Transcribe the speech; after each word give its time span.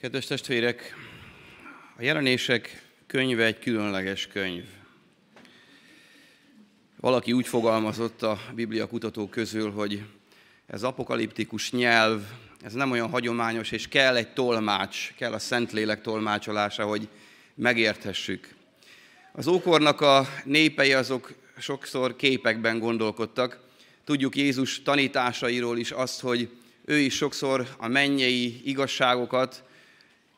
Kedves 0.00 0.26
testvérek, 0.26 0.94
a 1.96 2.02
jelenések 2.02 2.82
könyve 3.06 3.44
egy 3.44 3.58
különleges 3.58 4.26
könyv. 4.26 4.64
Valaki 6.96 7.32
úgy 7.32 7.46
fogalmazott 7.46 8.22
a 8.22 8.38
Biblia 8.54 8.86
kutatók 8.86 9.30
közül, 9.30 9.70
hogy 9.70 10.02
ez 10.66 10.82
apokaliptikus 10.82 11.70
nyelv, 11.70 12.22
ez 12.62 12.72
nem 12.72 12.90
olyan 12.90 13.08
hagyományos, 13.08 13.70
és 13.70 13.88
kell 13.88 14.16
egy 14.16 14.32
tolmács, 14.32 15.12
kell 15.16 15.32
a 15.32 15.38
Szentlélek 15.38 16.00
tolmácsolása, 16.00 16.84
hogy 16.84 17.08
megérthessük. 17.54 18.54
Az 19.32 19.46
ókornak 19.46 20.00
a 20.00 20.26
népei 20.44 20.92
azok 20.92 21.34
sokszor 21.58 22.16
képekben 22.16 22.78
gondolkodtak. 22.78 23.60
Tudjuk 24.04 24.36
Jézus 24.36 24.82
tanításairól 24.82 25.78
is 25.78 25.90
azt, 25.90 26.20
hogy 26.20 26.48
ő 26.84 26.98
is 26.98 27.14
sokszor 27.14 27.68
a 27.78 27.88
mennyei 27.88 28.60
igazságokat 28.64 29.68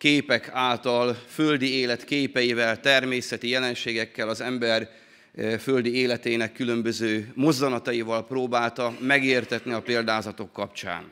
képek 0.02 0.48
által, 0.52 1.14
földi 1.28 1.72
élet 1.72 2.04
képeivel, 2.04 2.80
természeti 2.80 3.48
jelenségekkel 3.48 4.28
az 4.28 4.40
ember 4.40 4.90
eh, 5.34 5.58
földi 5.58 5.94
életének 5.94 6.52
különböző 6.52 7.32
mozzanataival 7.34 8.26
próbálta 8.26 8.96
megértetni 9.00 9.72
a 9.72 9.82
példázatok 9.82 10.52
kapcsán. 10.52 11.04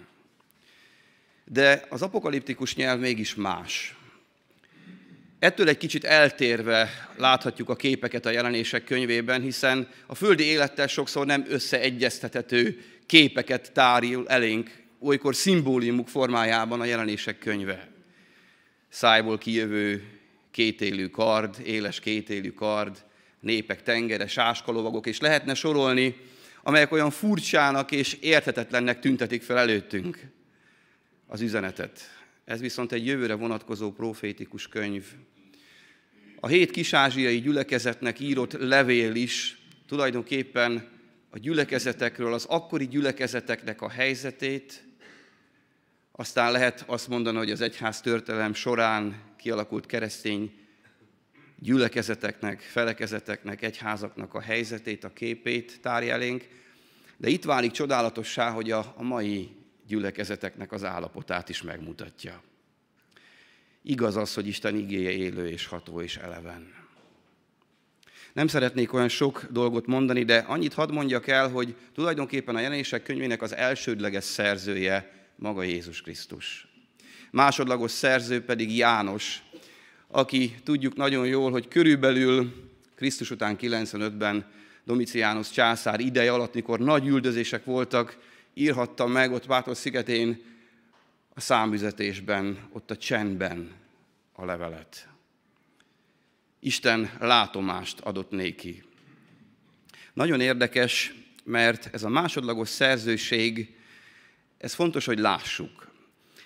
De 1.45 1.85
az 1.89 2.03
apokaliptikus 2.03 2.75
nyelv 2.75 3.01
mégis 3.01 3.35
más. 3.35 3.97
Ettől 5.39 5.69
egy 5.69 5.79
kicsit 5.79 6.05
eltérve 6.05 7.09
láthatjuk 7.17 7.69
a 7.69 7.77
képeket 7.77 8.27
a 8.27 8.31
jelenések 8.31 8.85
könyvében, 8.85 9.43
hiszen 9.43 9.89
a 10.07 10.15
földi 10.15 10.45
élettel 10.45 10.87
sokszor 10.87 11.27
nem 11.27 11.45
összeegyeztethető 11.49 12.85
képeket 13.07 13.73
tárul 13.73 14.29
elénk, 14.29 14.71
olykor 15.01 15.35
szimbóliumuk 15.35 16.09
formájában 16.09 16.81
a 16.81 16.85
jelenések 16.85 17.39
könyve 17.39 17.90
szájból 18.91 19.39
kijövő 19.39 20.03
kétélű 20.51 21.09
kard, 21.09 21.57
éles 21.65 22.01
kétélű 22.01 22.51
kard, 22.51 23.05
népek 23.41 23.83
tengere, 23.83 24.27
sáskalovagok, 24.27 25.07
és 25.07 25.21
lehetne 25.21 25.55
sorolni, 25.55 26.17
amelyek 26.63 26.93
olyan 26.93 27.11
furcsának 27.11 27.91
és 27.91 28.13
érthetetlennek 28.21 29.01
tüntetik 29.01 29.43
fel 29.43 29.59
előttünk 29.59 30.19
az 31.27 31.41
üzenetet. 31.41 32.01
Ez 32.45 32.61
viszont 32.61 32.93
egy 32.93 33.07
jövőre 33.07 33.35
vonatkozó 33.35 33.93
profétikus 33.93 34.69
könyv. 34.69 35.05
A 36.41 36.47
hét 36.47 36.71
kisázsiai 36.71 37.41
gyülekezetnek 37.41 38.21
írott 38.21 38.53
levél 38.53 39.15
is 39.15 39.59
tulajdonképpen 39.87 40.89
a 41.31 41.39
gyülekezetekről, 41.39 42.33
az 42.33 42.45
akkori 42.45 42.89
gyülekezeteknek 42.89 43.83
a 43.83 43.89
helyzetét, 43.89 44.85
aztán 46.21 46.53
lehet 46.53 46.85
azt 46.87 47.09
mondani, 47.09 47.37
hogy 47.37 47.51
az 47.51 47.61
egyház 47.61 48.01
történelem 48.01 48.55
során 48.55 49.23
kialakult 49.37 49.87
keresztény 49.87 50.53
gyülekezeteknek, 51.59 52.61
felekezeteknek, 52.61 53.63
egyházaknak 53.63 54.35
a 54.35 54.41
helyzetét, 54.41 55.05
a 55.05 55.13
képét 55.13 55.81
tárja 55.81 56.13
elénk, 56.13 56.49
de 57.17 57.29
itt 57.29 57.45
válik 57.45 57.71
csodálatossá, 57.71 58.51
hogy 58.51 58.71
a, 58.71 58.95
a 58.97 59.03
mai 59.03 59.51
gyülekezeteknek 59.87 60.73
az 60.73 60.85
állapotát 60.85 61.49
is 61.49 61.63
megmutatja. 61.63 62.43
Igaz 63.83 64.17
az, 64.17 64.35
hogy 64.35 64.47
Isten 64.47 64.77
igéje 64.77 65.11
élő 65.11 65.49
és 65.49 65.67
ható 65.67 66.01
és 66.01 66.17
eleven. 66.17 66.75
Nem 68.33 68.47
szeretnék 68.47 68.93
olyan 68.93 69.09
sok 69.09 69.47
dolgot 69.51 69.87
mondani, 69.87 70.25
de 70.25 70.39
annyit 70.39 70.75
hadd 70.75 70.93
mondjak 70.93 71.27
el, 71.27 71.49
hogy 71.49 71.77
tulajdonképpen 71.95 72.57
a 72.57 72.61
jelenések 72.61 73.03
könyvének 73.03 73.43
az 73.43 73.55
elsődleges 73.55 74.25
szerzője 74.25 75.19
maga 75.41 75.63
Jézus 75.63 76.03
Krisztus. 76.03 76.67
Másodlagos 77.31 77.91
szerző 77.91 78.45
pedig 78.45 78.77
János, 78.77 79.43
aki 80.07 80.55
tudjuk 80.65 80.97
nagyon 80.97 81.27
jól, 81.27 81.51
hogy 81.51 81.69
körülbelül 81.69 82.69
Krisztus 82.95 83.31
után 83.31 83.57
95-ben 83.61 84.45
Domiciánus 84.85 85.51
császár 85.51 86.01
ideje 86.01 86.33
alatt, 86.33 86.55
mikor 86.55 86.79
nagy 86.79 87.07
üldözések 87.07 87.65
voltak, 87.65 88.19
írhatta 88.55 89.07
meg 89.07 89.33
ott 89.33 89.47
Pátos 89.47 89.77
szigetén 89.77 90.43
a 91.35 91.41
számüzetésben, 91.41 92.69
ott 92.73 92.91
a 92.91 92.97
csendben 92.97 93.71
a 94.33 94.45
levelet. 94.45 95.09
Isten 96.59 97.11
látomást 97.19 98.01
adott 98.01 98.31
néki. 98.31 98.83
Nagyon 100.13 100.41
érdekes, 100.41 101.15
mert 101.45 101.95
ez 101.95 102.03
a 102.03 102.09
másodlagos 102.09 102.69
szerzőség 102.69 103.79
ez 104.61 104.75
fontos, 104.75 105.05
hogy 105.05 105.19
lássuk. 105.19 105.91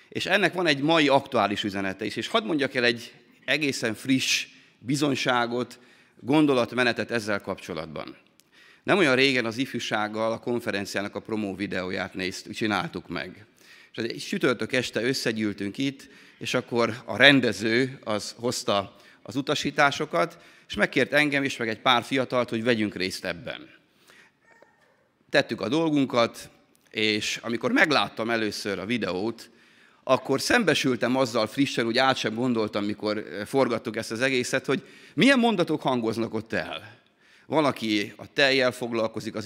És 0.09 0.25
ennek 0.25 0.53
van 0.53 0.67
egy 0.67 0.81
mai 0.81 1.07
aktuális 1.07 1.63
üzenete 1.63 2.05
is. 2.05 2.15
És 2.15 2.27
hadd 2.27 2.43
mondjak 2.43 2.73
el 2.73 2.83
egy 2.83 3.13
egészen 3.45 3.93
friss 3.93 4.47
bizonyságot, 4.79 5.79
gondolatmenetet 6.19 7.11
ezzel 7.11 7.41
kapcsolatban. 7.41 8.17
Nem 8.83 8.97
olyan 8.97 9.15
régen 9.15 9.45
az 9.45 9.57
ifjúsággal 9.57 10.31
a 10.31 10.39
konferenciának 10.39 11.15
a 11.15 11.19
promó 11.19 11.55
videóját 11.55 12.13
néztük, 12.13 12.53
csináltuk 12.53 13.07
meg. 13.07 13.45
És 13.91 14.03
egy 14.03 14.21
sütörtök 14.21 14.73
este 14.73 15.01
összegyűltünk 15.01 15.77
itt, 15.77 16.09
és 16.37 16.53
akkor 16.53 17.01
a 17.05 17.17
rendező 17.17 17.99
az 18.03 18.35
hozta 18.37 18.95
az 19.21 19.35
utasításokat, 19.35 20.37
és 20.67 20.73
megkért 20.73 21.13
engem 21.13 21.43
is, 21.43 21.57
meg 21.57 21.69
egy 21.69 21.79
pár 21.79 22.03
fiatalt, 22.03 22.49
hogy 22.49 22.63
vegyünk 22.63 22.95
részt 22.95 23.25
ebben. 23.25 23.69
Tettük 25.29 25.61
a 25.61 25.69
dolgunkat, 25.69 26.49
és 26.95 27.39
amikor 27.41 27.71
megláttam 27.71 28.29
először 28.29 28.79
a 28.79 28.85
videót, 28.85 29.49
akkor 30.03 30.41
szembesültem 30.41 31.15
azzal 31.15 31.47
frissen, 31.47 31.85
úgy 31.85 31.97
át 31.97 32.17
sem 32.17 32.35
gondoltam, 32.35 32.85
mikor 32.85 33.17
eh, 33.17 33.45
forgattuk 33.45 33.95
ezt 33.95 34.11
az 34.11 34.21
egészet, 34.21 34.65
hogy 34.65 34.87
milyen 35.13 35.39
mondatok 35.39 35.81
hangoznak 35.81 36.33
ott 36.33 36.53
el. 36.53 36.99
Van, 37.45 37.65
aki 37.65 38.13
a 38.15 38.33
teljel 38.33 38.71
foglalkozik 38.71 39.35
az 39.35 39.45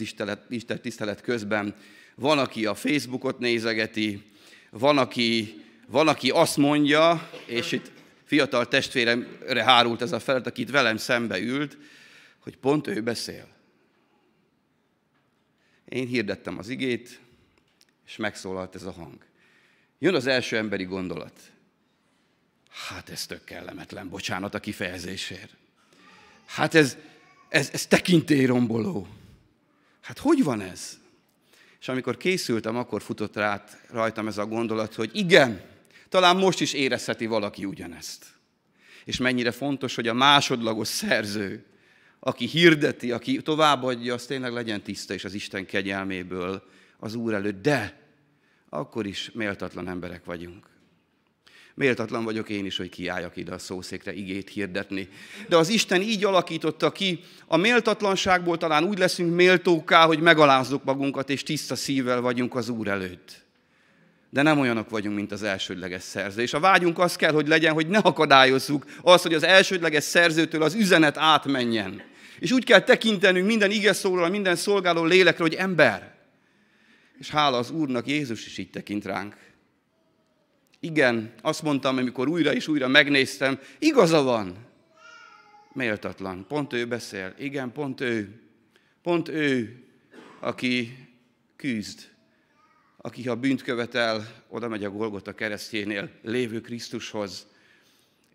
Isten 0.49 0.81
tisztelet 0.81 1.21
közben, 1.21 1.75
van, 2.15 2.39
aki 2.39 2.65
a 2.65 2.75
Facebookot 2.75 3.39
nézegeti, 3.39 4.31
van, 4.69 4.97
aki, 4.97 5.61
van, 5.87 6.07
aki 6.07 6.29
azt 6.29 6.57
mondja, 6.57 7.29
és 7.45 7.71
itt 7.71 7.91
fiatal 8.25 8.67
testvéremre 8.67 9.63
hárult 9.63 10.01
ez 10.01 10.11
a 10.11 10.19
feladat, 10.19 10.47
aki 10.47 10.61
itt 10.61 10.69
velem 10.69 10.97
szembe 10.97 11.39
ült, 11.39 11.77
hogy 12.39 12.57
pont 12.57 12.87
ő 12.87 13.01
beszél. 13.01 13.47
Én 15.85 16.07
hirdettem 16.07 16.57
az 16.57 16.69
igét, 16.69 17.19
és 18.09 18.15
megszólalt 18.15 18.75
ez 18.75 18.83
a 18.83 18.91
hang. 18.91 19.17
Jön 19.99 20.15
az 20.15 20.27
első 20.27 20.57
emberi 20.57 20.83
gondolat. 20.83 21.39
Hát 22.87 23.09
ez 23.09 23.25
tök 23.25 23.43
kellemetlen, 23.43 24.09
bocsánat 24.09 24.53
a 24.53 24.59
kifejezésért. 24.59 25.55
Hát 26.45 26.73
ez, 26.73 26.97
ez, 27.49 27.69
ez 27.73 27.85
tekintélyromboló. 27.85 29.07
Hát 30.01 30.17
hogy 30.17 30.43
van 30.43 30.61
ez? 30.61 30.97
És 31.79 31.87
amikor 31.87 32.17
készültem, 32.17 32.75
akkor 32.75 33.01
futott 33.01 33.35
rá 33.35 33.63
rajtam 33.89 34.27
ez 34.27 34.37
a 34.37 34.45
gondolat, 34.45 34.93
hogy 34.93 35.09
igen, 35.13 35.61
talán 36.09 36.35
most 36.35 36.61
is 36.61 36.73
érezheti 36.73 37.25
valaki 37.25 37.65
ugyanezt. 37.65 38.25
És 39.05 39.17
mennyire 39.17 39.51
fontos, 39.51 39.95
hogy 39.95 40.07
a 40.07 40.13
másodlagos 40.13 40.87
szerző, 40.87 41.65
aki 42.19 42.45
hirdeti, 42.45 43.11
aki 43.11 43.41
továbbadja, 43.41 44.13
az 44.13 44.25
tényleg 44.25 44.53
legyen 44.53 44.81
tiszta 44.81 45.13
és 45.13 45.23
az 45.23 45.33
Isten 45.33 45.65
kegyelméből 45.65 46.63
az 46.99 47.15
Úr 47.15 47.33
előtt, 47.33 47.61
de 47.61 47.98
akkor 48.69 49.05
is 49.05 49.31
méltatlan 49.33 49.87
emberek 49.87 50.25
vagyunk. 50.25 50.65
Méltatlan 51.79 52.23
vagyok 52.23 52.49
én 52.49 52.65
is, 52.65 52.77
hogy 52.77 52.89
kiálljak 52.89 53.37
ide 53.37 53.53
a 53.53 53.57
szószékre 53.57 54.13
igét 54.13 54.49
hirdetni. 54.49 55.09
De 55.47 55.57
az 55.57 55.69
Isten 55.69 56.01
így 56.01 56.23
alakította 56.23 56.91
ki, 56.91 57.19
a 57.47 57.57
méltatlanságból 57.57 58.57
talán 58.57 58.83
úgy 58.83 58.97
leszünk 58.97 59.35
méltóká, 59.35 60.05
hogy 60.05 60.19
megalázzuk 60.19 60.83
magunkat, 60.83 61.29
és 61.29 61.43
tiszta 61.43 61.75
szívvel 61.75 62.21
vagyunk 62.21 62.55
az 62.55 62.69
Úr 62.69 62.87
előtt. 62.87 63.45
De 64.29 64.41
nem 64.41 64.59
olyanok 64.59 64.89
vagyunk, 64.89 65.15
mint 65.15 65.31
az 65.31 65.43
elsődleges 65.43 66.03
szerző. 66.03 66.41
És 66.41 66.53
a 66.53 66.59
vágyunk 66.59 66.99
az 66.99 67.15
kell, 67.15 67.31
hogy 67.31 67.47
legyen, 67.47 67.73
hogy 67.73 67.87
ne 67.87 67.97
akadályozzuk 67.97 68.85
azt, 69.01 69.23
hogy 69.23 69.33
az 69.33 69.43
elsődleges 69.43 70.03
szerzőtől 70.03 70.63
az 70.63 70.73
üzenet 70.73 71.17
átmenjen. 71.17 72.01
És 72.39 72.51
úgy 72.51 72.63
kell 72.63 72.81
tekintenünk 72.81 73.47
minden 73.47 73.71
ige 73.71 73.93
minden 74.29 74.55
szolgáló 74.55 75.03
lélekre, 75.03 75.43
hogy 75.43 75.53
ember, 75.53 76.18
és 77.19 77.29
hála 77.29 77.57
az 77.57 77.71
Úrnak, 77.71 78.07
Jézus 78.07 78.45
is 78.45 78.57
így 78.57 78.69
tekint 78.69 79.05
ránk. 79.05 79.37
Igen, 80.79 81.33
azt 81.41 81.61
mondtam, 81.61 81.97
amikor 81.97 82.27
újra 82.27 82.53
és 82.53 82.67
újra 82.67 82.87
megnéztem, 82.87 83.59
igaza 83.79 84.21
van. 84.21 84.67
Méltatlan. 85.73 86.45
Pont 86.47 86.73
ő 86.73 86.87
beszél. 86.87 87.33
Igen, 87.37 87.71
pont 87.71 88.01
ő. 88.01 88.41
Pont 89.01 89.27
ő, 89.27 89.83
aki 90.39 91.07
küzd. 91.55 92.09
Aki, 92.97 93.27
ha 93.27 93.35
bűnt 93.35 93.61
követel, 93.61 94.43
oda 94.47 94.67
megy 94.67 94.83
a 94.83 94.89
Golgota 94.89 95.35
keresztjénél 95.35 96.09
lévő 96.21 96.61
Krisztushoz, 96.61 97.47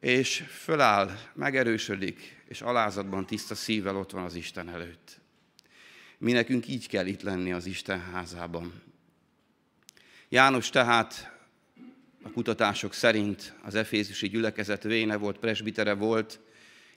és 0.00 0.44
föláll, 0.48 1.18
megerősödik, 1.34 2.42
és 2.48 2.62
alázatban 2.62 3.26
tiszta 3.26 3.54
szívvel 3.54 3.96
ott 3.96 4.10
van 4.10 4.24
az 4.24 4.34
Isten 4.34 4.68
előtt. 4.68 5.20
Mi 6.24 6.32
nekünk 6.32 6.68
így 6.68 6.88
kell 6.88 7.06
itt 7.06 7.22
lenni 7.22 7.52
az 7.52 7.66
Isten 7.66 8.00
házában. 8.12 8.82
János 10.28 10.70
tehát 10.70 11.32
a 12.22 12.30
kutatások 12.30 12.94
szerint 12.94 13.54
az 13.62 13.74
efézusi 13.74 14.28
gyülekezet 14.28 14.82
véne 14.82 15.16
volt, 15.16 15.38
presbitere 15.38 15.92
volt, 15.92 16.40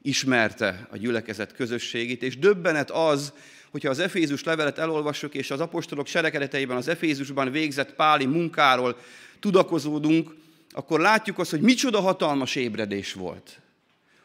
ismerte 0.02 0.88
a 0.92 0.98
gyülekezet 0.98 1.54
közösségét, 1.54 2.24
és 2.24 2.38
döbbenet 2.38 2.92
az, 2.92 3.34
hogyha 3.72 3.90
az 3.90 4.00
Efézus 4.00 4.44
levelet 4.44 4.78
elolvassuk, 4.78 5.34
és 5.34 5.52
az 5.52 5.60
apostolok 5.60 6.08
serekedeteiben 6.08 6.78
az 6.78 6.88
Efézusban 6.88 7.52
végzett 7.52 7.94
páli 7.94 8.26
munkáról 8.26 9.00
tudakozódunk, 9.40 10.36
akkor 10.70 11.00
látjuk 11.00 11.40
azt, 11.40 11.52
hogy 11.52 11.62
micsoda 11.62 12.00
hatalmas 12.00 12.56
ébredés 12.56 13.14
volt. 13.14 13.60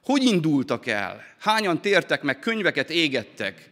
Hogy 0.05 0.22
indultak 0.22 0.87
el? 0.87 1.25
Hányan 1.38 1.81
tértek 1.81 2.22
meg, 2.22 2.38
könyveket 2.38 2.90
égettek? 2.90 3.70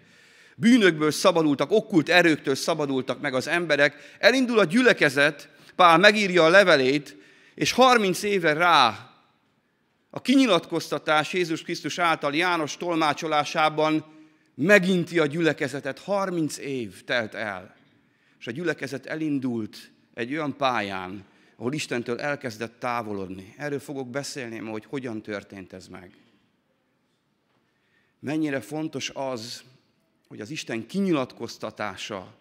Bűnökből 0.61 1.11
szabadultak, 1.11 1.71
okkult 1.71 2.09
erőktől 2.09 2.55
szabadultak 2.55 3.21
meg 3.21 3.35
az 3.35 3.47
emberek. 3.47 4.17
Elindul 4.19 4.59
a 4.59 4.65
gyülekezet, 4.65 5.49
Pál 5.77 5.99
megírja 5.99 6.45
a 6.45 6.49
levelét, 6.49 7.17
és 7.55 7.73
30 7.73 8.23
éve 8.23 8.53
rá 8.53 9.11
a 10.11 10.21
kinyilatkoztatás 10.21 11.33
Jézus 11.33 11.63
Krisztus 11.63 11.99
által 11.99 12.35
János 12.35 12.77
tolmácsolásában 12.77 14.05
meginti 14.55 15.19
a 15.19 15.27
gyülekezetet. 15.27 15.99
30 15.99 16.59
év 16.59 17.05
telt 17.05 17.35
el, 17.35 17.75
és 18.39 18.47
a 18.47 18.51
gyülekezet 18.51 19.07
elindult 19.07 19.91
egy 20.15 20.33
olyan 20.33 20.57
pályán, 20.57 21.25
ahol 21.57 21.73
Istentől 21.73 22.21
elkezdett 22.21 22.79
távolodni. 22.79 23.55
Erről 23.57 23.81
fogok 23.81 24.11
beszélni 24.11 24.59
hogy 24.59 24.85
hogyan 24.85 25.23
történt 25.23 25.73
ez 25.73 25.87
meg. 25.87 26.15
Mennyire 28.19 28.61
fontos 28.61 29.11
az, 29.15 29.63
hogy 30.31 30.41
az 30.41 30.51
Isten 30.51 30.87
kinyilatkoztatása, 30.87 32.35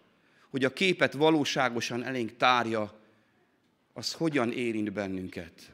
hogy 0.50 0.66
a 0.66 0.74
képet 0.74 1.14
valóságosan 1.14 2.04
elénk 2.04 2.38
tárja, 2.38 3.00
az 3.94 4.14
hogyan 4.14 4.52
érint 4.52 4.94
bennünket. 4.94 5.72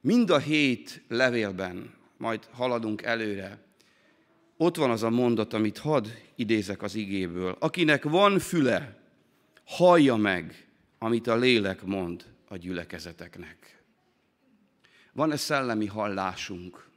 Mind 0.00 0.30
a 0.30 0.38
hét 0.38 1.02
levélben, 1.08 1.94
majd 2.16 2.48
haladunk 2.52 3.02
előre, 3.02 3.58
ott 4.56 4.76
van 4.76 4.90
az 4.90 5.02
a 5.02 5.10
mondat, 5.10 5.52
amit 5.52 5.78
hadd 5.78 6.06
idézek 6.34 6.82
az 6.82 6.94
igéből. 6.94 7.56
Akinek 7.58 8.04
van 8.04 8.38
füle, 8.38 8.98
hallja 9.64 10.16
meg, 10.16 10.68
amit 10.98 11.26
a 11.26 11.36
lélek 11.36 11.82
mond 11.82 12.24
a 12.48 12.56
gyülekezeteknek. 12.56 13.82
Van-e 15.12 15.36
szellemi 15.36 15.86
hallásunk? 15.86 16.87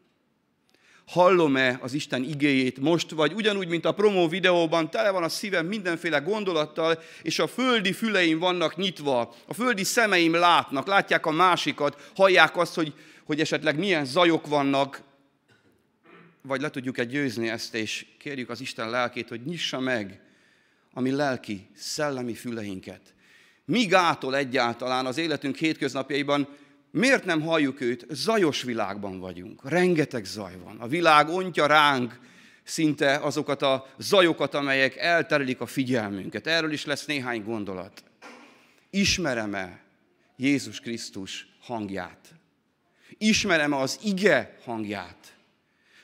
Hallom-e 1.11 1.77
az 1.81 1.93
Isten 1.93 2.23
igéjét 2.23 2.79
most, 2.79 3.11
vagy 3.11 3.33
ugyanúgy, 3.33 3.67
mint 3.67 3.85
a 3.85 3.91
promó 3.91 4.27
videóban, 4.27 4.89
tele 4.89 5.09
van 5.09 5.23
a 5.23 5.29
szívem 5.29 5.65
mindenféle 5.65 6.19
gondolattal, 6.19 6.99
és 7.21 7.39
a 7.39 7.47
földi 7.47 7.93
füleim 7.93 8.39
vannak 8.39 8.75
nyitva, 8.75 9.35
a 9.47 9.53
földi 9.53 9.83
szemeim 9.83 10.33
látnak, 10.33 10.87
látják 10.87 11.25
a 11.25 11.31
másikat, 11.31 12.11
hallják 12.15 12.57
azt, 12.57 12.75
hogy, 12.75 12.93
hogy 13.23 13.39
esetleg 13.39 13.77
milyen 13.77 14.05
zajok 14.05 14.47
vannak, 14.47 15.01
vagy 16.41 16.61
le 16.61 16.69
tudjuk-e 16.69 17.03
győzni 17.03 17.49
ezt, 17.49 17.75
és 17.75 18.05
kérjük 18.19 18.49
az 18.49 18.61
Isten 18.61 18.89
lelkét, 18.89 19.29
hogy 19.29 19.45
nyissa 19.45 19.79
meg 19.79 20.21
a 20.93 21.01
mi 21.01 21.11
lelki, 21.11 21.69
szellemi 21.75 22.33
füleinket. 22.33 23.01
Mi 23.65 23.85
gátol 23.85 24.35
egyáltalán 24.35 25.05
az 25.05 25.17
életünk 25.17 25.55
hétköznapjaiban, 25.55 26.47
miért 26.91 27.25
nem 27.25 27.41
halljuk 27.41 27.81
őt? 27.81 28.05
Zajos 28.09 28.61
világban 28.61 29.19
vagyunk, 29.19 29.69
rengeteg 29.69 30.25
zaj 30.25 30.57
van. 30.63 30.77
A 30.79 30.87
világ 30.87 31.29
ontja 31.29 31.65
ránk 31.65 32.19
szinte 32.63 33.15
azokat 33.15 33.61
a 33.61 33.87
zajokat, 33.97 34.53
amelyek 34.53 34.95
elterelik 34.97 35.61
a 35.61 35.65
figyelmünket. 35.65 36.47
Erről 36.47 36.71
is 36.71 36.85
lesz 36.85 37.05
néhány 37.05 37.43
gondolat. 37.43 38.03
Ismerem-e 38.89 39.79
Jézus 40.35 40.79
Krisztus 40.79 41.47
hangját? 41.61 42.33
Ismerem-e 43.17 43.77
az 43.77 43.99
ige 44.03 44.57
hangját? 44.63 45.35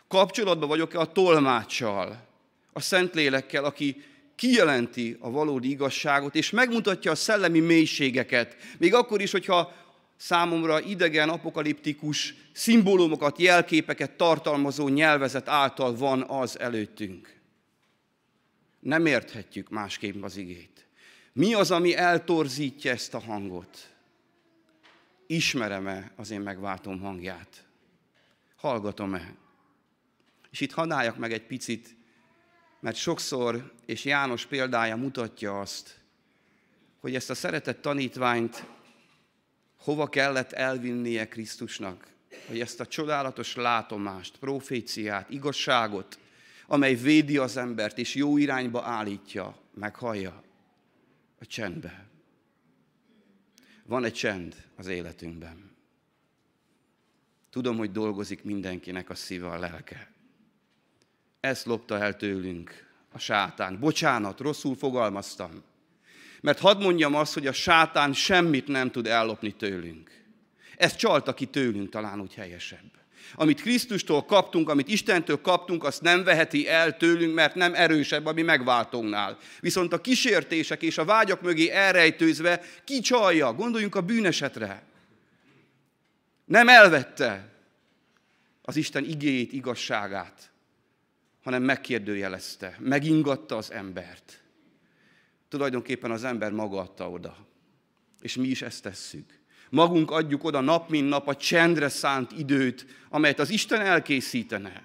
Kapcsolatban 0.08 0.68
vagyok-e 0.68 1.00
a 1.00 1.12
tolmáccsal, 1.12 2.26
a 2.74 2.80
Szentlélekkel, 2.80 3.64
aki 3.64 4.04
kijelenti 4.36 5.18
a 5.20 5.32
valódi 5.32 5.70
igazságot, 5.70 6.36
és 6.36 6.50
megmutatja 6.50 7.12
a 7.12 7.16
szellemi 7.16 7.60
mélységeket, 7.60 8.56
még 8.78 8.94
akkor 8.94 9.22
is, 9.22 9.32
hogyha 9.32 9.74
számomra 10.18 10.82
idegen, 10.82 11.30
apokaliptikus 11.30 12.36
szimbólumokat, 12.52 13.40
jelképeket 13.40 14.12
tartalmazó 14.12 14.88
nyelvezet 14.88 15.48
által 15.48 15.96
van 15.96 16.22
az 16.22 16.60
előttünk. 16.60 17.36
Nem 18.80 19.06
érthetjük 19.06 19.70
másképp 19.70 20.24
az 20.24 20.38
igét. 20.38 20.88
Mi 21.34 21.54
az, 21.54 21.72
ami 21.72 21.96
eltorzítja 21.96 22.92
ezt 22.92 23.14
a 23.14 23.20
hangot? 23.20 23.96
Ismerem-e 25.28 26.12
az 26.16 26.32
én 26.32 26.42
megváltom 26.42 27.00
hangját? 27.00 27.66
Hallgatom-e? 28.56 29.36
És 30.52 30.60
itt 30.60 30.72
hadáljak 30.72 31.18
meg 31.18 31.32
egy 31.32 31.46
picit, 31.46 31.96
mert 32.80 32.96
sokszor, 32.96 33.74
és 33.86 34.06
János 34.06 34.46
példája 34.46 34.96
mutatja 34.96 35.60
azt, 35.60 35.96
hogy 37.00 37.16
ezt 37.16 37.30
a 37.30 37.36
szeretett 37.36 37.82
tanítványt 37.82 38.66
hova 39.88 40.08
kellett 40.08 40.52
elvinnie 40.52 41.28
Krisztusnak, 41.28 42.08
hogy 42.48 42.60
ezt 42.60 42.80
a 42.80 42.86
csodálatos 42.86 43.56
látomást, 43.56 44.38
proféciát, 44.38 45.30
igazságot, 45.30 46.20
amely 46.68 46.96
védi 46.96 47.38
az 47.38 47.58
embert 47.58 47.98
és 47.98 48.16
jó 48.16 48.38
irányba 48.38 48.84
állítja, 48.84 49.58
meghallja 49.74 50.44
a 51.40 51.46
csendbe. 51.46 52.08
Van 53.84 54.04
egy 54.04 54.14
csend 54.14 54.56
az 54.76 54.88
életünkben. 54.88 55.76
Tudom, 57.50 57.78
hogy 57.78 57.92
dolgozik 57.92 58.44
mindenkinek 58.44 59.10
a 59.10 59.16
szíve, 59.16 59.48
a 59.48 59.60
lelke. 59.60 60.12
Ezt 61.40 61.66
lopta 61.66 62.00
el 62.00 62.16
tőlünk 62.16 62.88
a 63.12 63.20
sátán. 63.20 63.80
Bocsánat, 63.80 64.40
rosszul 64.40 64.76
fogalmaztam. 64.76 65.64
Mert 66.42 66.60
hadd 66.60 66.82
mondjam 66.82 67.16
azt, 67.16 67.34
hogy 67.34 67.48
a 67.48 67.54
sátán 67.54 68.14
semmit 68.14 68.68
nem 68.68 68.92
tud 68.92 69.08
ellopni 69.08 69.52
tőlünk. 69.52 70.12
Ezt 70.78 70.98
csalta 70.98 71.34
ki 71.34 71.46
tőlünk 71.46 71.90
talán 71.90 72.22
úgy 72.22 72.34
helyesebb. 72.34 72.92
Amit 73.36 73.62
Krisztustól 73.62 74.26
kaptunk, 74.26 74.70
amit 74.70 74.88
Istentől 74.88 75.42
kaptunk, 75.42 75.84
azt 75.84 76.02
nem 76.02 76.24
veheti 76.24 76.68
el 76.68 76.98
tőlünk, 76.98 77.34
mert 77.34 77.56
nem 77.56 77.74
erősebb 77.74 78.26
a 78.26 78.34
mi 78.34 78.42
megváltónál. 78.42 79.38
Viszont 79.60 79.94
a 79.94 80.02
kísértések 80.02 80.82
és 80.82 80.98
a 80.98 81.06
vágyak 81.06 81.42
mögé 81.42 81.70
elrejtőzve 81.70 82.62
kicsalja, 82.84 83.54
gondoljunk 83.54 83.96
a 83.96 84.02
bűnesetre. 84.02 84.84
Nem 86.46 86.70
elvette 86.70 87.50
az 88.62 88.76
Isten 88.76 89.04
igéjét, 89.04 89.54
igazságát, 89.54 90.52
hanem 91.44 91.64
megkérdőjelezte, 91.64 92.76
megingatta 92.80 93.58
az 93.58 93.72
embert. 93.72 94.42
Tulajdonképpen 95.50 96.12
az 96.12 96.24
ember 96.24 96.52
maga 96.52 96.80
adta 96.80 97.10
oda. 97.10 97.36
És 98.22 98.36
mi 98.36 98.48
is 98.48 98.62
ezt 98.62 98.84
tesszük. 98.84 99.40
Magunk 99.70 100.12
adjuk 100.12 100.44
oda 100.44 100.60
nap 100.60 100.90
mint 100.90 101.10
nap 101.10 101.28
a 101.28 101.36
csendre 101.36 101.90
szánt 101.90 102.32
időt, 102.32 102.86
amelyet 103.10 103.40
az 103.40 103.50
Isten 103.50 103.82
elkészítene. 103.82 104.84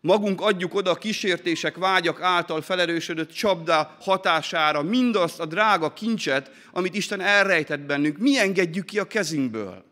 Magunk 0.00 0.40
adjuk 0.40 0.74
oda 0.74 0.90
a 0.90 0.94
kísértések, 0.94 1.76
vágyak 1.76 2.20
által 2.20 2.62
felerősödött 2.62 3.32
csapda 3.32 3.96
hatására 4.00 4.82
mindazt 4.82 5.40
a 5.40 5.46
drága 5.46 5.92
kincset, 5.92 6.50
amit 6.72 6.94
Isten 6.94 7.20
elrejtett 7.20 7.80
bennünk. 7.80 8.18
Mi 8.18 8.38
engedjük 8.38 8.84
ki 8.84 8.98
a 8.98 9.06
kezünkből? 9.06 9.84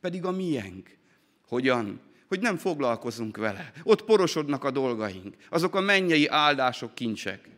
Pedig 0.00 0.24
a 0.24 0.30
miénk. 0.30 0.98
Hogyan? 1.48 2.00
hogy 2.30 2.40
nem 2.40 2.56
foglalkozunk 2.56 3.36
vele. 3.36 3.72
Ott 3.82 4.04
porosodnak 4.04 4.64
a 4.64 4.70
dolgaink, 4.70 5.34
azok 5.48 5.74
a 5.74 5.80
mennyei 5.80 6.26
áldások, 6.26 6.94
kincsek. 6.94 7.48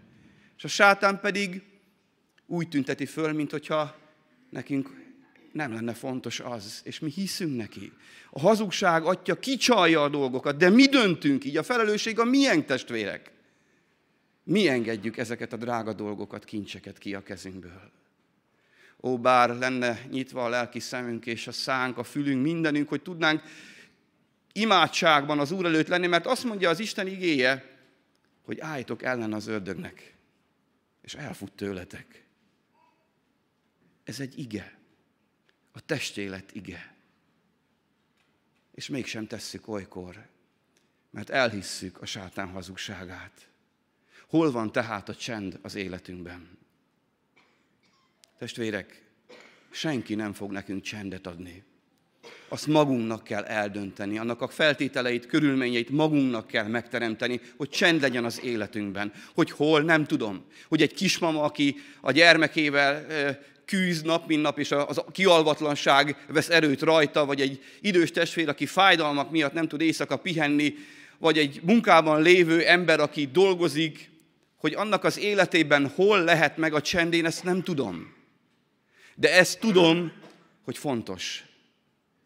És 0.62 0.69
a 0.69 0.71
sátán 0.71 1.21
pedig 1.21 1.62
úgy 2.47 2.69
tünteti 2.69 3.07
föl, 3.07 3.33
mint 3.33 3.50
hogyha 3.50 3.97
nekünk 4.50 4.90
nem 5.52 5.73
lenne 5.73 5.95
fontos 5.95 6.40
az, 6.40 6.81
és 6.85 6.99
mi 6.99 7.11
hiszünk 7.11 7.57
neki. 7.57 7.92
A 8.31 8.40
hazugság 8.40 9.04
atya 9.04 9.38
kicsalja 9.38 10.02
a 10.02 10.09
dolgokat, 10.09 10.57
de 10.57 10.71
mi 10.71 10.87
döntünk 10.87 11.45
így, 11.45 11.57
a 11.57 11.62
felelősség 11.62 12.19
a 12.19 12.25
milyen 12.25 12.66
testvérek. 12.66 13.31
Mi 14.42 14.69
engedjük 14.69 15.16
ezeket 15.16 15.52
a 15.52 15.57
drága 15.57 15.92
dolgokat, 15.92 16.45
kincseket 16.45 16.99
ki 16.99 17.14
a 17.14 17.23
kezünkből. 17.23 17.90
Ó, 19.00 19.19
bár 19.19 19.57
lenne 19.57 20.00
nyitva 20.11 20.45
a 20.45 20.49
lelki 20.49 20.81
szemünk 20.81 21.26
és 21.26 21.47
a 21.47 21.52
szánk, 21.52 21.99
a 21.99 22.04
fülünk, 22.04 22.42
mindenünk, 22.42 22.88
hogy 22.88 23.02
tudnánk 23.02 23.42
imádságban 24.52 25.38
az 25.38 25.50
Úr 25.50 25.64
előtt 25.64 25.88
lenni, 25.88 26.07
mert 26.07 26.26
azt 26.26 26.45
mondja 26.45 26.69
az 26.69 26.81
Isten 26.81 27.07
igéje, 27.07 27.71
hogy 28.42 28.61
álljatok 28.61 29.02
ellen 29.02 29.33
az 29.33 29.47
ördögnek, 29.47 30.12
és 31.02 31.14
elfut 31.14 31.52
tőletek. 31.52 32.25
Ez 34.04 34.21
egy 34.21 34.38
ige. 34.38 34.78
A 35.73 35.80
testélet 35.80 36.54
ige. 36.54 36.94
És 38.75 38.88
mégsem 38.88 39.26
tesszük 39.26 39.68
olykor, 39.68 40.28
mert 41.11 41.30
elhisszük 41.30 42.00
a 42.00 42.06
sátán 42.06 42.49
hazugságát. 42.49 43.49
Hol 44.26 44.50
van 44.50 44.73
tehát 44.73 45.09
a 45.09 45.14
csend 45.14 45.59
az 45.62 45.75
életünkben? 45.75 46.59
Testvérek, 48.38 49.11
senki 49.71 50.14
nem 50.14 50.32
fog 50.32 50.52
nekünk 50.52 50.82
csendet 50.82 51.26
adni. 51.26 51.64
Azt 52.52 52.66
magunknak 52.66 53.25
kell 53.25 53.42
eldönteni, 53.42 54.18
annak 54.18 54.40
a 54.40 54.49
feltételeit, 54.49 55.26
körülményeit 55.26 55.90
magunknak 55.90 56.47
kell 56.47 56.66
megteremteni, 56.66 57.40
hogy 57.56 57.68
csend 57.68 58.00
legyen 58.00 58.25
az 58.25 58.40
életünkben. 58.44 59.12
Hogy 59.35 59.50
hol, 59.50 59.80
nem 59.80 60.04
tudom. 60.04 60.44
Hogy 60.68 60.82
egy 60.82 60.94
kismama, 60.94 61.42
aki 61.42 61.76
a 62.00 62.11
gyermekével 62.11 63.06
küzd 63.64 64.06
nap, 64.06 64.26
mint 64.26 64.42
nap, 64.42 64.59
és 64.59 64.71
a 64.71 65.04
kialvatlanság 65.12 66.25
vesz 66.28 66.49
erőt 66.49 66.80
rajta, 66.80 67.25
vagy 67.25 67.40
egy 67.40 67.62
idős 67.80 68.11
testvér, 68.11 68.49
aki 68.49 68.66
fájdalmak 68.66 69.30
miatt 69.30 69.52
nem 69.52 69.68
tud 69.68 69.80
éjszaka 69.80 70.16
pihenni, 70.16 70.75
vagy 71.18 71.38
egy 71.38 71.61
munkában 71.62 72.23
lévő 72.23 72.66
ember, 72.66 73.00
aki 73.00 73.28
dolgozik, 73.32 74.11
hogy 74.56 74.75
annak 74.75 75.04
az 75.04 75.18
életében 75.18 75.88
hol 75.94 76.25
lehet 76.25 76.56
meg 76.56 76.75
a 76.75 76.80
csend, 76.80 77.14
én 77.14 77.26
ezt 77.26 77.44
nem 77.44 77.62
tudom. 77.62 78.14
De 79.14 79.32
ezt 79.37 79.61
tudom, 79.61 80.12
hogy 80.64 80.78
fontos 80.78 81.44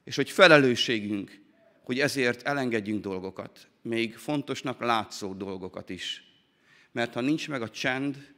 és 0.06 0.16
hogy 0.16 0.30
felelősségünk, 0.30 1.40
hogy 1.82 2.00
ezért 2.00 2.42
elengedjünk 2.42 3.02
dolgokat, 3.02 3.68
még 3.82 4.16
fontosnak 4.16 4.80
látszó 4.80 5.34
dolgokat 5.34 5.90
is. 5.90 6.25
Mert 6.92 7.14
ha 7.14 7.20
nincs 7.20 7.48
meg 7.48 7.62
a 7.62 7.70
csend, 7.70 8.34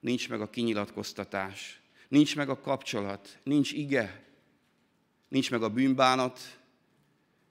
nincs 0.00 0.28
meg 0.28 0.40
a 0.40 0.50
kinyilatkoztatás, 0.50 1.80
nincs 2.08 2.36
meg 2.36 2.48
a 2.48 2.60
kapcsolat, 2.60 3.38
nincs 3.42 3.72
ige, 3.72 4.24
nincs 5.28 5.50
meg 5.50 5.62
a 5.62 5.68
bűnbánat, 5.68 6.58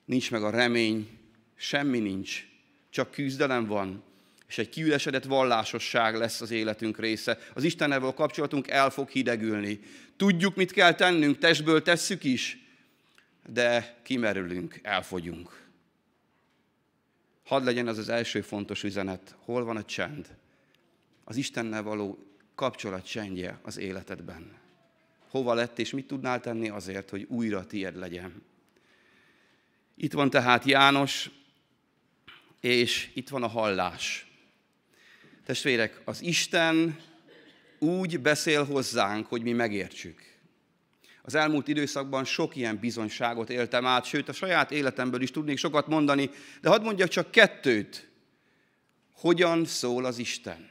nincs 0.05 0.31
meg 0.31 0.43
a 0.43 0.49
remény, 0.49 1.09
semmi 1.55 1.99
nincs, 1.99 2.47
csak 2.89 3.11
küzdelem 3.11 3.65
van, 3.65 4.03
és 4.47 4.57
egy 4.57 4.69
kiüresedett 4.69 5.23
vallásosság 5.23 6.15
lesz 6.15 6.41
az 6.41 6.51
életünk 6.51 6.99
része. 6.99 7.37
Az 7.53 7.63
Istennel 7.63 8.03
a 8.03 8.13
kapcsolatunk 8.13 8.67
el 8.67 8.89
fog 8.89 9.09
hidegülni. 9.09 9.79
Tudjuk, 10.17 10.55
mit 10.55 10.71
kell 10.71 10.93
tennünk, 10.93 11.37
testből 11.37 11.81
tesszük 11.81 12.23
is, 12.23 12.68
de 13.51 13.99
kimerülünk, 14.03 14.79
elfogyunk. 14.81 15.67
Hadd 17.43 17.63
legyen 17.63 17.87
az 17.87 17.97
az 17.97 18.09
első 18.09 18.41
fontos 18.41 18.83
üzenet, 18.83 19.35
hol 19.39 19.63
van 19.63 19.77
a 19.77 19.85
csend? 19.85 20.37
Az 21.23 21.35
Istennel 21.35 21.83
való 21.83 22.23
kapcsolat 22.55 23.05
csendje 23.05 23.59
az 23.61 23.77
életedben. 23.77 24.57
Hova 25.29 25.53
lett, 25.53 25.79
és 25.79 25.91
mit 25.91 26.07
tudnál 26.07 26.39
tenni 26.39 26.69
azért, 26.69 27.09
hogy 27.09 27.25
újra 27.29 27.65
tied 27.65 27.95
legyen? 27.95 28.41
Itt 29.95 30.13
van 30.13 30.29
tehát 30.29 30.65
János, 30.65 31.29
és 32.61 33.11
itt 33.13 33.29
van 33.29 33.43
a 33.43 33.47
hallás. 33.47 34.31
Testvérek, 35.45 36.01
az 36.05 36.21
Isten 36.21 36.99
úgy 37.79 38.19
beszél 38.19 38.65
hozzánk, 38.65 39.27
hogy 39.27 39.41
mi 39.41 39.51
megértsük. 39.51 40.38
Az 41.29 41.35
elmúlt 41.35 41.67
időszakban 41.67 42.25
sok 42.25 42.55
ilyen 42.55 42.79
bizonyságot 42.79 43.49
éltem 43.49 43.85
át, 43.85 44.05
sőt 44.05 44.29
a 44.29 44.33
saját 44.33 44.71
életemből 44.71 45.21
is 45.21 45.31
tudnék 45.31 45.57
sokat 45.57 45.87
mondani, 45.87 46.29
de 46.61 46.69
hadd 46.69 46.83
mondjak 46.83 47.07
csak 47.09 47.31
kettőt. 47.31 48.09
Hogyan 49.13 49.65
szól 49.65 50.05
az 50.05 50.17
Isten? 50.17 50.69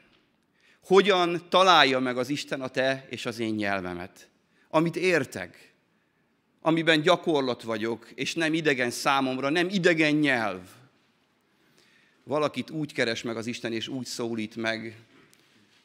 Hogyan 0.85 1.43
találja 1.49 1.99
meg 1.99 2.19
az 2.19 2.29
Isten 2.29 2.61
a 2.61 2.69
te 2.69 3.07
és 3.11 3.27
az 3.27 3.39
én 3.39 3.55
nyelvemet? 3.55 4.29
Amit 4.69 4.97
értek, 4.97 5.75
amiben 6.61 7.01
gyakorlat 7.01 7.63
vagyok, 7.63 8.11
és 8.15 8.35
nem 8.35 8.55
idegen 8.55 8.91
számomra, 8.91 9.49
nem 9.49 9.69
idegen 9.71 10.15
nyelv. 10.15 10.63
Valakit 12.25 12.71
úgy 12.71 12.93
keres 12.93 13.23
meg 13.23 13.37
az 13.37 13.47
Isten, 13.47 13.73
és 13.73 13.89
úgy 13.89 14.07
szólít 14.07 14.57
meg, 14.57 14.97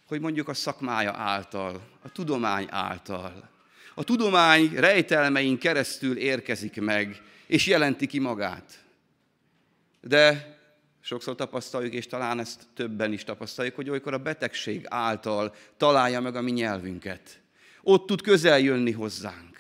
hogy 0.06 0.20
mondjuk 0.20 0.48
a 0.48 0.54
szakmája 0.54 1.12
által, 1.12 1.82
a 2.02 2.12
tudomány 2.12 2.68
által, 2.70 3.52
a 3.94 4.04
tudomány 4.04 4.72
rejtelmein 4.76 5.58
keresztül 5.58 6.18
érkezik 6.18 6.82
meg, 6.82 7.22
és 7.48 7.68
jelenti 7.68 8.08
ki 8.08 8.20
magát. 8.20 8.84
De 10.02 10.58
sokszor 11.02 11.36
tapasztaljuk, 11.36 11.94
és 11.94 12.08
talán 12.08 12.40
ezt 12.40 12.62
többen 12.76 13.14
is 13.14 13.24
tapasztaljuk, 13.24 13.76
hogy 13.76 13.90
olykor 13.90 14.14
a 14.14 14.18
betegség 14.18 14.86
által 14.90 15.56
találja 15.78 16.22
meg 16.22 16.36
a 16.36 16.42
mi 16.42 16.52
nyelvünket. 16.52 17.42
Ott 17.82 18.08
tud 18.08 18.22
közel 18.22 18.60
jönni 18.60 18.92
hozzánk. 18.92 19.52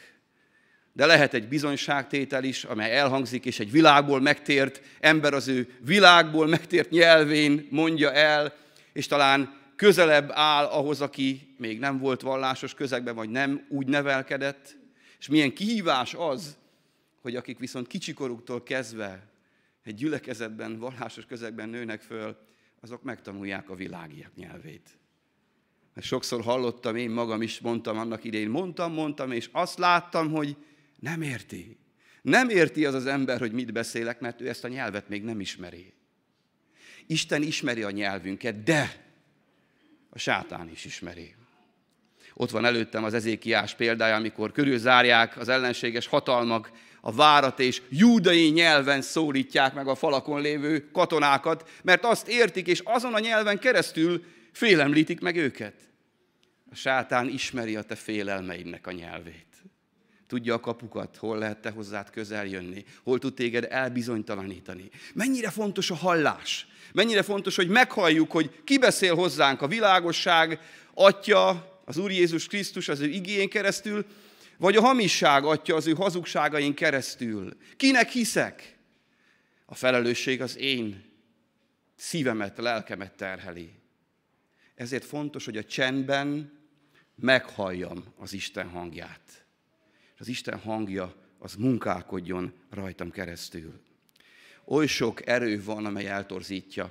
De 0.94 1.06
lehet 1.06 1.34
egy 1.34 1.48
bizonyságtétel 1.48 2.44
is, 2.44 2.64
amely 2.64 2.98
elhangzik, 2.98 3.46
és 3.46 3.60
egy 3.60 3.72
világból 3.72 4.22
megtért 4.22 4.82
ember 5.00 5.34
az 5.34 5.48
ő 5.48 5.74
világból 5.80 6.48
megtért 6.48 6.90
nyelvén 6.90 7.68
mondja 7.70 8.14
el, 8.14 8.54
és 8.94 9.08
talán 9.08 9.63
közelebb 9.76 10.30
áll 10.32 10.66
ahhoz, 10.66 11.02
aki 11.02 11.56
még 11.58 11.80
nem 11.80 12.00
volt 12.00 12.22
vallásos 12.22 12.74
közegben, 12.74 13.16
vagy 13.16 13.30
nem 13.30 13.66
úgy 13.70 13.88
nevelkedett, 13.88 14.78
és 15.20 15.28
milyen 15.28 15.54
kihívás 15.54 16.14
az, 16.14 16.58
hogy 17.22 17.36
akik 17.36 17.60
viszont 17.60 17.88
kicsikoruktól 17.88 18.64
kezdve 18.64 19.28
egy 19.84 19.96
gyülekezetben, 19.96 20.80
vallásos 20.80 21.26
közegben 21.26 21.70
nőnek 21.70 22.02
föl, 22.02 22.38
azok 22.82 23.04
megtanulják 23.04 23.70
a 23.70 23.76
világiak 23.76 24.36
nyelvét. 24.36 24.98
Mert 25.94 26.08
sokszor 26.08 26.42
hallottam, 26.42 26.96
én 26.96 27.10
magam 27.10 27.42
is 27.42 27.60
mondtam 27.60 27.98
annak 27.98 28.24
idején, 28.24 28.50
mondtam, 28.50 28.94
mondtam, 28.94 29.32
és 29.32 29.50
azt 29.52 29.78
láttam, 29.78 30.32
hogy 30.32 30.58
nem 31.00 31.22
érti. 31.22 31.78
Nem 32.22 32.50
érti 32.50 32.86
az 32.86 32.94
az 32.94 33.06
ember, 33.06 33.40
hogy 33.40 33.52
mit 33.52 33.74
beszélek, 33.74 34.20
mert 34.20 34.42
ő 34.42 34.50
ezt 34.50 34.64
a 34.64 34.68
nyelvet 34.68 35.10
még 35.10 35.24
nem 35.24 35.40
ismeri. 35.40 35.94
Isten 37.08 37.42
ismeri 37.42 37.84
a 37.84 37.92
nyelvünket, 37.92 38.64
de 38.64 39.03
a 40.14 40.20
sátán 40.20 40.70
is 40.70 40.86
ismeri. 40.86 41.36
Ott 42.34 42.50
van 42.50 42.66
előttem 42.66 43.04
az 43.04 43.14
ezékiás 43.14 43.76
példája, 43.76 44.16
amikor 44.16 44.52
körülzárják 44.52 45.38
az 45.38 45.50
ellenséges 45.50 46.08
hatalmak 46.08 46.72
a 47.02 47.12
várat, 47.12 47.60
és 47.60 47.82
júdai 47.90 48.50
nyelven 48.50 49.02
szólítják 49.02 49.74
meg 49.74 49.88
a 49.88 49.96
falakon 49.96 50.42
lévő 50.42 50.92
katonákat, 50.92 51.70
mert 51.84 52.06
azt 52.06 52.28
értik, 52.28 52.68
és 52.68 52.80
azon 52.80 53.14
a 53.14 53.20
nyelven 53.20 53.60
keresztül 53.60 54.24
félemlítik 54.52 55.22
meg 55.22 55.36
őket. 55.36 55.74
A 56.72 56.76
sátán 56.76 57.28
ismeri 57.28 57.76
a 57.76 57.82
te 57.82 57.96
félelmeidnek 57.96 58.88
a 58.88 58.92
nyelvét. 58.92 59.53
Tudja 60.34 60.54
a 60.54 60.60
kapukat, 60.60 61.16
hol 61.16 61.38
lehet 61.38 61.58
te 61.58 61.70
hozzád 61.70 62.10
közel 62.10 62.46
jönni, 62.46 62.86
hol 63.04 63.20
tud 63.20 63.34
téged 63.34 63.68
elbizonytalanítani. 63.70 64.90
Mennyire 65.14 65.50
fontos 65.50 65.92
a 65.92 65.96
hallás. 65.96 66.68
Mennyire 66.94 67.22
fontos, 67.22 67.56
hogy 67.56 67.68
meghalljuk, 67.68 68.32
hogy 68.32 68.64
ki 68.64 68.78
beszél 68.78 69.16
hozzánk 69.16 69.62
a 69.62 69.68
világosság, 69.68 70.60
atya, 70.94 71.80
az 71.86 71.98
Úr 71.98 72.12
Jézus 72.12 72.48
Krisztus 72.48 72.90
az 72.90 73.00
ő 73.00 73.06
igényén 73.06 73.50
keresztül, 73.50 74.06
vagy 74.58 74.76
a 74.76 74.82
hamisság 74.82 75.44
atya 75.44 75.76
az 75.76 75.88
ő 75.88 75.94
hazugságain 75.94 76.74
keresztül. 76.74 77.58
Kinek 77.78 78.10
hiszek? 78.10 78.78
A 79.66 79.76
felelősség 79.76 80.42
az 80.42 80.58
én 80.58 81.04
szívemet, 81.96 82.58
lelkemet 82.58 83.16
terheli. 83.16 83.72
Ezért 84.76 85.06
fontos, 85.06 85.46
hogy 85.46 85.58
a 85.58 85.64
csendben 85.64 86.60
meghalljam 87.16 88.04
az 88.18 88.34
Isten 88.34 88.70
hangját. 88.70 89.43
Az 90.24 90.30
Isten 90.30 90.60
hangja 90.60 91.16
az 91.40 91.56
munkálkodjon 91.56 92.54
rajtam 92.70 93.12
keresztül 93.12 93.82
oly 94.66 94.88
sok 94.88 95.28
erő 95.28 95.64
van, 95.64 95.86
amely 95.86 96.08
eltorzítja. 96.08 96.90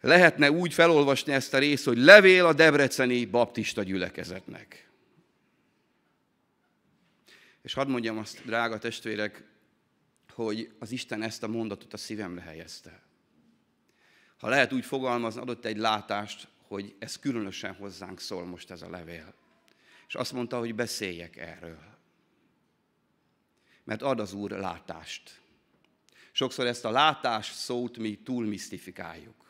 Lehetne 0.00 0.50
úgy 0.50 0.74
felolvasni 0.74 1.32
ezt 1.32 1.54
a 1.54 1.58
részt, 1.58 1.84
hogy 1.84 1.98
levél 1.98 2.46
a 2.46 2.52
debreceni 2.52 3.24
baptista 3.24 3.82
gyülekezetnek. 3.82 4.88
És 7.62 7.74
hadd 7.74 7.88
mondjam 7.88 8.18
azt, 8.18 8.44
drága 8.44 8.78
testvérek, 8.78 9.44
hogy 10.32 10.72
az 10.78 10.90
Isten 10.90 11.22
ezt 11.22 11.42
a 11.42 11.48
mondatot 11.48 11.92
a 11.92 11.96
szívemre 11.96 12.40
helyezte. 12.40 13.02
Ha 14.36 14.48
lehet 14.48 14.72
úgy 14.72 14.84
fogalmazni, 14.84 15.40
adott 15.40 15.64
egy 15.64 15.76
látást, 15.76 16.48
hogy 16.68 16.94
ez 16.98 17.18
különösen 17.18 17.74
hozzánk 17.74 18.20
szól 18.20 18.44
most 18.44 18.70
ez 18.70 18.82
a 18.82 18.90
levél. 18.90 19.34
És 20.08 20.14
azt 20.14 20.32
mondta, 20.32 20.58
hogy 20.58 20.74
beszéljek 20.74 21.36
erről. 21.36 21.92
Mert 23.84 24.02
ad 24.02 24.20
az 24.20 24.32
Úr 24.32 24.50
látást. 24.50 25.40
Sokszor 26.32 26.66
ezt 26.66 26.84
a 26.84 26.90
látás 26.90 27.46
szót 27.46 27.98
mi 27.98 28.18
túl 28.24 28.46
misztifikáljuk. 28.46 29.42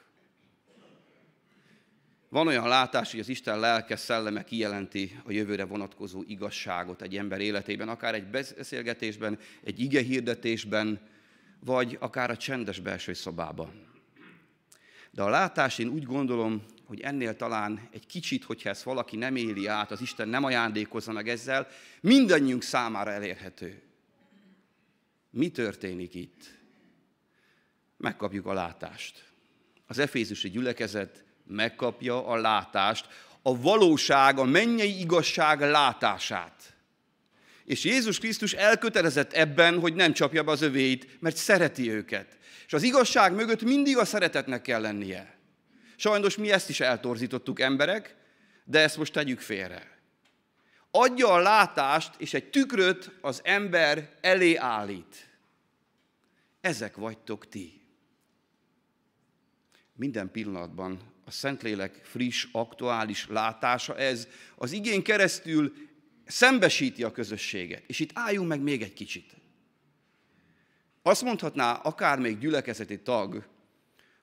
Van 2.29 2.47
olyan 2.47 2.69
látás, 2.69 3.11
hogy 3.11 3.21
az 3.21 3.29
Isten 3.29 3.61
lelke 3.61 3.97
szelleme 3.97 4.45
kijelenti 4.45 5.21
a 5.25 5.33
jövőre 5.33 5.65
vonatkozó 5.65 6.23
igazságot 6.27 7.03
egy 7.03 7.17
ember 7.17 7.41
életében, 7.41 7.89
akár 7.89 8.15
egy 8.15 8.27
beszélgetésben, 8.27 9.39
egy 9.65 9.81
ige 9.81 10.03
hirdetésben, 10.03 11.01
vagy 11.61 11.97
akár 12.01 12.31
a 12.31 12.37
csendes 12.37 12.81
belső 12.81 13.13
szobában. 13.13 13.91
De 15.11 15.23
a 15.23 15.29
látás, 15.29 15.79
én 15.79 15.89
úgy 15.89 16.05
gondolom, 16.05 16.65
hogy 16.85 17.01
ennél 17.01 17.37
talán 17.37 17.89
egy 17.91 18.07
kicsit, 18.07 18.45
hogyha 18.45 18.69
ezt 18.69 18.83
valaki 18.83 19.17
nem 19.17 19.37
éli 19.37 19.67
át, 19.67 19.91
az 19.91 20.01
Isten 20.01 20.29
nem 20.29 20.45
ajándékozza 20.45 21.13
meg 21.13 21.29
ezzel, 21.29 21.67
mindannyiunk 22.01 22.63
számára 22.63 23.11
elérhető. 23.11 23.83
Mi 25.33 25.51
történik 25.51 26.15
itt? 26.15 26.61
megkapjuk 28.03 28.47
a 28.47 28.53
látást. 28.53 29.25
Az 29.87 29.99
efézusi 29.99 30.51
gyülekezet 30.51 31.25
megkapja 31.47 32.27
a 32.27 32.37
látást, 32.37 33.07
a 33.43 33.61
valóság, 33.61 34.39
a 34.39 34.45
mennyei 34.45 35.01
igazság 35.01 35.61
látását. 35.61 36.75
És 37.65 37.85
Jézus 37.85 38.19
Krisztus 38.19 38.53
elkötelezett 38.53 39.33
ebben, 39.33 39.81
hogy 39.81 39.95
nem 39.95 40.13
csapja 40.13 40.43
be 40.43 40.51
az 40.51 40.63
övéit, 40.63 41.21
mert 41.21 41.37
szereti 41.37 41.91
őket. 41.91 42.39
És 42.67 42.73
az 42.73 42.83
igazság 42.83 43.35
mögött 43.35 43.63
mindig 43.63 43.97
a 43.97 44.05
szeretetnek 44.05 44.63
kell 44.63 44.81
lennie. 44.81 45.39
Sajnos 45.97 46.37
mi 46.37 46.51
ezt 46.51 46.69
is 46.69 46.81
eltorzítottuk 46.81 47.61
emberek, 47.61 48.17
de 48.65 48.79
ezt 48.79 48.97
most 48.97 49.13
tegyük 49.13 49.41
félre. 49.41 49.92
Adja 50.95 51.33
a 51.33 51.39
látást, 51.39 52.15
és 52.19 52.35
egy 52.35 52.51
tükröt 52.51 53.11
az 53.21 53.41
ember 53.45 54.19
elé 54.21 54.55
állít. 54.55 55.29
Ezek 56.61 56.97
vagytok 56.97 57.49
ti. 57.49 57.81
Minden 59.93 60.31
pillanatban 60.31 61.01
a 61.25 61.31
Szentlélek 61.31 62.01
friss, 62.03 62.47
aktuális 62.53 63.27
látása 63.29 63.97
ez. 63.97 64.29
Az 64.57 64.73
igén 64.73 65.03
keresztül 65.03 65.73
szembesíti 66.25 67.03
a 67.03 67.13
közösséget. 67.13 67.83
És 67.87 68.01
itt 68.01 68.11
álljunk 68.15 68.49
meg 68.49 68.61
még 68.61 68.83
egy 68.83 68.93
kicsit. 68.93 69.35
Azt 71.03 71.23
mondhatná 71.23 71.73
akár 71.73 72.19
még 72.19 72.39
gyülekezeti 72.39 73.01
tag, 73.01 73.47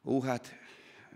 ó, 0.04 0.22
hát 0.22 0.56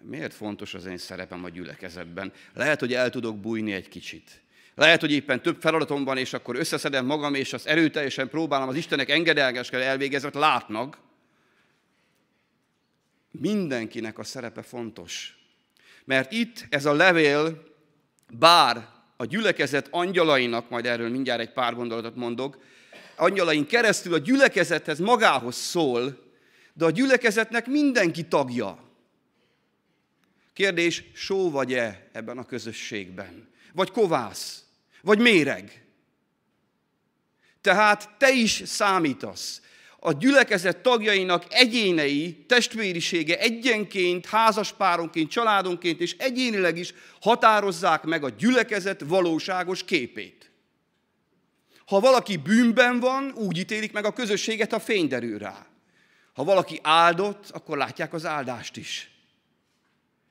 miért 0.02 0.34
fontos 0.34 0.74
az 0.74 0.86
én 0.86 0.98
szerepem 0.98 1.44
a 1.44 1.50
gyülekezetben? 1.50 2.34
Lehet, 2.54 2.80
hogy 2.80 2.94
el 2.94 3.10
tudok 3.10 3.40
bújni 3.40 3.74
egy 3.74 3.90
kicsit. 3.90 4.42
Lehet, 4.76 5.00
hogy 5.00 5.12
éppen 5.12 5.42
több 5.42 5.62
feladatom 5.62 6.04
van, 6.04 6.18
és 6.18 6.34
akkor 6.34 6.56
összeszedem 6.56 7.06
magam, 7.06 7.34
és 7.34 7.54
azt 7.54 7.68
erőteljesen 7.68 8.30
próbálom 8.30 8.70
az 8.70 8.76
Istenek 8.76 9.10
engedelgeskel 9.10 9.82
elvégezni, 9.82 10.30
látnak. 10.34 10.98
Mindenkinek 13.32 14.18
a 14.18 14.24
szerepe 14.24 14.62
fontos. 14.62 15.38
Mert 16.06 16.32
itt 16.32 16.66
ez 16.70 16.86
a 16.86 16.94
levél, 16.94 17.64
bár 18.32 18.88
a 19.18 19.26
gyülekezet 19.26 19.88
angyalainak, 19.92 20.70
majd 20.70 20.86
erről 20.86 21.10
mindjárt 21.10 21.42
egy 21.42 21.54
pár 21.54 21.76
gondolatot 21.76 22.16
mondok, 22.16 22.58
angyalain 23.16 23.68
keresztül 23.68 24.14
a 24.14 24.18
gyülekezethez 24.18 25.00
magához 25.00 25.56
szól, 25.56 26.32
de 26.74 26.86
a 26.86 26.92
gyülekezetnek 26.92 27.68
mindenki 27.68 28.28
tagja. 28.28 28.92
Kérdés, 30.54 31.04
só 31.14 31.52
vagy-e 31.52 32.10
ebben 32.12 32.38
a 32.38 32.46
közösségben? 32.46 33.50
Vagy 33.74 33.92
kovász? 33.92 34.63
Vagy 35.04 35.20
méreg? 35.20 35.86
Tehát 37.62 38.10
te 38.18 38.32
is 38.32 38.62
számítasz 38.66 39.62
a 40.00 40.14
gyülekezet 40.14 40.78
tagjainak 40.78 41.46
egyénei, 41.50 42.46
testvérisége 42.48 43.40
egyenként, 43.40 44.26
házaspáronként, 44.26 45.30
családonként 45.30 46.00
és 46.00 46.16
egyénileg 46.18 46.78
is 46.78 46.94
határozzák 47.22 48.04
meg 48.04 48.24
a 48.24 48.30
gyülekezet 48.30 49.04
valóságos 49.08 49.84
képét. 49.84 50.52
Ha 51.86 52.00
valaki 52.00 52.38
bűnben 52.38 53.00
van, 53.00 53.32
úgy 53.36 53.58
ítélik 53.58 53.92
meg 53.92 54.06
a 54.06 54.14
közösséget, 54.14 54.72
ha 54.72 54.80
fény 54.80 55.08
derül 55.08 55.38
rá. 55.38 55.66
Ha 56.34 56.44
valaki 56.44 56.80
áldott, 56.82 57.50
akkor 57.50 57.78
látják 57.78 58.14
az 58.14 58.26
áldást 58.26 58.78
is. 58.78 59.12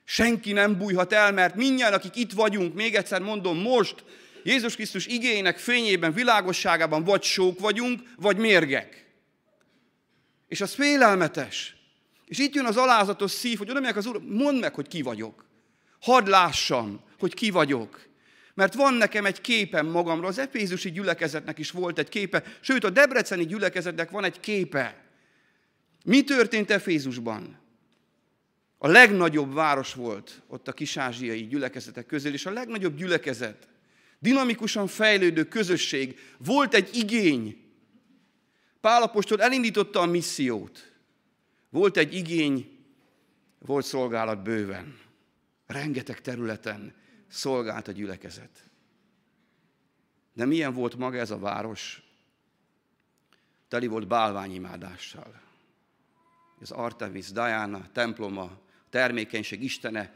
Senki 0.03 0.51
nem 0.51 0.77
bújhat 0.77 1.13
el, 1.13 1.31
mert 1.31 1.55
mindjárt, 1.55 1.93
akik 1.93 2.15
itt 2.15 2.31
vagyunk, 2.31 2.73
még 2.73 2.95
egyszer 2.95 3.21
mondom, 3.21 3.57
most 3.57 4.03
Jézus 4.43 4.75
Krisztus 4.75 5.05
igényének 5.05 5.57
fényében, 5.57 6.13
világosságában 6.13 7.03
vagy 7.03 7.23
sók 7.23 7.59
vagyunk, 7.59 8.01
vagy 8.15 8.37
mérgek. 8.37 9.05
És 10.47 10.61
az 10.61 10.73
félelmetes. 10.73 11.75
És 12.25 12.39
itt 12.39 12.55
jön 12.55 12.65
az 12.65 12.77
alázatos 12.77 13.31
szív, 13.31 13.57
hogy 13.57 13.69
oda 13.69 13.89
az 13.95 14.05
Úr, 14.05 14.21
mondd 14.21 14.57
meg, 14.57 14.73
hogy 14.73 14.87
ki 14.87 15.01
vagyok. 15.01 15.45
Hadd 16.01 16.29
lássam, 16.29 17.01
hogy 17.19 17.33
ki 17.33 17.49
vagyok. 17.49 18.07
Mert 18.53 18.73
van 18.73 18.93
nekem 18.93 19.25
egy 19.25 19.41
képem 19.41 19.85
magamról, 19.85 20.27
az 20.27 20.37
Efézusi 20.37 20.91
gyülekezetnek 20.91 21.59
is 21.59 21.71
volt 21.71 21.99
egy 21.99 22.09
képe, 22.09 22.43
sőt 22.61 22.83
a 22.83 22.89
Debreceni 22.89 23.45
gyülekezetnek 23.45 24.09
van 24.09 24.23
egy 24.23 24.39
képe. 24.39 25.03
Mi 26.05 26.23
történt 26.23 26.71
Efézusban? 26.71 27.59
A 28.77 28.87
legnagyobb 28.87 29.53
város 29.53 29.93
volt 29.93 30.41
ott 30.47 30.67
a 30.67 30.73
kisázsiai 30.73 31.47
gyülekezetek 31.47 32.05
közül, 32.05 32.33
és 32.33 32.45
a 32.45 32.51
legnagyobb 32.51 32.95
gyülekezet, 32.95 33.67
dinamikusan 34.23 34.87
fejlődő 34.87 35.43
közösség, 35.43 36.19
volt 36.37 36.73
egy 36.73 36.95
igény, 36.95 37.63
Pálapostól 38.83 39.41
elindította 39.41 39.99
a 39.99 40.05
missziót. 40.05 40.93
Volt 41.69 41.97
egy 41.97 42.13
igény, 42.13 42.85
volt 43.59 43.85
szolgálat 43.85 44.43
bőven. 44.43 44.99
Rengeteg 45.65 46.21
területen 46.21 46.95
szolgált 47.27 47.87
a 47.87 47.91
gyülekezet. 47.91 48.69
De 50.33 50.45
milyen 50.45 50.73
volt 50.73 50.95
maga 50.95 51.17
ez 51.17 51.31
a 51.31 51.39
város? 51.39 52.03
Teli 53.67 53.87
volt 53.87 54.07
bálványimádással. 54.07 55.41
Az 56.59 56.71
Artemis, 56.71 57.31
Diana, 57.31 57.91
temploma, 57.91 58.59
termékenység 58.89 59.63
istene, 59.63 60.13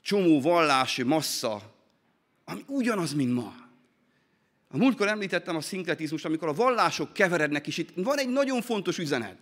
csomó 0.00 0.40
vallási 0.40 1.02
massza, 1.02 1.75
ami 2.48 2.64
ugyanaz, 2.66 3.12
mint 3.12 3.34
ma. 3.34 3.54
A 4.68 4.76
múltkor 4.76 5.08
említettem 5.08 5.56
a 5.56 5.60
szinkretizmust, 5.60 6.24
amikor 6.24 6.48
a 6.48 6.52
vallások 6.52 7.12
keverednek, 7.12 7.66
és 7.66 7.78
itt 7.78 7.90
van 7.94 8.18
egy 8.18 8.28
nagyon 8.28 8.62
fontos 8.62 8.98
üzenet. 8.98 9.38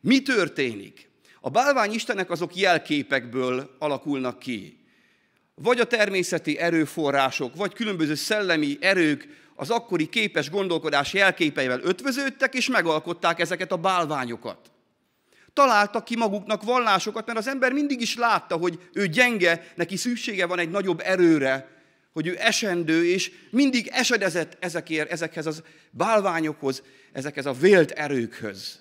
Mi 0.00 0.22
történik? 0.22 1.10
A 1.40 1.50
bálvány 1.50 1.92
istenek 1.92 2.30
azok 2.30 2.56
jelképekből 2.56 3.76
alakulnak 3.78 4.38
ki. 4.38 4.84
Vagy 5.54 5.80
a 5.80 5.86
természeti 5.86 6.58
erőforrások, 6.58 7.56
vagy 7.56 7.72
különböző 7.72 8.14
szellemi 8.14 8.76
erők 8.80 9.28
az 9.54 9.70
akkori 9.70 10.08
képes 10.08 10.50
gondolkodás 10.50 11.12
jelképeivel 11.12 11.80
ötvöződtek, 11.82 12.54
és 12.54 12.68
megalkották 12.68 13.40
ezeket 13.40 13.72
a 13.72 13.76
bálványokat. 13.76 14.70
Találtak 15.52 16.04
ki 16.04 16.16
maguknak 16.16 16.62
vallásokat, 16.62 17.26
mert 17.26 17.38
az 17.38 17.48
ember 17.48 17.72
mindig 17.72 18.00
is 18.00 18.16
látta, 18.16 18.56
hogy 18.56 18.78
ő 18.92 19.06
gyenge, 19.06 19.72
neki 19.74 19.96
szüksége 19.96 20.46
van 20.46 20.58
egy 20.58 20.70
nagyobb 20.70 21.00
erőre, 21.04 21.81
hogy 22.12 22.26
ő 22.26 22.36
esendő, 22.38 23.06
és 23.06 23.32
mindig 23.50 23.86
esedezett 23.86 24.56
ezekért, 24.60 25.10
ezekhez 25.10 25.46
az 25.46 25.62
bálványokhoz, 25.90 26.82
ezekhez 27.12 27.46
a 27.46 27.52
vélt 27.52 27.90
erőkhöz. 27.90 28.80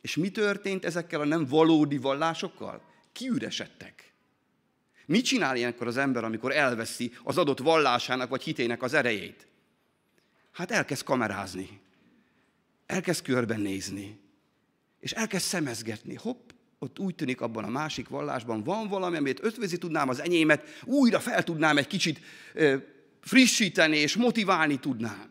És 0.00 0.16
mi 0.16 0.30
történt 0.30 0.84
ezekkel 0.84 1.20
a 1.20 1.24
nem 1.24 1.46
valódi 1.46 1.96
vallásokkal? 1.96 2.82
Kiüresedtek. 3.12 4.12
Mit 5.06 5.24
csinál 5.24 5.56
ilyenkor 5.56 5.86
az 5.86 5.96
ember, 5.96 6.24
amikor 6.24 6.52
elveszi 6.52 7.12
az 7.22 7.38
adott 7.38 7.58
vallásának 7.58 8.28
vagy 8.28 8.42
hitének 8.42 8.82
az 8.82 8.94
erejét? 8.94 9.46
Hát 10.52 10.70
elkezd 10.70 11.04
kamerázni. 11.04 11.80
Elkezd 12.86 13.24
körbenézni. 13.24 14.20
És 15.00 15.12
elkezd 15.12 15.44
szemezgetni. 15.44 16.14
Hopp, 16.14 16.47
ott 16.78 16.98
úgy 16.98 17.14
tűnik 17.14 17.40
abban 17.40 17.64
a 17.64 17.68
másik 17.68 18.08
vallásban 18.08 18.64
van 18.64 18.88
valami, 18.88 19.16
amit 19.16 19.44
ötvözi 19.44 19.78
tudnám 19.78 20.08
az 20.08 20.20
enyémet, 20.20 20.82
újra 20.84 21.20
fel 21.20 21.44
tudnám 21.44 21.76
egy 21.76 21.86
kicsit 21.86 22.20
frissíteni 23.20 23.96
és 23.96 24.16
motiválni 24.16 24.78
tudnám. 24.78 25.30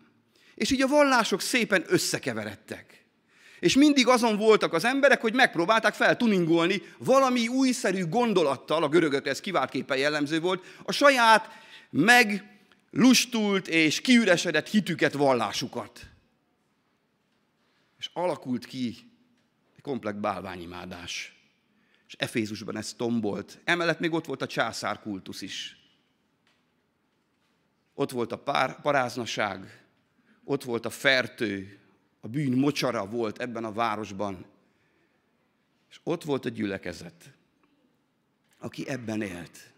És 0.56 0.72
így 0.72 0.82
a 0.82 0.88
vallások 0.88 1.42
szépen 1.42 1.84
összekeveredtek. 1.88 3.06
És 3.60 3.76
mindig 3.76 4.08
azon 4.08 4.38
voltak 4.38 4.74
az 4.74 4.86
emberek, 4.86 5.22
hogy 5.22 5.34
megpróbálták 5.34 5.94
feltuningolni 5.94 6.82
valami 6.98 7.48
újszerű 7.48 8.06
gondolattal, 8.06 8.84
a 8.84 8.90
görögök 8.90 9.28
ez 9.28 9.40
kiváltképpen 9.40 9.98
jellemző 9.98 10.40
volt, 10.40 10.66
a 10.84 10.92
saját 10.92 11.50
meglustult 11.90 13.68
és 13.68 14.02
kiüresedett 14.02 14.70
hitüket, 14.70 15.14
vallásukat. 15.14 16.00
És 18.00 18.10
alakult 18.14 18.66
ki 18.66 18.96
egy 19.76 19.82
komplet 19.82 20.20
bálványimádás 20.20 21.37
és 22.08 22.16
Efézusban 22.18 22.78
ez 22.78 22.94
tombolt. 22.94 23.60
Emellett 23.64 24.00
még 24.00 24.14
ott 24.14 24.26
volt 24.26 24.42
a 24.42 24.48
császár 24.48 25.00
kultusz 25.00 25.42
is. 25.42 25.78
Ott 27.94 28.12
volt 28.12 28.32
a 28.32 28.40
pár, 28.40 28.82
paráznaság, 28.82 29.86
ott 30.44 30.64
volt 30.64 30.86
a 30.86 30.90
fertő, 30.90 31.80
a 32.20 32.28
bűn 32.28 32.58
mocsara 32.58 33.06
volt 33.06 33.42
ebben 33.42 33.64
a 33.64 33.72
városban. 33.72 34.46
És 35.90 36.00
ott 36.04 36.24
volt 36.24 36.46
a 36.46 36.50
gyülekezet, 36.50 37.34
aki 38.60 38.88
ebben 38.88 39.22
élt. 39.22 39.74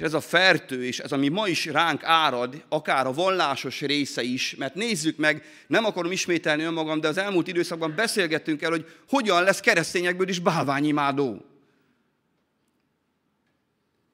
És 0.00 0.06
ez 0.06 0.14
a 0.14 0.20
fertő, 0.20 0.84
és 0.84 0.98
ez, 0.98 1.12
ami 1.12 1.28
ma 1.28 1.48
is 1.48 1.66
ránk 1.66 2.04
árad, 2.04 2.64
akár 2.68 3.06
a 3.06 3.12
vallásos 3.12 3.80
része 3.80 4.22
is, 4.22 4.54
mert 4.54 4.74
nézzük 4.74 5.16
meg, 5.16 5.44
nem 5.66 5.84
akarom 5.84 6.12
ismételni 6.12 6.62
önmagam, 6.62 7.00
de 7.00 7.08
az 7.08 7.16
elmúlt 7.16 7.46
időszakban 7.46 7.94
beszélgettünk 7.94 8.62
el, 8.62 8.70
hogy 8.70 8.86
hogyan 9.08 9.42
lesz 9.42 9.60
keresztényekből 9.60 10.28
is 10.28 10.38
bálványimádó. 10.38 11.44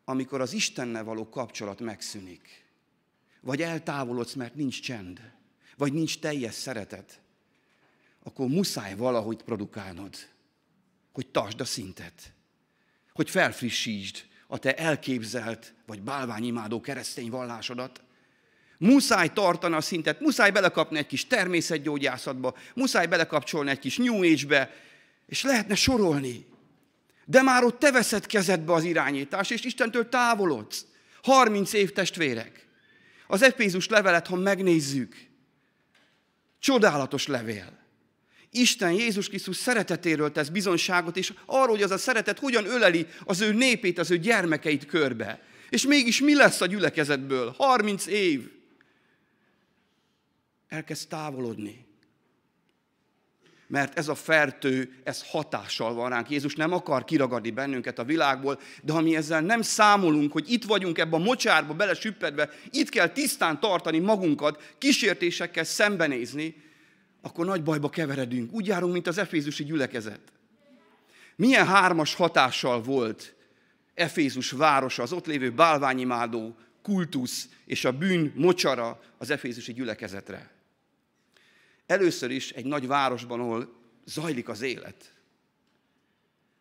Amikor 0.05 0.40
az 0.40 0.53
Istennel 0.53 1.05
való 1.05 1.29
kapcsolat 1.29 1.81
megszűnik, 1.81 2.64
vagy 3.40 3.62
eltávolodsz, 3.62 4.35
mert 4.35 4.55
nincs 4.55 4.81
csend, 4.81 5.20
vagy 5.77 5.92
nincs 5.92 6.18
teljes 6.18 6.55
szeretet, 6.55 7.20
akkor 8.22 8.46
muszáj 8.46 8.94
valahogy 8.94 9.42
produkálnod, 9.42 10.14
hogy 11.12 11.27
tartsd 11.27 11.61
a 11.61 11.64
szintet, 11.64 12.33
hogy 13.12 13.31
felfrissítsd, 13.31 14.25
a 14.46 14.59
te 14.59 14.74
elképzelt 14.74 15.74
vagy 15.87 16.02
bálványimádó 16.02 16.80
keresztény 16.80 17.30
vallásodat, 17.30 18.00
Muszáj 18.78 19.32
tartani 19.32 19.74
a 19.74 19.80
szintet, 19.80 20.20
muszáj 20.20 20.50
belekapni 20.50 20.98
egy 20.98 21.06
kis 21.06 21.26
természetgyógyászatba, 21.26 22.54
muszáj 22.74 23.06
belekapcsolni 23.06 23.70
egy 23.70 23.78
kis 23.78 23.96
New 23.96 24.22
Age-be, 24.22 24.74
és 25.26 25.42
lehetne 25.42 25.74
sorolni. 25.74 26.46
De 27.24 27.42
már 27.42 27.64
ott 27.64 27.78
te 27.78 27.92
veszed 27.92 28.26
kezedbe 28.26 28.72
az 28.72 28.85
irányítást, 28.85 29.50
és 29.50 29.64
Istentől 29.64 30.09
távolodsz. 30.09 30.87
30 31.22 31.72
év 31.72 31.92
testvérek. 31.92 32.66
Az 33.26 33.42
Efézus 33.42 33.88
levelet, 33.88 34.26
ha 34.26 34.37
megnézzük, 34.37 35.16
csodálatos 36.59 37.26
levél. 37.26 37.78
Isten 38.57 38.92
Jézus 38.92 39.29
Krisztus 39.29 39.57
szeretetéről 39.57 40.33
tesz 40.33 40.49
bizonságot, 40.49 41.16
és 41.16 41.33
arról, 41.47 41.75
hogy 41.75 41.83
az 41.83 41.90
a 41.90 41.99
szeretet 41.99 42.38
hogyan 42.38 42.66
öleli 42.66 43.07
az 43.25 43.40
ő 43.40 43.53
népét, 43.53 43.99
az 43.99 44.11
ő 44.11 44.19
gyermekeit 44.19 44.87
körbe. 44.87 45.42
És 45.71 45.87
mégis 45.87 46.21
mi 46.21 46.35
lesz 46.35 46.61
a 46.61 46.66
gyülekezetből? 46.66 47.55
30 47.59 48.07
év. 48.07 48.51
Elkezd 50.69 51.09
távolodni. 51.09 51.85
Mert 53.69 53.99
ez 53.99 54.09
a 54.09 54.14
fertő, 54.14 55.01
ez 55.05 55.23
hatással 55.31 55.95
van 55.95 56.09
ránk. 56.09 56.31
Jézus 56.31 56.55
nem 56.55 56.73
akar 56.73 57.05
kiragadni 57.05 57.51
bennünket 57.51 57.99
a 57.99 58.05
világból, 58.05 58.61
de 58.83 58.92
ha 58.92 59.01
mi 59.01 59.16
ezzel 59.16 59.40
nem 59.40 59.62
számolunk, 59.62 60.33
hogy 60.33 60.53
itt 60.53 60.64
vagyunk 60.64 60.99
ebbe 60.99 61.16
a 61.16 61.21
mocsárba 61.21 61.75
belesüppedve, 61.75 62.51
itt 62.71 62.88
kell 62.88 63.09
tisztán 63.09 63.61
tartani 63.61 63.99
magunkat, 63.99 64.75
kísértésekkel 64.79 65.64
szembenézni, 65.64 66.64
akkor 67.26 67.46
nagy 67.46 67.62
bajba 67.62 67.88
keveredünk. 67.88 68.52
Úgy 68.52 68.66
járunk, 68.66 68.92
mint 68.92 69.06
az 69.06 69.18
efézusi 69.18 69.64
gyülekezet. 69.64 70.20
Milyen 71.36 71.66
hármas 71.66 72.14
hatással 72.14 72.82
volt 72.82 73.34
Efézus 73.94 74.50
városa, 74.50 75.02
az 75.02 75.12
ott 75.12 75.26
lévő 75.26 75.50
bálványimádó 75.50 76.56
kultusz 76.82 77.48
és 77.64 77.84
a 77.84 77.92
bűn 77.92 78.32
mocsara 78.34 79.02
az 79.18 79.30
efézusi 79.30 79.72
gyülekezetre. 79.72 80.50
Először 81.86 82.30
is 82.30 82.50
egy 82.50 82.64
nagy 82.64 82.86
városban, 82.86 83.40
ahol 83.40 83.74
zajlik 84.04 84.48
az 84.48 84.62
élet, 84.62 85.14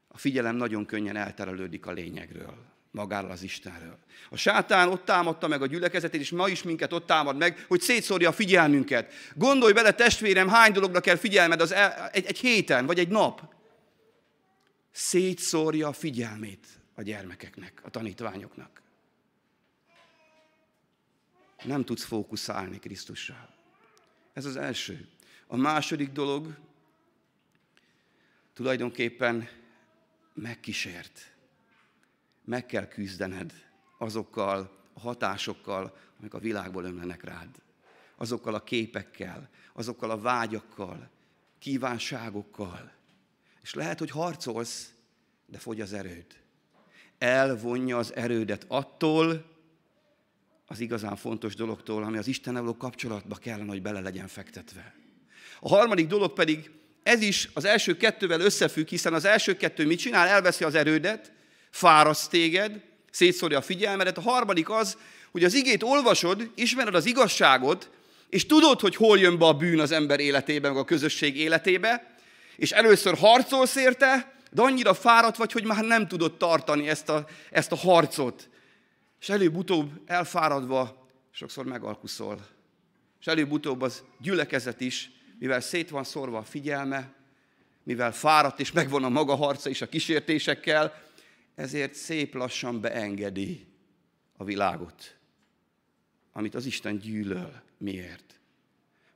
a 0.08 0.18
figyelem 0.18 0.56
nagyon 0.56 0.86
könnyen 0.86 1.16
elterelődik 1.16 1.86
a 1.86 1.92
lényegről, 1.92 2.58
magáról 2.96 3.32
az 3.32 3.44
Istenről. 3.44 3.98
A 4.30 4.38
sátán 4.38 4.90
ott 4.90 5.06
támadta 5.06 5.48
meg 5.48 5.62
a 5.62 5.66
gyülekezetét, 5.66 6.22
és 6.22 6.32
ma 6.32 6.48
is 6.48 6.64
minket 6.64 6.94
ott 6.94 7.06
támad 7.06 7.38
meg, 7.38 7.66
hogy 7.68 7.82
szétszórja 7.82 8.30
a 8.30 8.34
figyelmünket. 8.34 9.14
Gondolj 9.34 9.74
bele, 9.74 9.94
testvérem, 9.94 10.48
hány 10.48 10.72
dologra 10.72 11.00
kell 11.00 11.16
figyelmed 11.16 11.62
az 11.62 11.72
el, 11.72 12.10
egy, 12.12 12.26
egy 12.26 12.40
héten, 12.40 12.86
vagy 12.86 13.00
egy 13.00 13.08
nap. 13.08 13.54
Szétszórja 14.92 15.88
a 15.88 15.94
figyelmét 15.94 16.68
a 16.96 17.02
gyermekeknek, 17.02 17.82
a 17.84 17.90
tanítványoknak. 17.90 18.82
Nem 21.64 21.86
tudsz 21.86 22.04
fókuszálni 22.04 22.80
Krisztussal. 22.80 23.54
Ez 24.34 24.46
az 24.46 24.56
első. 24.56 25.08
A 25.48 25.56
második 25.56 26.12
dolog 26.12 26.56
tulajdonképpen 28.54 29.50
megkísért. 30.34 31.35
Meg 32.46 32.66
kell 32.66 32.88
küzdened 32.88 33.54
azokkal 33.98 34.84
a 34.94 35.00
hatásokkal, 35.00 35.98
amik 36.20 36.34
a 36.34 36.40
világból 36.40 36.84
ömlenek 36.84 37.24
rád. 37.24 37.50
Azokkal 38.16 38.54
a 38.54 38.64
képekkel, 38.64 39.50
azokkal 39.74 40.10
a 40.10 40.22
vágyakkal, 40.22 41.10
kívánságokkal. 41.60 42.92
És 43.62 43.74
lehet, 43.74 44.00
hogy 44.00 44.10
harcolsz, 44.10 44.94
de 45.46 45.58
fogy 45.58 45.82
az 45.82 45.94
erőd. 45.94 46.26
Elvonja 47.18 47.98
az 47.98 48.16
erődet 48.16 48.66
attól, 48.68 49.54
az 50.68 50.80
igazán 50.80 51.16
fontos 51.16 51.56
dologtól, 51.56 52.04
ami 52.04 52.18
az 52.18 52.28
Istennel 52.28 52.62
való 52.62 52.78
kapcsolatba 52.78 53.36
kellene, 53.36 53.70
hogy 53.70 53.82
bele 53.82 54.00
legyen 54.00 54.28
fektetve. 54.28 54.96
A 55.60 55.68
harmadik 55.68 56.08
dolog 56.08 56.34
pedig, 56.34 56.72
ez 57.04 57.22
is 57.22 57.50
az 57.54 57.66
első 57.66 57.98
kettővel 57.98 58.40
összefügg, 58.40 58.88
hiszen 58.88 59.14
az 59.14 59.26
első 59.26 59.56
kettő 59.56 59.86
mit 59.86 60.00
csinál? 60.00 60.28
Elveszi 60.28 60.64
az 60.64 60.76
erődet, 60.76 61.34
fáraszt 61.76 62.30
téged, 62.30 62.82
szétszórja 63.12 63.58
a 63.58 63.62
figyelmedet. 63.62 64.18
A 64.18 64.22
harmadik 64.22 64.70
az, 64.70 64.98
hogy 65.32 65.44
az 65.44 65.54
igét 65.54 65.84
olvasod, 65.84 66.52
ismered 66.56 66.96
az 66.96 67.06
igazságot, 67.06 67.90
és 68.30 68.46
tudod, 68.46 68.80
hogy 68.80 68.96
hol 68.96 69.20
jön 69.20 69.38
be 69.38 69.46
a 69.46 69.54
bűn 69.54 69.80
az 69.80 69.92
ember 69.92 70.20
életébe, 70.20 70.68
meg 70.68 70.78
a 70.78 70.84
közösség 70.84 71.38
életébe, 71.38 72.16
és 72.56 72.72
először 72.72 73.18
harcolsz 73.18 73.76
érte, 73.76 74.34
de 74.52 74.62
annyira 74.62 74.94
fáradt 74.94 75.38
vagy, 75.38 75.52
hogy 75.52 75.64
már 75.64 75.84
nem 75.84 76.08
tudod 76.08 76.38
tartani 76.38 76.90
ezt 76.90 77.10
a, 77.10 77.28
ezt 77.52 77.72
a 77.72 77.76
harcot. 77.76 78.50
És 79.22 79.30
előbb-utóbb 79.30 79.92
elfáradva 80.06 81.08
sokszor 81.32 81.66
megalkuszol. 81.66 82.46
És 83.20 83.28
előbb-utóbb 83.28 83.82
az 83.82 84.04
gyülekezet 84.20 84.82
is 84.82 85.12
mivel 85.40 85.62
szét 85.62 85.90
van 85.90 86.04
szorva 86.04 86.38
a 86.38 86.44
figyelme, 86.44 87.14
mivel 87.84 88.12
fáradt 88.12 88.60
és 88.60 88.72
megvan 88.72 89.04
a 89.04 89.10
maga 89.10 89.36
harca 89.36 89.70
is 89.70 89.82
a 89.82 89.90
kísértésekkel, 89.90 91.05
ezért 91.56 91.94
szép 91.94 92.34
lassan 92.34 92.82
beengedi 92.82 93.66
a 94.38 94.44
világot, 94.44 95.18
amit 96.32 96.56
az 96.56 96.66
Isten 96.66 96.98
gyűlöl. 96.98 97.62
Miért? 97.78 98.40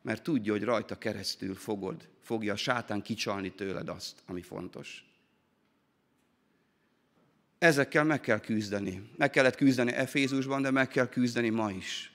Mert 0.01 0.23
tudja, 0.23 0.51
hogy 0.51 0.63
rajta 0.63 0.97
keresztül 0.97 1.55
fogod, 1.55 2.09
fogja 2.21 2.53
a 2.53 2.55
sátán 2.55 3.01
kicsalni 3.01 3.51
tőled 3.51 3.89
azt, 3.89 4.23
ami 4.25 4.41
fontos. 4.41 5.03
Ezekkel 7.57 8.03
meg 8.03 8.19
kell 8.19 8.39
küzdeni. 8.39 9.09
Meg 9.17 9.29
kellett 9.29 9.55
küzdeni 9.55 9.91
Efézusban, 9.91 10.61
de 10.61 10.71
meg 10.71 10.87
kell 10.87 11.09
küzdeni 11.09 11.49
ma 11.49 11.71
is. 11.71 12.11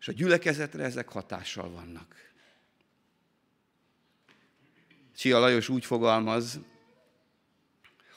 És 0.00 0.08
a 0.08 0.12
gyülekezetre 0.12 0.84
ezek 0.84 1.08
hatással 1.08 1.70
vannak. 1.70 2.14
Csia 5.16 5.38
Lajos 5.38 5.68
úgy 5.68 5.84
fogalmaz, 5.84 6.60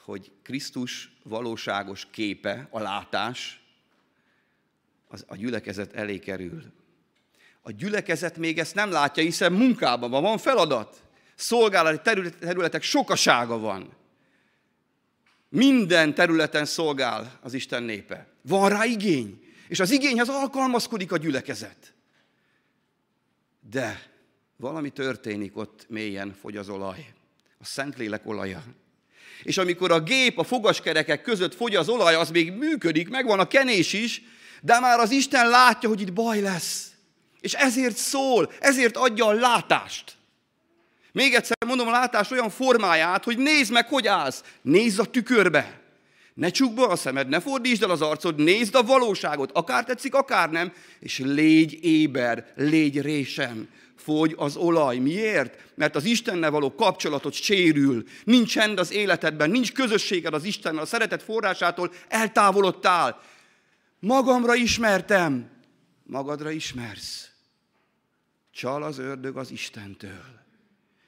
hogy 0.06 0.32
Krisztus 0.42 1.10
valóságos 1.22 2.06
képe, 2.10 2.68
a 2.70 2.80
látás, 2.80 3.60
az 5.08 5.24
a 5.28 5.36
gyülekezet 5.36 5.92
elé 5.92 6.18
kerül. 6.18 6.62
A 7.60 7.70
gyülekezet 7.70 8.36
még 8.36 8.58
ezt 8.58 8.74
nem 8.74 8.90
látja, 8.90 9.22
hiszen 9.22 9.52
munkában 9.52 10.10
van, 10.10 10.22
van 10.22 10.38
feladat. 10.38 11.02
Szolgálati 11.34 12.30
területek 12.38 12.82
sokasága 12.82 13.58
van. 13.58 13.92
Minden 15.48 16.14
területen 16.14 16.64
szolgál 16.64 17.38
az 17.42 17.54
Isten 17.54 17.82
népe. 17.82 18.26
Van 18.42 18.68
rá 18.68 18.84
igény, 18.84 19.44
és 19.68 19.80
az 19.80 19.90
igényhez 19.90 20.28
alkalmazkodik 20.28 21.12
a 21.12 21.16
gyülekezet. 21.16 21.94
De 23.70 24.10
valami 24.56 24.90
történik 24.90 25.56
ott 25.56 25.86
mélyen, 25.88 26.32
fogy 26.32 26.56
az 26.56 26.68
olaj. 26.68 27.14
A 27.58 27.64
Szentlélek 27.64 28.26
olaja. 28.26 28.64
És 29.42 29.58
amikor 29.58 29.90
a 29.92 30.00
gép 30.00 30.38
a 30.38 30.44
fogaskerekek 30.44 31.22
között 31.22 31.54
fogy 31.54 31.74
az 31.74 31.88
olaj, 31.88 32.14
az 32.14 32.30
még 32.30 32.52
működik, 32.52 33.08
megvan 33.08 33.38
a 33.38 33.46
kenés 33.46 33.92
is, 33.92 34.22
de 34.62 34.80
már 34.80 34.98
az 34.98 35.10
Isten 35.10 35.48
látja, 35.48 35.88
hogy 35.88 36.00
itt 36.00 36.12
baj 36.12 36.40
lesz. 36.40 36.90
És 37.40 37.52
ezért 37.52 37.96
szól, 37.96 38.52
ezért 38.60 38.96
adja 38.96 39.26
a 39.26 39.32
látást. 39.32 40.16
Még 41.12 41.34
egyszer 41.34 41.56
mondom 41.66 41.88
a 41.88 41.90
látás 41.90 42.30
olyan 42.30 42.50
formáját, 42.50 43.24
hogy 43.24 43.38
nézd 43.38 43.72
meg, 43.72 43.88
hogy 43.88 44.06
állsz. 44.06 44.42
Nézd 44.62 44.98
a 44.98 45.04
tükörbe. 45.04 45.80
Ne 46.34 46.50
csukd 46.50 46.74
be 46.74 46.82
a 46.82 46.96
szemed, 46.96 47.28
ne 47.28 47.40
fordítsd 47.40 47.82
el 47.82 47.90
az 47.90 48.02
arcod, 48.02 48.36
nézd 48.38 48.74
a 48.74 48.82
valóságot, 48.82 49.50
akár 49.52 49.84
tetszik, 49.84 50.14
akár 50.14 50.50
nem, 50.50 50.72
és 51.00 51.18
légy 51.18 51.84
éber, 51.84 52.52
légy 52.56 53.00
résem 53.00 53.68
fogy 53.96 54.34
az 54.36 54.56
olaj. 54.56 54.98
Miért? 54.98 55.74
Mert 55.74 55.96
az 55.96 56.04
Istennel 56.04 56.50
való 56.50 56.74
kapcsolatot 56.74 57.32
sérül. 57.32 58.04
Nincs 58.24 58.50
csend 58.50 58.78
az 58.78 58.92
életedben, 58.92 59.50
nincs 59.50 59.72
közösséged 59.72 60.34
az 60.34 60.44
Istennel, 60.44 60.82
a 60.82 60.86
szeretet 60.86 61.22
forrásától 61.22 61.92
eltávolodtál. 62.08 63.20
Magamra 63.98 64.54
ismertem, 64.54 65.50
magadra 66.02 66.50
ismersz. 66.50 67.30
Csal 68.52 68.82
az 68.82 68.98
ördög 68.98 69.36
az 69.36 69.50
Istentől, 69.50 70.40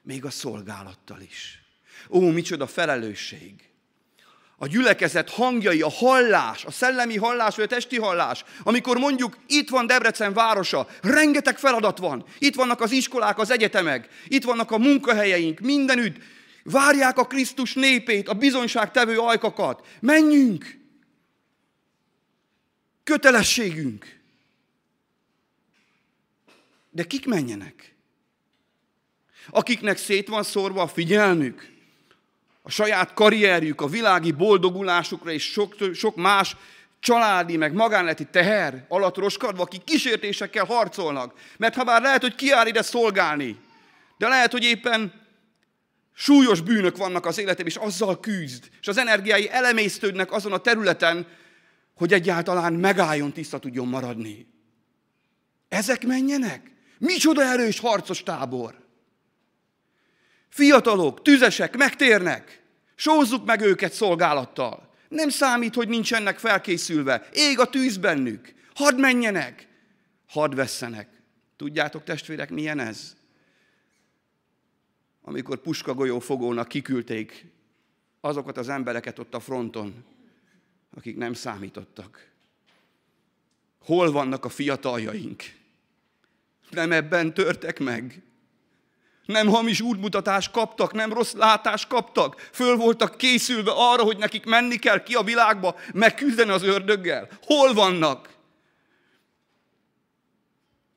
még 0.03 0.25
a 0.25 0.31
szolgálattal 0.31 1.21
is. 1.21 1.63
Ó, 2.09 2.31
micsoda 2.31 2.67
felelősség! 2.67 3.68
A 4.61 4.67
gyülekezet 4.67 5.31
hangjai, 5.31 5.83
a 5.83 5.91
hallás, 5.91 6.65
a 6.65 6.71
szellemi 6.71 7.17
hallás 7.17 7.57
vagy 7.57 7.65
a 7.65 7.69
testi 7.69 7.99
hallás, 7.99 8.45
amikor 8.63 8.97
mondjuk 8.97 9.37
itt 9.47 9.69
van 9.69 9.87
Debrecen 9.87 10.33
városa, 10.33 10.89
rengeteg 11.03 11.59
feladat 11.59 11.99
van, 11.99 12.25
itt 12.39 12.55
vannak 12.55 12.81
az 12.81 12.91
iskolák, 12.91 13.39
az 13.39 13.51
egyetemek, 13.51 14.09
itt 14.27 14.45
vannak 14.45 14.71
a 14.71 14.79
munkahelyeink, 14.79 15.61
mindenütt, 15.61 16.17
várják 16.63 17.19
a 17.19 17.27
Krisztus 17.27 17.75
népét, 17.75 18.29
a 18.29 18.35
bizonyságtevő 18.35 19.19
ajkakat, 19.19 19.87
menjünk! 20.01 20.77
Kötelességünk. 23.05 24.21
De 26.91 27.05
kik 27.05 27.27
menjenek? 27.27 27.95
Akiknek 29.51 29.97
szét 29.97 30.29
van 30.29 30.43
szórva 30.43 30.83
a 30.83 30.89
figyelmük, 30.89 31.78
a 32.69 32.71
saját 32.71 33.15
karrierjük, 33.15 33.81
a 33.81 33.87
világi 33.87 34.33
boldogulásukra 34.33 35.31
és 35.31 35.43
sok, 35.43 35.75
sok 35.95 36.17
más 36.17 36.57
családi, 37.01 37.57
meg 37.57 37.73
magánleti 37.73 38.25
teher 38.25 38.85
alatt 38.89 39.17
roskadva, 39.17 39.63
akik 39.63 39.85
kísértésekkel 39.85 40.65
harcolnak. 40.65 41.35
Mert 41.57 41.75
ha 41.75 41.85
bár 41.85 42.03
lehet, 42.03 42.21
hogy 42.21 42.35
kiáll 42.35 42.67
ide 42.67 42.83
szolgálni, 42.83 43.57
de 44.19 44.29
lehet, 44.29 44.53
hogy 44.53 44.65
éppen 44.65 45.13
súlyos 46.15 46.61
bűnök 46.61 46.97
vannak 46.97 47.27
az 47.27 47.39
életében, 47.39 47.67
és 47.67 47.77
azzal 47.77 48.21
küzd, 48.21 48.69
és 48.81 48.89
az 48.89 48.99
energiái 48.99 49.51
elemésztődnek 49.51 50.33
azon 50.33 50.53
a 50.53 50.59
területen, 50.59 51.27
hogy 51.95 52.13
egyáltalán 52.13 52.73
megálljon, 52.73 53.33
tiszta 53.33 53.59
tudjon 53.59 53.89
maradni. 53.89 54.47
Ezek 55.69 56.07
menjenek? 56.07 56.71
Micsoda 56.99 57.43
erős 57.43 57.81
harcos 57.81 58.23
tábor! 58.23 58.87
Fiatalok, 60.49 61.23
tüzesek, 61.23 61.77
megtérnek. 61.77 62.58
Sózzuk 63.01 63.45
meg 63.45 63.61
őket 63.61 63.93
szolgálattal. 63.93 64.89
Nem 65.09 65.29
számít, 65.29 65.75
hogy 65.75 65.89
nincsenek 65.89 66.39
felkészülve. 66.39 67.29
Ég 67.33 67.59
a 67.59 67.71
tűz 67.71 67.97
bennük. 67.97 68.55
Hadd 68.75 68.97
menjenek. 68.97 69.69
Hadd 70.27 70.55
vesszenek. 70.55 71.09
Tudjátok, 71.57 72.05
testvérek, 72.05 72.51
milyen 72.51 72.79
ez? 72.79 73.17
Amikor 75.23 75.59
puskagolyó 75.59 76.19
fogónak 76.19 76.69
kiküldték 76.69 77.47
azokat 78.21 78.57
az 78.57 78.69
embereket 78.69 79.19
ott 79.19 79.35
a 79.35 79.41
fronton, 79.41 80.05
akik 80.97 81.17
nem 81.17 81.33
számítottak. 81.33 82.31
Hol 83.85 84.11
vannak 84.11 84.45
a 84.45 84.49
fiataljaink? 84.49 85.43
Nem 86.71 86.93
ebben 86.93 87.35
törtek 87.35 87.79
meg. 87.79 88.23
Nem 89.29 89.49
hamis 89.49 89.81
útmutatást 89.81 90.51
kaptak, 90.51 90.93
nem 90.93 91.13
rossz 91.13 91.33
látást 91.33 91.89
kaptak. 91.89 92.41
Föl 92.53 92.77
voltak 92.77 93.17
készülve 93.17 93.71
arra, 93.75 94.03
hogy 94.03 94.17
nekik 94.17 94.45
menni 94.45 94.77
kell 94.77 95.03
ki 95.03 95.15
a 95.15 95.23
világba, 95.23 95.77
megküzdeni 95.95 96.51
az 96.51 96.63
ördöggel. 96.63 97.29
Hol 97.43 97.75
vannak? 97.75 98.37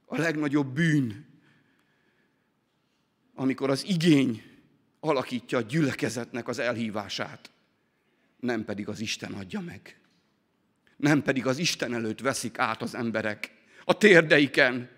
A 0.06 0.18
legnagyobb 0.18 0.74
bűn, 0.74 1.26
amikor 3.36 3.70
az 3.70 3.86
igény 3.86 4.44
alakítja 5.00 5.58
a 5.58 5.62
gyülekezetnek 5.62 6.48
az 6.48 6.60
elhívását, 6.60 7.52
nem 8.40 8.66
pedig 8.66 8.88
az 8.88 9.00
Isten 9.00 9.34
adja 9.34 9.60
meg. 9.60 10.00
Nem 10.98 11.22
pedig 11.22 11.48
az 11.48 11.58
Isten 11.58 11.94
előtt 11.94 12.20
veszik 12.20 12.60
át 12.60 12.82
az 12.82 12.96
emberek 12.96 13.52
a 13.86 13.98
térdeiken, 13.98 14.90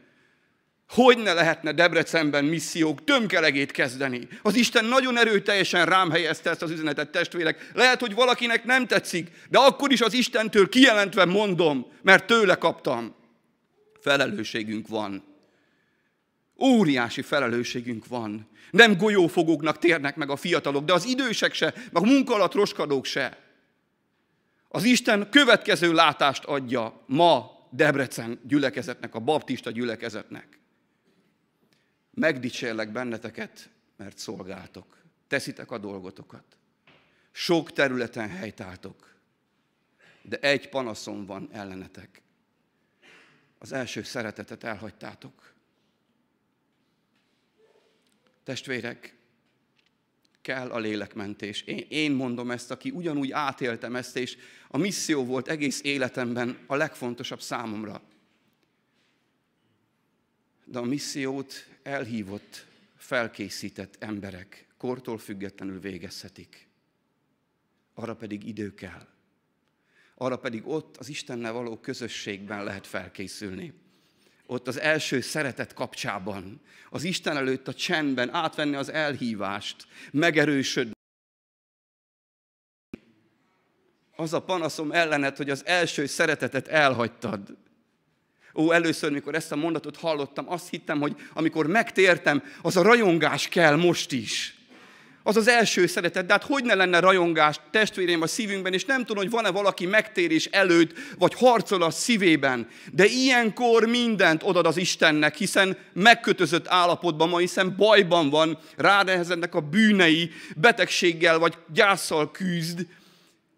hogy 0.94 1.18
ne 1.18 1.34
lehetne 1.34 1.72
Debrecenben 1.72 2.46
missziók 2.46 3.04
tömkelegét 3.04 3.72
kezdeni? 3.72 4.28
Az 4.42 4.56
Isten 4.56 4.86
nagyon 4.86 5.18
erőteljesen 5.18 5.86
rám 5.86 6.12
helyezte 6.12 6.50
ezt 6.50 6.62
az 6.62 6.72
üzenetet, 6.72 7.10
testvérek. 7.10 7.72
Lehet, 7.74 8.00
hogy 8.00 8.14
valakinek 8.14 8.64
nem 8.64 8.88
tetszik, 8.88 9.32
de 9.50 9.58
akkor 9.58 9.92
is 9.92 10.02
az 10.02 10.14
Istentől 10.14 10.70
kijelentve 10.70 11.26
mondom, 11.26 11.86
mert 12.02 12.26
tőle 12.26 12.56
kaptam. 12.56 13.16
Felelősségünk 14.02 14.88
van. 14.88 15.24
Óriási 16.60 17.22
felelősségünk 17.22 18.08
van. 18.08 18.50
Nem 18.72 18.98
golyófogóknak 18.98 19.78
térnek 19.78 20.16
meg 20.16 20.30
a 20.30 20.36
fiatalok, 20.36 20.86
de 20.86 20.94
az 20.94 21.06
idősek 21.06 21.54
se, 21.54 21.74
meg 21.92 22.04
a 22.04 22.06
munka 22.06 22.34
alatt 22.34 22.54
roskadók 22.54 23.06
se. 23.06 23.38
Az 24.68 24.84
Isten 24.84 25.30
következő 25.30 25.94
látást 25.94 26.44
adja 26.44 27.04
ma 27.06 27.52
Debrecen 27.70 28.40
gyülekezetnek, 28.48 29.16
a 29.16 29.20
baptista 29.20 29.72
gyülekezetnek. 29.72 30.62
Megdicsérlek 32.14 32.92
benneteket, 32.92 33.70
mert 33.96 34.18
szolgáltok. 34.18 34.98
Teszitek 35.28 35.72
a 35.72 35.78
dolgotokat. 35.78 36.58
Sok 37.32 37.72
területen 37.72 38.30
helytáltok. 38.30 39.16
De 40.22 40.40
egy 40.40 40.70
panaszom 40.70 41.26
van 41.26 41.50
ellenetek. 41.52 42.22
Az 43.58 43.72
első 43.72 44.04
szeretetet 44.04 44.64
elhagytátok. 44.64 45.54
Testvérek, 48.44 49.16
kell 50.44 50.72
a 50.72 50.80
lélekmentés. 50.80 51.62
Én, 51.62 51.86
én 51.90 52.12
mondom 52.12 52.52
ezt, 52.52 52.72
aki 52.72 52.90
ugyanúgy 52.90 53.32
átéltem 53.32 53.96
ezt, 53.96 54.18
és 54.18 54.38
a 54.68 54.78
misszió 54.78 55.26
volt 55.26 55.48
egész 55.48 55.82
életemben 55.84 56.58
a 56.68 56.76
legfontosabb 56.76 57.42
számomra. 57.42 58.02
De 60.66 60.80
a 60.80 60.84
missziót 60.84 61.68
elhívott, 61.84 62.66
felkészített 62.96 63.96
emberek 64.00 64.68
kortól 64.78 65.18
függetlenül 65.18 65.80
végezhetik. 65.80 66.68
Arra 67.94 68.16
pedig 68.16 68.48
idő 68.48 68.74
kell. 68.74 69.08
Arra 70.16 70.38
pedig 70.38 70.68
ott 70.68 70.98
az 70.98 71.10
Istennel 71.10 71.54
való 71.54 71.78
közösségben 71.78 72.64
lehet 72.64 72.88
felkészülni. 72.88 73.74
Ott 74.46 74.68
az 74.68 74.80
első 74.80 75.22
szeretet 75.22 75.74
kapcsában, 75.74 76.62
az 76.90 77.04
Isten 77.04 77.38
előtt 77.38 77.68
a 77.68 77.74
csendben 77.74 78.34
átvenni 78.34 78.76
az 78.76 78.90
elhívást, 78.90 79.88
megerősödni. 80.12 80.92
Az 84.16 84.34
a 84.34 84.44
panaszom 84.44 84.92
ellenet, 84.92 85.38
hogy 85.38 85.50
az 85.50 85.66
első 85.66 86.06
szeretetet 86.06 86.68
elhagytad. 86.68 87.58
Ó, 88.56 88.72
először, 88.72 89.12
mikor 89.12 89.36
ezt 89.36 89.52
a 89.52 89.56
mondatot 89.56 89.98
hallottam, 89.98 90.52
azt 90.52 90.70
hittem, 90.70 91.00
hogy 91.00 91.16
amikor 91.34 91.68
megtértem, 91.68 92.44
az 92.62 92.78
a 92.78 92.82
rajongás 92.82 93.48
kell 93.48 93.76
most 93.76 94.12
is. 94.12 94.58
Az 95.26 95.38
az 95.38 95.48
első 95.48 95.88
szeretet, 95.88 96.26
de 96.26 96.34
hát 96.34 96.44
hogy 96.44 96.64
ne 96.64 96.74
lenne 96.74 97.00
rajongás 97.00 97.60
testvérém 97.72 98.22
a 98.22 98.28
szívünkben, 98.28 98.74
és 98.74 98.86
nem 98.86 99.06
tudom, 99.06 99.24
hogy 99.24 99.32
van-e 99.32 99.52
valaki 99.52 99.86
megtérés 99.86 100.46
előtt, 100.46 100.94
vagy 101.18 101.34
harcol 101.34 101.82
a 101.82 101.90
szívében. 101.90 102.68
De 102.92 103.06
ilyenkor 103.06 103.86
mindent 103.86 104.44
odad 104.44 104.66
az 104.66 104.78
Istennek, 104.78 105.36
hiszen 105.36 105.78
megkötözött 105.94 106.68
állapotban 106.68 107.30
van, 107.30 107.40
hiszen 107.40 107.76
bajban 107.78 108.30
van, 108.30 108.58
ránehezednek 108.76 109.56
a 109.56 109.62
bűnei, 109.62 110.32
betegséggel 110.56 111.40
vagy 111.40 111.58
gyászsal 111.74 112.32
küzd. 112.32 112.88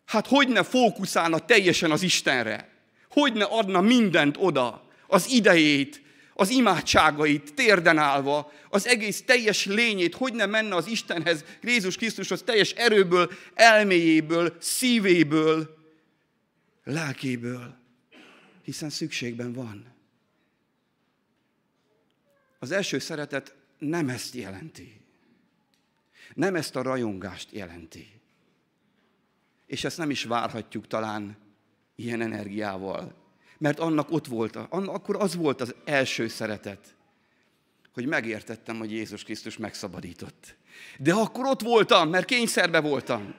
Hát 0.06 0.28
hogy 0.28 0.48
ne 0.48 0.64
fókuszálna 0.64 1.40
teljesen 1.40 1.92
az 1.92 2.02
Istenre? 2.02 2.70
Hogy 3.10 3.34
ne 3.34 3.44
adna 3.44 3.82
mindent 3.82 4.36
oda? 4.40 4.85
Az 5.16 5.30
idejét, 5.30 6.02
az 6.34 6.50
imádságait 6.50 7.54
térden 7.54 7.98
állva, 7.98 8.52
az 8.70 8.88
egész 8.88 9.24
teljes 9.24 9.66
lényét, 9.66 10.16
hogy 10.16 10.34
nem 10.34 10.50
menne 10.50 10.76
az 10.76 10.88
Istenhez, 10.88 11.44
Jézus 11.62 11.96
Krisztushoz 11.96 12.42
teljes 12.44 12.72
erőből, 12.72 13.32
elméjéből, 13.54 14.56
szívéből, 14.60 15.78
lelkéből, 16.84 17.78
hiszen 18.64 18.90
szükségben 18.90 19.54
van. 19.54 19.94
Az 22.60 22.72
első 22.72 23.00
szeretet 23.00 23.56
nem 23.78 24.10
ezt 24.10 24.34
jelenti. 24.34 25.02
Nem 26.34 26.56
ezt 26.56 26.76
a 26.76 26.82
rajongást 26.82 27.52
jelenti. 27.52 28.22
És 29.66 29.84
ezt 29.84 29.98
nem 29.98 30.10
is 30.10 30.24
várhatjuk 30.24 30.88
talán 30.88 31.38
ilyen 31.96 32.22
energiával, 32.22 33.25
mert 33.58 33.80
annak 33.80 34.12
ott 34.12 34.28
volt, 34.28 34.56
akkor 34.70 35.16
az 35.16 35.36
volt 35.36 35.62
az 35.62 35.76
első 35.86 36.28
szeretet, 36.28 36.96
hogy 37.94 38.06
megértettem, 38.06 38.78
hogy 38.78 38.92
Jézus 38.92 39.24
Krisztus 39.24 39.58
megszabadított. 39.58 40.56
De 40.98 41.14
akkor 41.14 41.46
ott 41.46 41.62
voltam, 41.62 42.10
mert 42.10 42.26
kényszerbe 42.26 42.80
voltam. 42.80 43.36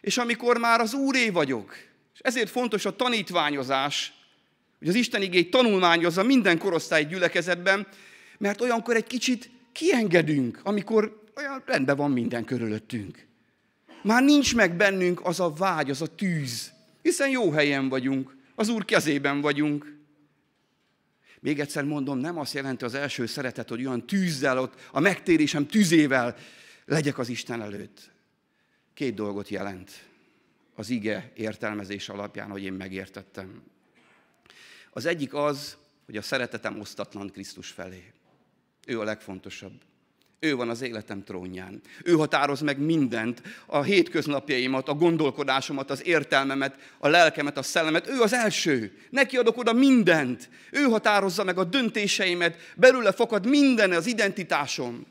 És 0.00 0.18
amikor 0.18 0.58
már 0.58 0.80
az 0.80 0.94
úré 0.94 1.30
vagyok, 1.30 1.74
és 2.14 2.20
ezért 2.20 2.50
fontos 2.50 2.84
a 2.84 2.96
tanítványozás, 2.96 4.12
hogy 4.78 4.88
az 4.88 4.94
Isten 4.94 5.22
igény 5.22 5.50
tanulmányozza 5.50 6.22
minden 6.22 6.58
korosztály 6.58 7.04
gyülekezetben, 7.04 7.86
mert 8.38 8.60
olyankor 8.60 8.96
egy 8.96 9.06
kicsit 9.06 9.50
kiengedünk, 9.72 10.60
amikor 10.62 11.22
olyan 11.36 11.62
rendben 11.66 11.96
van 11.96 12.10
minden 12.10 12.44
körülöttünk. 12.44 13.26
Már 14.02 14.22
nincs 14.22 14.54
meg 14.54 14.76
bennünk 14.76 15.20
az 15.24 15.40
a 15.40 15.52
vágy, 15.52 15.90
az 15.90 16.02
a 16.02 16.14
tűz, 16.14 16.72
hiszen 17.02 17.28
jó 17.28 17.50
helyen 17.50 17.88
vagyunk. 17.88 18.35
Az 18.58 18.68
Úr 18.68 18.84
kezében 18.84 19.40
vagyunk. 19.40 19.96
Még 21.40 21.60
egyszer 21.60 21.84
mondom, 21.84 22.18
nem 22.18 22.38
azt 22.38 22.54
jelenti 22.54 22.84
az 22.84 22.94
első 22.94 23.26
szeretet, 23.26 23.68
hogy 23.68 23.86
olyan 23.86 24.06
tűzzel 24.06 24.58
ott, 24.58 24.80
a 24.92 25.00
megtérésem 25.00 25.66
tüzével 25.66 26.36
legyek 26.84 27.18
az 27.18 27.28
Isten 27.28 27.62
előtt. 27.62 28.10
Két 28.94 29.14
dolgot 29.14 29.48
jelent 29.48 29.90
az 30.74 30.90
ige 30.90 31.32
értelmezés 31.34 32.08
alapján, 32.08 32.50
hogy 32.50 32.62
én 32.62 32.72
megértettem. 32.72 33.62
Az 34.90 35.04
egyik 35.04 35.34
az, 35.34 35.76
hogy 36.04 36.16
a 36.16 36.22
szeretetem 36.22 36.80
osztatlan 36.80 37.30
Krisztus 37.30 37.70
felé. 37.70 38.12
Ő 38.86 39.00
a 39.00 39.04
legfontosabb. 39.04 39.82
Ő 40.40 40.56
van 40.56 40.68
az 40.68 40.82
életem 40.82 41.24
trónján. 41.24 41.80
Ő 42.04 42.12
határoz 42.12 42.60
meg 42.60 42.78
mindent, 42.78 43.42
a 43.66 43.82
hétköznapjaimat, 43.82 44.88
a 44.88 44.94
gondolkodásomat, 44.94 45.90
az 45.90 46.06
értelmemet, 46.06 46.76
a 46.98 47.08
lelkemet, 47.08 47.58
a 47.58 47.62
szellemet. 47.62 48.08
Ő 48.08 48.20
az 48.20 48.32
első. 48.32 48.98
Neki 49.10 49.36
adok 49.36 49.56
oda 49.56 49.72
mindent. 49.72 50.48
Ő 50.70 50.82
határozza 50.82 51.44
meg 51.44 51.58
a 51.58 51.64
döntéseimet, 51.64 52.56
belőle 52.76 53.12
fakad 53.12 53.46
minden 53.46 53.92
az 53.92 54.06
identitásom. 54.06 55.06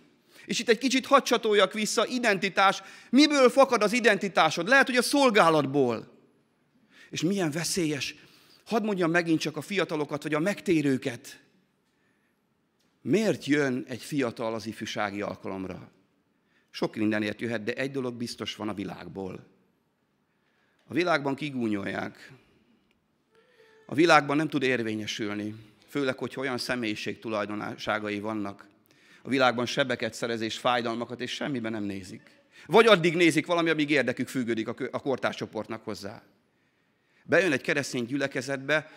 És 0.46 0.60
itt 0.60 0.70
egy 0.70 0.78
kicsit 0.78 1.06
hadd 1.06 1.74
vissza, 1.74 2.06
identitás. 2.06 2.82
Miből 3.10 3.50
fakad 3.50 3.84
az 3.84 3.94
identitásod? 3.94 4.68
Lehet, 4.68 4.86
hogy 4.86 4.98
a 4.98 5.02
szolgálatból. 5.02 6.14
És 7.10 7.22
milyen 7.22 7.52
veszélyes, 7.52 8.16
Hadd 8.66 8.84
mondjam 8.84 9.12
megint 9.12 9.40
csak 9.40 9.58
a 9.58 9.62
fiatalokat, 9.62 10.24
vagy 10.24 10.34
a 10.34 10.40
megtérőket. 10.40 11.40
Miért 13.08 13.46
jön 13.46 13.86
egy 13.88 14.02
fiatal 14.02 14.54
az 14.54 14.66
ifjúsági 14.66 15.22
alkalomra? 15.22 15.92
Sok 16.70 16.96
mindenért 16.96 17.42
jöhet, 17.42 17.64
de 17.64 17.74
egy 17.74 17.92
dolog 17.92 18.16
biztos 18.16 18.56
van 18.56 18.70
a 18.70 18.74
világból. 18.74 19.46
A 20.88 20.94
világban 20.94 21.36
kigúnyolják. 21.36 22.32
A 23.86 23.96
világban 23.96 24.38
nem 24.38 24.48
tud 24.48 24.64
érvényesülni, 24.64 25.56
főleg, 25.88 26.18
hogy 26.18 26.34
olyan 26.38 26.58
személyiség 26.58 27.20
tulajdonságai 27.20 28.20
vannak. 28.20 28.68
A 29.22 29.30
világban 29.30 29.66
sebeket 29.66 30.14
szerez 30.14 30.42
és 30.42 30.58
fájdalmakat, 30.58 31.22
és 31.22 31.32
semmiben 31.32 31.72
nem 31.72 31.84
nézik. 31.84 32.22
Vagy 32.66 32.86
addig 32.86 33.16
nézik 33.16 33.46
valami, 33.46 33.70
amíg 33.70 33.90
érdekük 33.90 34.28
függődik 34.28 34.68
a 34.68 35.00
kortárcsoportnak 35.00 35.84
hozzá. 35.84 36.24
Bejön 37.24 37.52
egy 37.52 37.62
keresztény 37.62 38.06
gyülekezetbe, 38.06 38.92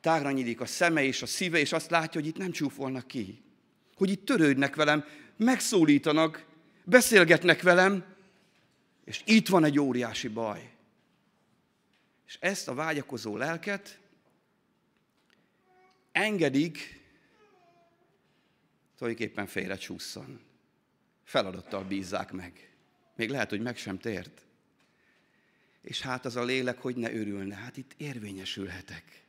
tágra 0.00 0.30
nyílik 0.30 0.60
a 0.60 0.66
szeme 0.66 1.02
és 1.02 1.22
a 1.22 1.26
szíve, 1.26 1.58
és 1.58 1.72
azt 1.72 1.90
látja, 1.90 2.20
hogy 2.20 2.28
itt 2.28 2.36
nem 2.36 2.50
csúfolnak 2.50 3.06
ki. 3.06 3.42
Hogy 3.96 4.10
itt 4.10 4.24
törődnek 4.24 4.74
velem, 4.74 5.04
megszólítanak, 5.36 6.44
beszélgetnek 6.84 7.62
velem, 7.62 8.04
és 9.04 9.22
itt 9.24 9.48
van 9.48 9.64
egy 9.64 9.78
óriási 9.78 10.28
baj. 10.28 10.70
És 12.26 12.36
ezt 12.40 12.68
a 12.68 12.74
vágyakozó 12.74 13.36
lelket 13.36 13.98
engedik, 16.12 17.00
tulajdonképpen 18.96 19.46
félre 19.46 19.76
csúszson. 19.76 20.40
Feladattal 21.24 21.84
bízzák 21.84 22.32
meg. 22.32 22.74
Még 23.16 23.30
lehet, 23.30 23.50
hogy 23.50 23.60
meg 23.60 23.76
sem 23.76 23.98
tért. 23.98 24.46
És 25.82 26.00
hát 26.00 26.24
az 26.24 26.36
a 26.36 26.44
lélek, 26.44 26.78
hogy 26.78 26.96
ne 26.96 27.12
örülne. 27.12 27.54
Hát 27.54 27.76
itt 27.76 27.94
érvényesülhetek. 27.96 29.24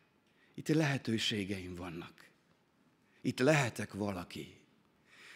Itt 0.55 0.67
lehetőségeim 0.67 1.75
vannak. 1.75 2.13
Itt 3.21 3.39
lehetek 3.39 3.93
valaki. 3.93 4.55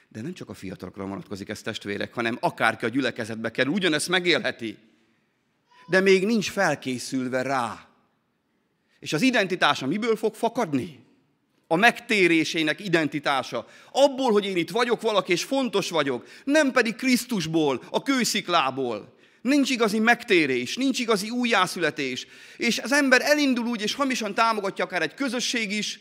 De 0.09 0.21
nem 0.21 0.33
csak 0.33 0.49
a 0.49 0.53
fiatalokra 0.53 1.05
vonatkozik 1.05 1.49
ez 1.49 1.61
testvérek, 1.61 2.13
hanem 2.13 2.37
akárki 2.39 2.85
a 2.85 2.89
gyülekezetbe 2.89 3.51
kerül, 3.51 3.73
ugyanezt 3.73 4.09
megélheti. 4.09 4.77
De 5.87 5.99
még 5.99 6.25
nincs 6.25 6.51
felkészülve 6.51 7.41
rá. 7.41 7.87
És 8.99 9.13
az 9.13 9.21
identitása 9.21 9.85
miből 9.85 10.15
fog 10.15 10.35
fakadni? 10.35 11.03
A 11.67 11.75
megtérésének 11.75 12.79
identitása. 12.79 13.67
Abból, 13.91 14.31
hogy 14.31 14.45
én 14.45 14.57
itt 14.57 14.69
vagyok 14.69 15.01
valaki, 15.01 15.31
és 15.31 15.43
fontos 15.43 15.89
vagyok. 15.89 16.27
Nem 16.43 16.71
pedig 16.71 16.95
Krisztusból, 16.95 17.83
a 17.89 18.01
kősziklából. 18.01 19.14
Nincs 19.45 19.69
igazi 19.69 19.99
megtérés, 19.99 20.75
nincs 20.75 20.99
igazi 20.99 21.29
újjászületés. 21.29 22.27
És 22.57 22.79
az 22.79 22.91
ember 22.91 23.21
elindul 23.21 23.65
úgy, 23.65 23.81
és 23.81 23.93
hamisan 23.93 24.33
támogatja 24.33 24.85
akár 24.85 25.01
egy 25.01 25.13
közösség 25.13 25.71
is, 25.71 25.99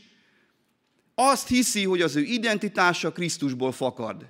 azt 1.15 1.49
hiszi, 1.49 1.85
hogy 1.85 2.01
az 2.03 2.17
ő 2.17 2.21
identitása 2.21 3.13
Krisztusból 3.13 3.73
fakad. 3.73 4.27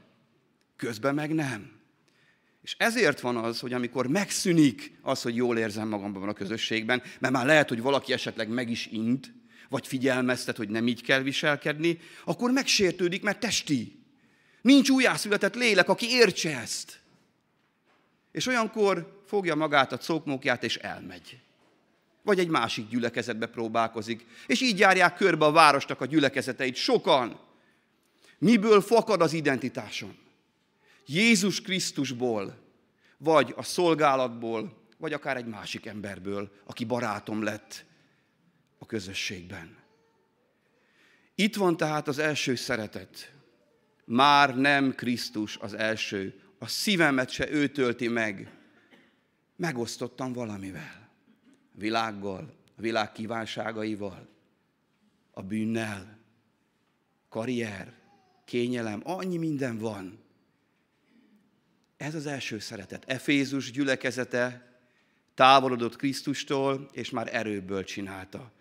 Közben 0.77 1.15
meg 1.15 1.35
nem. 1.35 1.71
És 2.63 2.75
ezért 2.79 3.21
van 3.21 3.37
az, 3.37 3.61
hogy 3.61 3.73
amikor 3.73 4.07
megszűnik 4.07 4.99
az, 5.03 5.23
hogy 5.23 5.37
jól 5.37 5.59
érzem 5.59 5.89
magamban 5.89 6.29
a 6.29 6.33
közösségben, 6.33 7.03
mert 7.19 7.33
már 7.33 7.47
lehet, 7.47 7.69
hogy 7.69 7.83
valaki 7.83 8.13
esetleg 8.13 8.49
meg 8.49 8.71
is 8.71 8.87
int, 8.87 9.33
vagy 9.69 9.87
figyelmeztet, 9.87 10.57
hogy 10.57 10.69
nem 10.69 10.87
így 10.87 11.03
kell 11.03 11.21
viselkedni, 11.21 11.99
akkor 12.25 12.51
megsértődik, 12.51 13.23
mert 13.23 13.41
testi. 13.41 13.99
Nincs 14.63 14.89
újjászületett 14.89 15.55
lélek, 15.55 15.89
aki 15.89 16.07
értse 16.11 16.59
ezt. 16.59 17.03
És 18.35 18.47
olyankor 18.47 19.23
fogja 19.27 19.55
magát 19.55 19.93
a 19.93 19.97
cókmókját, 19.97 20.65
és 20.65 20.77
elmegy. 20.77 21.41
Vagy 22.23 22.39
egy 22.39 22.49
másik 22.49 22.89
gyülekezetbe 22.89 23.47
próbálkozik. 23.47 24.27
És 24.47 24.61
így 24.61 24.79
járják 24.79 25.15
körbe 25.15 25.45
a 25.45 25.53
városnak 25.53 26.01
a 26.01 26.07
gyülekezeteit. 26.07 26.75
Sokan. 26.75 27.41
Miből 28.39 28.81
fakad 28.81 29.21
az 29.21 29.33
identitásom? 29.33 30.17
Jézus 31.07 31.61
Krisztusból, 31.61 32.59
vagy 33.17 33.55
a 33.57 33.63
szolgálatból, 33.63 34.87
vagy 34.99 35.13
akár 35.13 35.37
egy 35.37 35.47
másik 35.47 35.87
emberből, 35.87 36.53
aki 36.65 36.85
barátom 36.85 37.43
lett 37.43 37.85
a 38.79 38.87
közösségben. 38.87 39.77
Itt 41.35 41.57
van 41.57 41.77
tehát 41.77 42.09
az 42.09 42.19
első 42.19 42.55
szeretet. 42.55 43.33
Már 44.05 44.57
nem 44.57 44.95
Krisztus 44.95 45.57
az 45.57 45.75
első, 45.75 46.44
a 46.65 46.67
szívemet 46.67 47.31
se 47.31 47.51
ő 47.51 47.69
tölti 47.69 48.09
meg. 48.09 48.53
Megosztottam 49.57 50.33
valamivel. 50.33 51.09
A 51.75 51.79
világgal, 51.79 52.55
a 52.77 52.81
világ 52.81 53.13
kívánságaival, 53.13 54.29
a 55.31 55.43
bűnnel, 55.43 56.19
karrier, 57.29 57.93
kényelem, 58.45 59.01
annyi 59.05 59.37
minden 59.37 59.79
van. 59.79 60.19
Ez 61.97 62.15
az 62.15 62.27
első 62.27 62.59
szeretet. 62.59 63.05
Efézus 63.07 63.71
gyülekezete 63.71 64.73
távolodott 65.35 65.97
Krisztustól, 65.97 66.89
és 66.93 67.11
már 67.11 67.35
erőből 67.35 67.85
csinálta. 67.85 68.53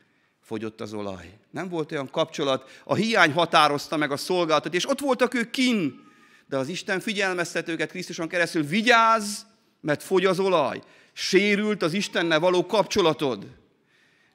Fogyott 0.41 0.81
az 0.81 0.93
olaj. 0.93 1.37
Nem 1.49 1.69
volt 1.69 1.91
olyan 1.91 2.09
kapcsolat. 2.09 2.81
A 2.83 2.95
hiány 2.95 3.31
határozta 3.31 3.97
meg 3.97 4.11
a 4.11 4.17
szolgálatot, 4.17 4.73
és 4.73 4.89
ott 4.89 4.99
voltak 4.99 5.33
ők 5.33 5.49
kin, 5.49 6.11
de 6.47 6.57
az 6.57 6.67
Isten 6.67 6.99
figyelmeztetőket 6.99 7.89
Krisztuson 7.89 8.27
keresztül 8.27 8.63
vigyázz, 8.63 9.41
mert 9.81 10.03
fogy 10.03 10.25
az 10.25 10.39
olaj. 10.39 10.81
Sérült 11.13 11.81
az 11.81 11.93
Istennel 11.93 12.39
való 12.39 12.65
kapcsolatod. 12.65 13.47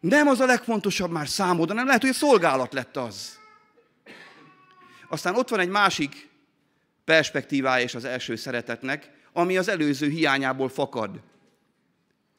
Nem 0.00 0.28
az 0.28 0.40
a 0.40 0.46
legfontosabb 0.46 1.10
már 1.10 1.28
számodra, 1.28 1.74
nem 1.74 1.86
lehet, 1.86 2.02
hogy 2.02 2.12
szolgálat 2.12 2.72
lett 2.72 2.96
az. 2.96 3.38
Aztán 5.08 5.34
ott 5.34 5.48
van 5.48 5.60
egy 5.60 5.68
másik 5.68 6.28
perspektívája 7.04 7.84
és 7.84 7.94
az 7.94 8.04
első 8.04 8.36
szeretetnek, 8.36 9.10
ami 9.32 9.56
az 9.56 9.68
előző 9.68 10.08
hiányából 10.08 10.68
fakad. 10.68 11.20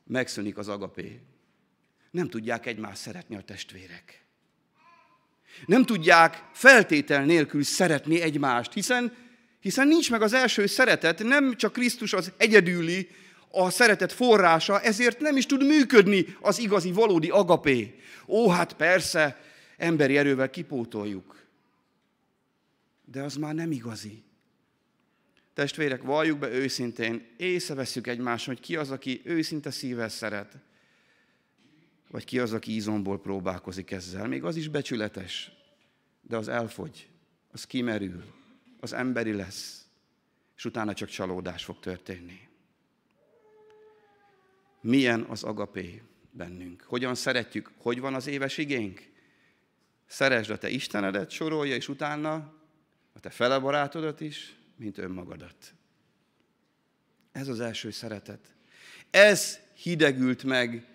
Megszűnik 0.04 0.58
az 0.58 0.68
agapé. 0.68 1.20
Nem 2.12 2.30
tudják 2.30 2.66
egymást 2.66 3.02
szeretni 3.02 3.36
a 3.36 3.42
testvérek. 3.42 4.24
Nem 5.66 5.86
tudják 5.86 6.50
feltétel 6.54 7.26
nélkül 7.26 7.64
szeretni 7.64 8.22
egymást, 8.22 8.74
hiszen 8.74 9.14
hiszen 9.60 9.88
nincs 9.88 10.12
meg 10.12 10.22
az 10.22 10.34
első 10.34 10.66
szeretet, 10.66 11.24
nem 11.24 11.56
csak 11.56 11.74
Krisztus 11.74 12.14
az 12.14 12.32
egyedüli, 12.38 13.10
a 13.52 13.70
szeretet 13.70 14.12
forrása, 14.12 14.82
ezért 14.82 15.20
nem 15.20 15.38
is 15.38 15.46
tud 15.46 15.66
működni 15.66 16.26
az 16.42 16.60
igazi, 16.60 16.92
valódi 16.92 17.30
agapé. 17.30 18.00
Ó, 18.28 18.50
hát 18.50 18.74
persze, 18.74 19.42
emberi 19.78 20.18
erővel 20.18 20.50
kipótoljuk. 20.50 21.46
De 23.06 23.22
az 23.22 23.36
már 23.36 23.54
nem 23.54 23.72
igazi. 23.72 24.24
Testvérek, 25.54 26.02
valljuk 26.02 26.40
be 26.40 26.50
őszintén, 26.50 27.28
észreveszünk 27.38 28.08
egymáson, 28.08 28.54
hogy 28.54 28.64
ki 28.64 28.76
az, 28.76 28.92
aki 28.92 29.22
őszinte 29.24 29.72
szívvel 29.72 30.10
szeret, 30.10 30.58
vagy 32.12 32.26
ki 32.26 32.40
az, 32.40 32.54
aki 32.54 32.72
ízomból 32.72 33.20
próbálkozik 33.22 33.92
ezzel. 33.92 34.28
Még 34.28 34.44
az 34.44 34.56
is 34.56 34.68
becsületes, 34.68 35.52
de 36.22 36.38
az 36.38 36.48
elfogy, 36.48 37.08
az 37.52 37.64
kimerül 37.64 38.24
az 38.80 38.94
emberi 38.94 39.34
lesz, 39.34 39.86
és 40.58 40.66
utána 40.66 40.94
csak 40.94 41.10
csalódás 41.10 41.64
fog 41.64 41.80
történni. 41.80 42.48
Milyen 44.82 45.22
az 45.22 45.44
agapé 45.44 46.02
bennünk? 46.32 46.84
Hogyan 46.88 47.16
szeretjük? 47.16 47.72
Hogy 47.78 48.00
van 48.00 48.14
az 48.14 48.28
éves 48.28 48.58
igénk? 48.58 49.10
Szeresd 50.06 50.50
a 50.50 50.58
te 50.58 50.70
Istenedet, 50.70 51.30
sorolja, 51.30 51.76
és 51.76 51.88
utána 51.88 52.34
a 53.14 53.20
te 53.20 53.30
fele 53.30 53.60
barátodat 53.60 54.22
is, 54.22 54.56
mint 54.76 54.98
önmagadat. 54.98 55.74
Ez 57.32 57.48
az 57.48 57.60
első 57.60 57.92
szeretet. 57.92 58.54
Ez 59.10 59.60
hidegült 59.74 60.44
meg, 60.44 60.88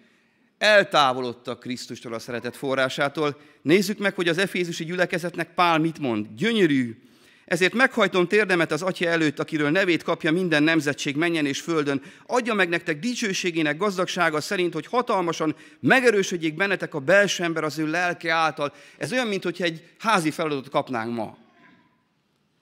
eltávolodtak 0.59 1.61
Krisztustól 1.61 2.15
a 2.15 2.19
szeretet 2.19 2.57
forrásától. 2.57 3.41
Nézzük 3.63 3.99
meg, 3.99 4.15
hogy 4.15 4.29
az 4.29 4.39
efézusi 4.39 4.85
gyülekezetnek 4.85 5.55
Pál 5.55 5.79
mit 5.79 5.99
mond. 5.99 6.27
Gyönyörű, 6.35 7.03
ezért 7.45 7.75
meghajtom 7.75 8.27
térdemet 8.27 8.73
az 8.73 8.83
Atya 8.83 9.09
előtt, 9.09 9.39
akiről 9.39 9.71
nevét 9.71 10.03
kapja 10.03 10.33
minden 10.33 10.63
nemzetség 10.63 11.17
menjen 11.17 11.47
és 11.47 11.61
földön. 11.61 12.03
Adja 12.27 12.55
meg 12.55 12.69
nektek 12.69 12.99
dicsőségének 12.99 13.77
gazdagsága 13.77 14.41
szerint, 14.41 14.73
hogy 14.73 14.87
hatalmasan 14.87 15.57
megerősödjék 15.81 16.55
bennetek 16.55 16.95
a 16.95 16.99
belső 16.99 17.45
ember 17.45 17.65
az 17.65 17.79
ő 17.79 17.87
lelke 17.87 18.33
által. 18.33 18.75
Ez 18.99 19.13
olyan, 19.13 19.27
mint 19.27 19.43
hogy 19.43 19.63
egy 19.63 19.83
házi 19.99 20.31
feladatot 20.31 20.69
kapnánk 20.69 21.15
ma. 21.15 21.37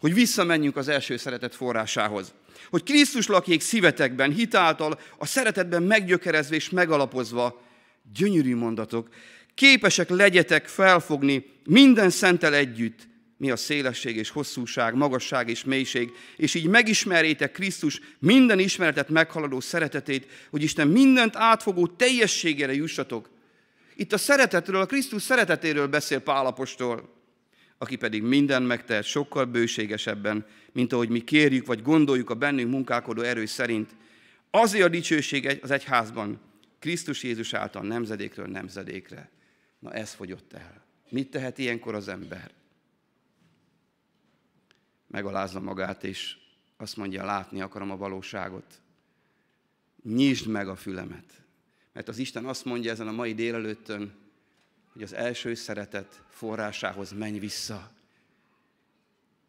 Hogy 0.01 0.15
visszamenjünk 0.15 0.77
az 0.77 0.89
első 0.89 1.17
szeretet 1.17 1.55
forrásához. 1.55 2.33
Hogy 2.71 2.83
Krisztus 2.83 3.27
lakjék 3.27 3.61
szívetekben, 3.61 4.33
hitáltal, 4.33 4.99
a 5.19 5.27
szeretetben 5.27 5.83
meggyökerezve 5.83 6.55
és 6.55 6.71
megalapozva. 6.71 7.63
Gyönyörű 8.15 8.57
mondatok. 8.57 9.09
Képesek 9.55 10.09
legyetek 10.09 10.69
felfogni 10.69 11.45
minden 11.65 12.11
szentel 12.11 12.55
együtt, 12.55 13.09
mi 13.43 13.51
a 13.51 13.57
szélesség 13.57 14.17
és 14.17 14.31
hosszúság, 14.31 14.95
magasság 14.95 15.49
és 15.49 15.65
mélység, 15.65 16.13
és 16.37 16.55
így 16.55 16.67
megismerjétek 16.67 17.53
Krisztus 17.53 18.01
minden 18.19 18.59
ismeretet 18.59 19.09
meghaladó 19.09 19.61
szeretetét, 19.61 20.27
hogy 20.51 20.63
Isten 20.63 20.89
mindent 20.89 21.37
átfogó 21.37 21.87
teljességére 21.87 22.75
jussatok. 22.75 23.31
Itt 23.97 24.13
a 24.13 24.19
szeretetről, 24.19 24.81
a 24.81 24.87
Krisztus 24.87 25.23
szeretetéről 25.23 25.87
beszél 25.87 26.21
Pálapostól, 26.21 27.15
aki 27.79 27.97
pedig 27.97 28.23
minden 28.23 28.63
megtehet 28.63 29.05
sokkal 29.05 29.45
bőségesebben, 29.45 30.47
mint 30.73 30.93
ahogy 30.93 31.09
mi 31.09 31.21
kérjük, 31.21 31.67
vagy 31.67 31.83
gondoljuk 31.83 32.31
a 32.31 32.35
bennünk 32.35 32.71
munkálkodó 32.71 33.23
erő 33.23 33.47
szerint. 33.47 33.91
Azért 34.51 34.85
a 34.85 34.89
dicsőség 34.89 35.59
az 35.63 35.71
egyházban, 35.71 36.41
Krisztus 36.79 37.23
Jézus 37.23 37.55
által 37.55 37.83
nemzedékről 37.83 38.47
nemzedékre. 38.47 39.31
Na 39.79 39.93
ez 39.93 40.13
fogyott 40.13 40.53
el. 40.53 40.85
Mit 41.11 41.31
tehet 41.31 41.59
ilyenkor 41.59 41.95
az 41.95 42.09
ember? 42.09 42.61
Megalázza 45.13 45.61
magát, 45.61 46.05
és 46.05 46.37
azt 46.77 46.97
mondja, 46.97 47.25
látni 47.25 47.61
akarom 47.61 47.91
a 47.91 47.97
valóságot. 47.97 48.81
Nyisd 50.03 50.47
meg 50.47 50.69
a 50.69 50.77
fülemet. 50.77 51.43
Mert 51.93 52.09
az 52.09 52.19
Isten 52.19 52.45
azt 52.45 52.65
mondja 52.65 52.91
ezen 52.91 53.09
a 53.09 53.13
mai 53.13 53.35
délelőttön, 53.35 54.15
hogy 54.93 55.03
az 55.03 55.13
első 55.13 55.55
szeretet 55.55 56.25
forrásához 56.29 57.13
menj 57.13 57.39
vissza. 57.39 57.91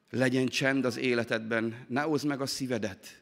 Legyen 0.10 0.48
csend 0.48 0.86
az 0.86 0.98
életedben, 0.98 1.86
ne 1.88 2.02
hozd 2.02 2.28
meg 2.28 2.42
a 2.42 2.46
szívedet. 2.46 3.22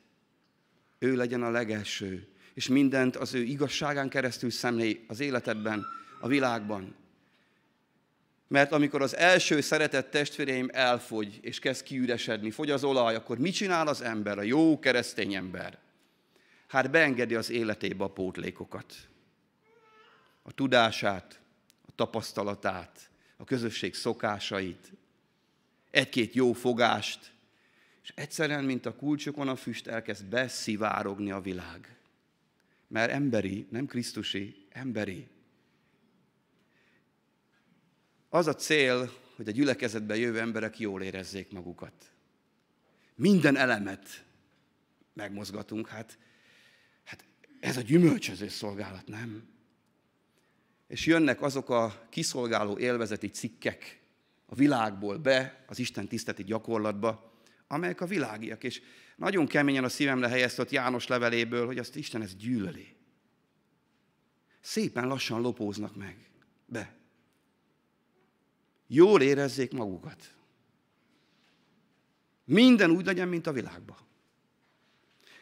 Ő 1.00 1.16
legyen 1.16 1.44
a 1.44 1.50
legelső, 1.50 2.28
és 2.54 2.68
mindent 2.68 3.16
az 3.16 3.34
ő 3.34 3.42
igazságán 3.42 4.10
keresztül 4.10 4.50
szemlé 4.50 5.06
az 5.08 5.20
életedben, 5.20 5.86
a 6.20 6.28
világban. 6.28 6.96
Mert 8.52 8.72
amikor 8.72 9.02
az 9.02 9.16
első 9.16 9.62
szeretett 9.62 10.12
testvéreim 10.12 10.70
elfogy, 10.74 11.40
és 11.42 11.60
kezd 11.60 11.84
kiüresedni, 11.84 12.52
fogy 12.52 12.70
az 12.70 12.84
olaj, 12.84 13.16
akkor 13.16 13.38
mit 13.38 13.54
csinál 13.54 13.88
az 13.88 14.02
ember, 14.02 14.38
a 14.38 14.42
jó 14.42 14.80
keresztény 14.80 15.34
ember? 15.34 15.78
Hát 16.68 16.92
beengedi 16.92 17.36
az 17.36 17.50
életébe 17.50 18.04
a 18.04 18.10
pótlékokat. 18.10 18.94
A 20.42 20.52
tudását, 20.52 21.40
a 21.88 21.92
tapasztalatát, 21.96 23.10
a 23.38 23.44
közösség 23.44 23.96
szokásait, 23.96 24.92
egy-két 25.92 26.34
jó 26.34 26.54
fogást, 26.54 27.32
és 28.04 28.12
egyszerűen, 28.16 28.64
mint 28.64 28.86
a 28.86 28.96
kulcsokon 28.96 29.48
a 29.48 29.56
füst, 29.56 29.88
elkezd 29.88 30.26
beszivárogni 30.26 31.32
a 31.32 31.42
világ. 31.42 31.96
Mert 32.88 33.12
emberi, 33.12 33.68
nem 33.70 33.86
Krisztusi, 33.86 34.66
emberi. 34.70 35.28
Az 38.34 38.48
a 38.48 38.56
cél, 38.56 39.12
hogy 39.36 39.48
a 39.48 39.52
gyülekezetben 39.52 40.18
jövő 40.18 40.40
emberek 40.40 40.80
jól 40.80 41.02
érezzék 41.02 41.52
magukat. 41.52 41.94
Minden 43.16 43.56
elemet 43.56 44.26
megmozgatunk, 45.14 45.88
hát, 45.88 46.18
hát 47.04 47.24
ez 47.60 47.78
a 47.78 47.82
gyümölcsöző 47.82 48.48
szolgálat, 48.48 49.08
nem? 49.08 49.50
És 50.88 51.06
jönnek 51.06 51.42
azok 51.42 51.70
a 51.70 52.08
kiszolgáló 52.10 52.78
élvezeti 52.78 53.28
cikkek 53.28 54.02
a 54.46 54.56
világból 54.56 55.18
be 55.18 55.64
az 55.68 55.80
Isten 55.80 56.08
tiszteti 56.08 56.44
gyakorlatba, 56.44 57.42
amelyek 57.68 58.02
a 58.02 58.06
világiak. 58.06 58.64
És 58.64 58.82
nagyon 59.16 59.48
keményen 59.48 59.84
a 59.84 59.90
szívemre 59.90 60.28
helyeztet 60.28 60.72
János 60.72 61.08
leveléből, 61.08 61.66
hogy 61.66 61.78
azt 61.78 61.96
Isten 61.96 62.22
ezt 62.22 62.38
gyűlöli. 62.38 62.96
Szépen 64.60 65.08
lassan 65.08 65.42
lopóznak 65.42 65.96
meg 65.96 66.30
be 66.66 67.00
jól 68.94 69.22
érezzék 69.22 69.72
magukat. 69.72 70.16
Minden 72.46 72.92
úgy 72.92 73.06
legyen, 73.06 73.28
mint 73.28 73.48
a 73.48 73.52
világban. 73.52 73.98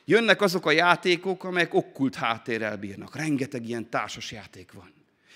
Jönnek 0.05 0.41
azok 0.41 0.65
a 0.65 0.71
játékok, 0.71 1.43
amelyek 1.43 1.73
okkult 1.73 2.15
háttérrel 2.15 2.77
bírnak. 2.77 3.15
Rengeteg 3.15 3.67
ilyen 3.67 3.89
társas 3.89 4.31
játék 4.31 4.71
van. 4.71 4.93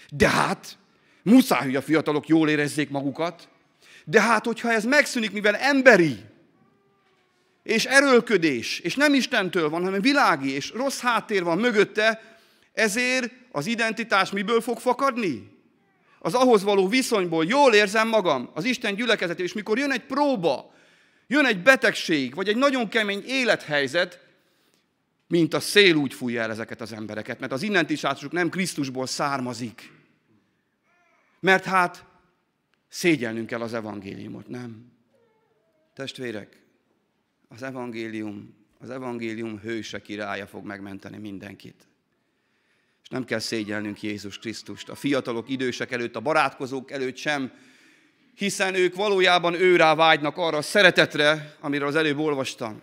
De 0.09 0.29
hát, 0.29 0.77
muszáj, 1.23 1.65
hogy 1.65 1.75
a 1.75 1.81
fiatalok 1.81 2.27
jól 2.27 2.49
érezzék 2.49 2.89
magukat. 2.89 3.49
De 4.05 4.21
hát, 4.21 4.45
hogyha 4.45 4.71
ez 4.71 4.85
megszűnik, 4.85 5.31
mivel 5.31 5.55
emberi, 5.55 6.19
és 7.63 7.85
erőlködés, 7.85 8.79
és 8.79 8.95
nem 8.95 9.13
Istentől 9.13 9.69
van, 9.69 9.83
hanem 9.83 10.01
világi, 10.01 10.49
és 10.49 10.71
rossz 10.71 10.99
háttér 10.99 11.43
van 11.43 11.57
mögötte, 11.57 12.37
ezért 12.73 13.31
az 13.51 13.65
identitás 13.65 14.31
miből 14.31 14.61
fog 14.61 14.79
fakadni? 14.79 15.52
Az 16.25 16.33
ahhoz 16.33 16.63
való 16.63 16.87
viszonyból 16.87 17.45
jól 17.45 17.73
érzem 17.73 18.07
magam, 18.07 18.49
az 18.53 18.63
Isten 18.63 18.95
gyülekezetében, 18.95 19.45
és 19.45 19.53
mikor 19.53 19.77
jön 19.77 19.91
egy 19.91 20.05
próba, 20.05 20.73
jön 21.27 21.45
egy 21.45 21.61
betegség, 21.61 22.35
vagy 22.35 22.47
egy 22.47 22.55
nagyon 22.55 22.89
kemény 22.89 23.23
élethelyzet, 23.25 24.19
mint 25.27 25.53
a 25.53 25.59
szél 25.59 25.95
úgy 25.95 26.13
fújja 26.13 26.41
el 26.41 26.51
ezeket 26.51 26.81
az 26.81 26.93
embereket, 26.93 27.39
mert 27.39 27.51
az 27.51 27.61
innentításuk 27.61 28.31
nem 28.31 28.49
Krisztusból 28.49 29.05
származik. 29.05 29.91
Mert 31.39 31.63
hát 31.63 32.05
szégyelnünk 32.87 33.47
kell 33.47 33.61
az 33.61 33.73
evangéliumot, 33.73 34.47
nem? 34.47 34.91
Testvérek, 35.93 36.61
az 37.47 37.63
evangélium, 37.63 38.55
az 38.79 38.89
evangélium 38.89 39.59
hőse 39.59 40.01
királya 40.01 40.47
fog 40.47 40.65
megmenteni 40.65 41.17
mindenkit 41.17 41.87
és 43.03 43.09
nem 43.09 43.25
kell 43.25 43.39
szégyelnünk 43.39 44.01
Jézus 44.01 44.39
Krisztust. 44.39 44.89
A 44.89 44.95
fiatalok, 44.95 45.49
idősek 45.49 45.91
előtt, 45.91 46.15
a 46.15 46.19
barátkozók 46.19 46.91
előtt 46.91 47.17
sem, 47.17 47.51
hiszen 48.35 48.75
ők 48.75 48.95
valójában 48.95 49.53
őrá 49.53 49.95
vágynak 49.95 50.37
arra 50.37 50.57
a 50.57 50.61
szeretetre, 50.61 51.55
amiről 51.59 51.87
az 51.87 51.95
előbb 51.95 52.17
olvastam. 52.17 52.81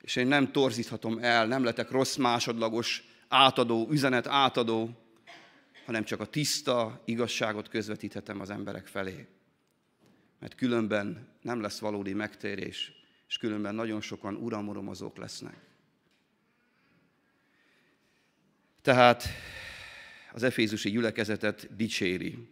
És 0.00 0.16
én 0.16 0.26
nem 0.26 0.52
torzíthatom 0.52 1.18
el, 1.18 1.46
nem 1.46 1.64
letek 1.64 1.90
rossz 1.90 2.16
másodlagos 2.16 3.04
átadó, 3.28 3.88
üzenet 3.90 4.26
átadó, 4.26 4.90
hanem 5.86 6.04
csak 6.04 6.20
a 6.20 6.26
tiszta 6.26 7.02
igazságot 7.04 7.68
közvetíthetem 7.68 8.40
az 8.40 8.50
emberek 8.50 8.86
felé. 8.86 9.26
Mert 10.40 10.54
különben 10.54 11.28
nem 11.42 11.60
lesz 11.60 11.78
valódi 11.78 12.12
megtérés, 12.12 12.92
és 13.28 13.38
különben 13.38 13.74
nagyon 13.74 14.00
sokan 14.00 14.34
uramoromozók 14.34 15.16
lesznek. 15.16 15.67
Tehát 18.88 19.28
az 20.32 20.42
efézusi 20.42 20.90
gyülekezetet 20.90 21.76
dicséri. 21.76 22.48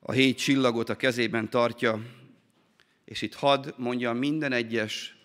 A 0.00 0.12
hét 0.12 0.38
csillagot 0.38 0.88
a 0.88 0.96
kezében 0.96 1.50
tartja, 1.50 2.02
és 3.04 3.22
itt 3.22 3.34
had 3.34 3.74
mondja 3.76 4.12
minden 4.12 4.52
egyes 4.52 5.16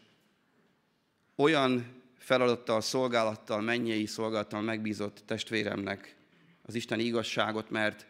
olyan 1.36 2.02
feladattal, 2.18 2.82
szolgálattal, 2.82 3.62
mennyei 3.62 4.06
szolgálattal 4.06 4.62
megbízott 4.62 5.24
testvéremnek 5.26 6.16
az 6.62 6.76
Isten 6.76 7.00
igazságot, 7.00 7.70
mert 7.70 8.06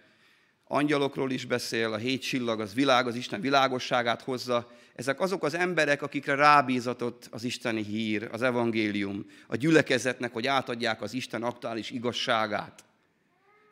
angyalokról 0.72 1.32
is 1.32 1.46
beszél, 1.46 1.94
a 1.94 1.98
hét 1.98 2.22
csillag 2.22 2.60
az 2.60 2.74
világ, 2.74 3.08
az 3.08 3.16
Isten 3.16 3.42
világosságát 3.42 4.22
hozza, 4.22 4.72
ezek 4.96 5.20
azok 5.20 5.44
az 5.44 5.54
emberek, 5.54 6.02
akikre 6.02 6.36
rábízatott 6.36 7.28
az 7.32 7.44
isteni 7.44 7.84
hír, 7.84 8.30
az 8.32 8.42
evangélium, 8.42 9.26
a 9.48 9.56
gyülekezetnek, 9.56 10.34
hogy 10.34 10.48
átadják 10.48 11.02
az 11.02 11.14
Isten 11.14 11.44
aktuális 11.44 11.92
igazságát. 11.92 12.84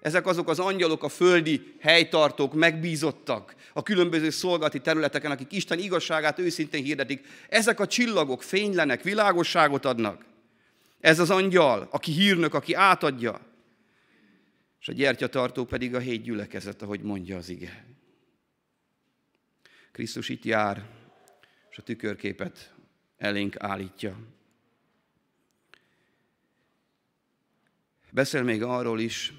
Ezek 0.01 0.27
azok 0.27 0.49
az 0.49 0.59
angyalok, 0.59 1.03
a 1.03 1.09
földi 1.09 1.73
helytartók, 1.79 2.53
megbízottak 2.53 3.55
a 3.73 3.83
különböző 3.83 4.29
szolgálati 4.29 4.79
területeken, 4.79 5.31
akik 5.31 5.51
Isten 5.51 5.79
igazságát 5.79 6.39
őszintén 6.39 6.83
hirdetik. 6.83 7.25
Ezek 7.49 7.79
a 7.79 7.87
csillagok 7.87 8.43
fénylenek, 8.43 9.03
világosságot 9.03 9.85
adnak. 9.85 10.25
Ez 10.99 11.19
az 11.19 11.29
angyal, 11.29 11.87
aki 11.91 12.11
hírnök, 12.11 12.53
aki 12.53 12.73
átadja. 12.73 13.46
És 14.87 14.93
a 14.93 14.95
gyertyatartó 14.95 15.65
pedig 15.65 15.95
a 15.95 15.99
hét 15.99 16.21
gyülekezet, 16.21 16.81
ahogy 16.81 17.01
mondja 17.01 17.37
az 17.37 17.49
ige. 17.49 17.85
Krisztus 19.91 20.29
itt 20.29 20.43
jár, 20.43 20.89
és 21.69 21.77
a 21.77 21.81
tükörképet 21.81 22.73
elénk 23.17 23.55
állítja. 23.59 24.17
Beszél 28.11 28.43
még 28.43 28.63
arról 28.63 28.99
is, 28.99 29.33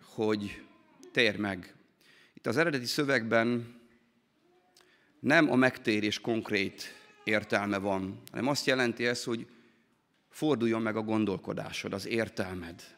hogy 0.00 0.62
tér 1.12 1.36
meg. 1.36 1.74
Itt 2.34 2.46
az 2.46 2.56
eredeti 2.56 2.86
szövegben 2.86 3.80
nem 5.20 5.50
a 5.50 5.56
megtérés 5.56 6.20
konkrét 6.20 6.94
értelme 7.24 7.78
van, 7.78 8.20
hanem 8.30 8.46
azt 8.46 8.66
jelenti 8.66 9.06
ez, 9.06 9.24
hogy 9.24 9.46
forduljon 10.28 10.82
meg 10.82 10.96
a 10.96 11.02
gondolkodásod, 11.02 11.92
az 11.92 12.06
értelmed. 12.06 12.95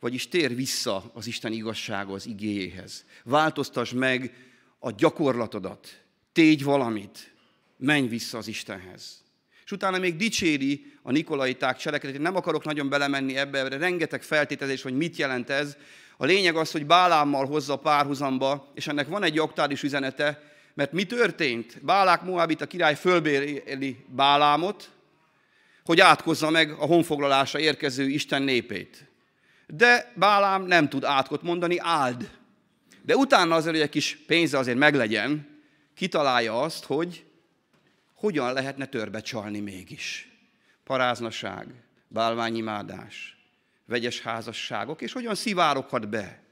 Vagyis 0.00 0.28
tér 0.28 0.54
vissza 0.54 1.10
az 1.14 1.26
Isten 1.26 1.52
igazsághoz, 1.52 2.26
igéjéhez. 2.26 3.04
Változtass 3.24 3.92
meg 3.92 4.34
a 4.78 4.90
gyakorlatodat, 4.90 6.00
tégy 6.32 6.64
valamit, 6.64 7.34
menj 7.76 8.08
vissza 8.08 8.38
az 8.38 8.48
Istenhez. 8.48 9.22
És 9.64 9.72
utána 9.72 9.98
még 9.98 10.16
dicséri 10.16 10.92
a 11.02 11.10
Nikolaiták 11.10 11.76
cselekedetét. 11.76 12.22
Nem 12.22 12.36
akarok 12.36 12.64
nagyon 12.64 12.88
belemenni 12.88 13.36
ebbe, 13.36 13.68
de 13.68 13.76
rengeteg 13.76 14.22
feltételezés, 14.22 14.82
hogy 14.82 14.96
mit 14.96 15.16
jelent 15.16 15.50
ez. 15.50 15.76
A 16.16 16.24
lényeg 16.24 16.56
az, 16.56 16.70
hogy 16.70 16.86
Bálámmal 16.86 17.46
hozza 17.46 17.76
párhuzamba, 17.76 18.70
és 18.74 18.86
ennek 18.86 19.08
van 19.08 19.22
egy 19.22 19.38
aktuális 19.38 19.82
üzenete, 19.82 20.42
mert 20.74 20.92
mi 20.92 21.04
történt? 21.04 21.84
Bálák 21.84 22.22
Moabit 22.22 22.60
a 22.60 22.66
király 22.66 22.96
fölbéli 22.96 23.96
Bálámot, 24.06 24.90
hogy 25.84 26.00
átkozza 26.00 26.50
meg 26.50 26.70
a 26.70 26.86
honfoglalásra 26.86 27.58
érkező 27.58 28.08
Isten 28.08 28.42
népét. 28.42 29.09
De 29.72 30.12
Bálám 30.14 30.62
nem 30.62 30.88
tud 30.88 31.04
átkot 31.04 31.42
mondani, 31.42 31.78
áld. 31.78 32.38
De 33.02 33.16
utána 33.16 33.54
azért, 33.54 33.74
hogy 33.74 33.84
egy 33.84 33.90
kis 33.90 34.16
pénze 34.26 34.58
azért 34.58 34.78
meglegyen, 34.78 35.58
kitalálja 35.94 36.60
azt, 36.60 36.84
hogy 36.84 37.24
hogyan 38.14 38.52
lehetne 38.52 38.86
törbe 38.86 39.20
csalni 39.20 39.60
mégis. 39.60 40.28
Paráznaság, 40.84 41.66
bálványimádás, 42.08 43.36
vegyes 43.86 44.20
házasságok, 44.20 45.02
és 45.02 45.12
hogyan 45.12 45.34
szivároghat 45.34 46.08
be. 46.08 46.42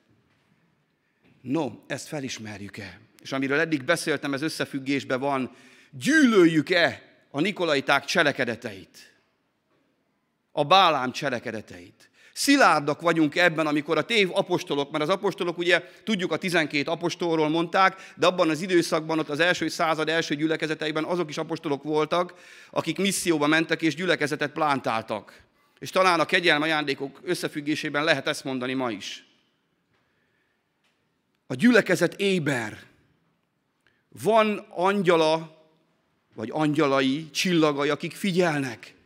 No, 1.41 1.71
ezt 1.87 2.09
felismerjük-e? 2.09 3.01
És 3.23 3.33
amiről 3.33 3.61
eddig 3.61 3.85
beszéltem, 3.85 4.35
ez 4.35 4.43
összefüggésben 4.43 5.21
van, 5.21 5.55
gyűlöljük-e 5.91 7.03
a 7.31 7.41
Nikolaiták 7.41 8.05
cselekedeteit? 8.05 9.17
A 10.53 10.65
Bálám 10.65 11.13
cselekedeteit. 11.13 12.08
Szilárdak 12.39 13.01
vagyunk 13.01 13.37
ebben, 13.37 13.67
amikor 13.67 13.97
a 13.97 14.05
tév 14.05 14.29
apostolok, 14.33 14.91
mert 14.91 15.05
az 15.05 15.11
apostolok 15.11 15.59
ugye 15.59 15.83
tudjuk 16.05 16.33
a 16.33 16.37
12 16.37 16.91
apostolról 16.91 17.49
mondták, 17.49 18.13
de 18.17 18.27
abban 18.27 18.51
az 18.51 18.61
időszakban, 18.61 19.19
ott 19.19 19.29
az 19.29 19.41
első 19.41 19.69
század 19.69 20.09
első 20.09 20.35
gyülekezeteiben 20.35 21.05
azok 21.05 21.29
is 21.29 21.39
apostolok 21.39 21.83
voltak, 21.83 22.35
akik 22.71 22.99
misszióba 22.99 23.47
mentek 23.47 23.83
és 23.83 23.95
gyülekezetet 23.95 24.53
plántáltak. 24.53 25.43
És 25.79 25.91
talán 25.91 26.21
a 26.21 26.25
kegyelme 26.25 26.65
ajándékok 26.65 27.21
összefüggésében 27.23 28.05
lehet 28.05 28.27
ezt 28.27 28.45
mondani 28.45 28.75
ma 28.75 28.91
is. 28.91 29.27
A 31.47 31.55
gyülekezet 31.55 32.15
éber. 32.21 32.79
Van 34.23 34.67
angyala, 34.71 35.65
vagy 36.35 36.51
angyalai, 36.53 37.31
csillagai, 37.31 37.89
akik 37.89 38.13
figyelnek. 38.13 38.97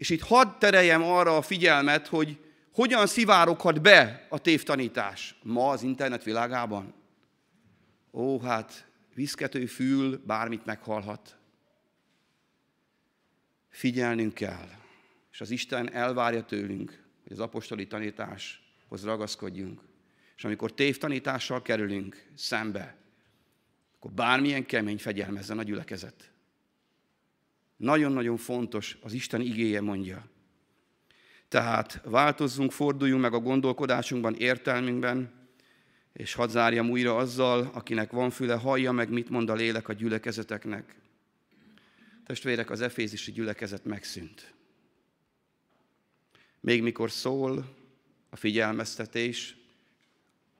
És 0.00 0.10
itt 0.10 0.20
hadd 0.20 0.58
tereljem 0.58 1.02
arra 1.02 1.36
a 1.36 1.42
figyelmet, 1.42 2.06
hogy 2.06 2.38
hogyan 2.72 3.06
szivároghat 3.06 3.82
be 3.82 4.26
a 4.28 4.38
tévtanítás 4.38 5.34
ma 5.42 5.70
az 5.70 5.82
internet 5.82 6.24
világában. 6.24 6.94
Ó, 8.12 8.40
hát 8.40 8.86
viszkető 9.14 9.66
fül 9.66 10.22
bármit 10.26 10.64
meghallhat. 10.64 11.36
Figyelnünk 13.68 14.34
kell. 14.34 14.68
És 15.32 15.40
az 15.40 15.50
Isten 15.50 15.92
elvárja 15.92 16.44
tőlünk, 16.44 17.04
hogy 17.22 17.32
az 17.32 17.40
apostoli 17.40 17.86
tanításhoz 17.86 19.04
ragaszkodjunk. 19.04 19.80
És 20.36 20.44
amikor 20.44 20.74
tévtanítással 20.74 21.62
kerülünk 21.62 22.30
szembe, 22.34 22.96
akkor 23.96 24.10
bármilyen 24.10 24.66
kemény 24.66 24.98
fegyelmezzen 24.98 25.58
a 25.58 25.62
gyülekezet. 25.62 26.30
Nagyon-nagyon 27.80 28.36
fontos, 28.36 28.96
az 29.02 29.12
Isten 29.12 29.40
igéje 29.40 29.80
mondja. 29.80 30.28
Tehát 31.48 32.00
változzunk, 32.04 32.72
forduljunk 32.72 33.22
meg 33.22 33.34
a 33.34 33.38
gondolkodásunkban, 33.38 34.34
értelmünkben, 34.34 35.32
és 36.12 36.34
hadd 36.34 36.48
zárjam 36.48 36.90
újra 36.90 37.16
azzal, 37.16 37.70
akinek 37.74 38.10
van 38.10 38.30
füle, 38.30 38.54
hallja 38.54 38.92
meg, 38.92 39.10
mit 39.10 39.28
mond 39.28 39.50
a 39.50 39.54
lélek 39.54 39.88
a 39.88 39.92
gyülekezeteknek. 39.92 40.94
Testvérek, 42.26 42.70
az 42.70 42.80
efézisi 42.80 43.32
gyülekezet 43.32 43.84
megszűnt. 43.84 44.54
Még 46.60 46.82
mikor 46.82 47.10
szól 47.10 47.76
a 48.30 48.36
figyelmeztetés, 48.36 49.56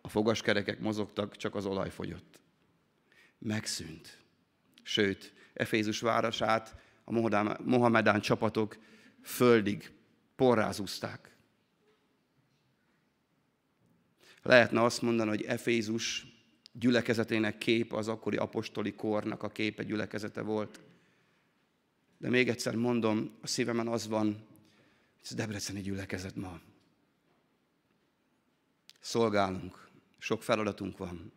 a 0.00 0.08
fogaskerekek 0.08 0.78
mozogtak, 0.78 1.36
csak 1.36 1.54
az 1.54 1.66
olaj 1.66 1.90
fogyott. 1.90 2.40
Megszűnt. 3.38 4.18
Sőt, 4.82 5.32
Efézus 5.52 6.00
városát 6.00 6.80
a 7.16 7.58
Mohamedán 7.64 8.20
csapatok 8.20 8.78
földig 9.22 9.92
porrázúzták. 10.36 11.36
Lehetne 14.42 14.82
azt 14.82 15.02
mondani, 15.02 15.28
hogy 15.28 15.42
Efézus 15.42 16.26
gyülekezetének 16.72 17.58
kép 17.58 17.92
az 17.92 18.08
akkori 18.08 18.36
apostoli 18.36 18.94
kornak 18.94 19.42
a 19.42 19.48
képe 19.48 19.82
gyülekezete 19.82 20.40
volt. 20.40 20.80
De 22.18 22.28
még 22.28 22.48
egyszer 22.48 22.74
mondom, 22.74 23.36
a 23.40 23.46
szívemen 23.46 23.88
az 23.88 24.08
van, 24.08 24.24
hogy 24.24 25.22
ez 25.22 25.34
Debreceni 25.34 25.80
gyülekezet 25.80 26.36
ma. 26.36 26.61
Szolgálunk, 29.00 29.88
sok 30.18 30.42
feladatunk 30.42 30.98
van. 30.98 31.32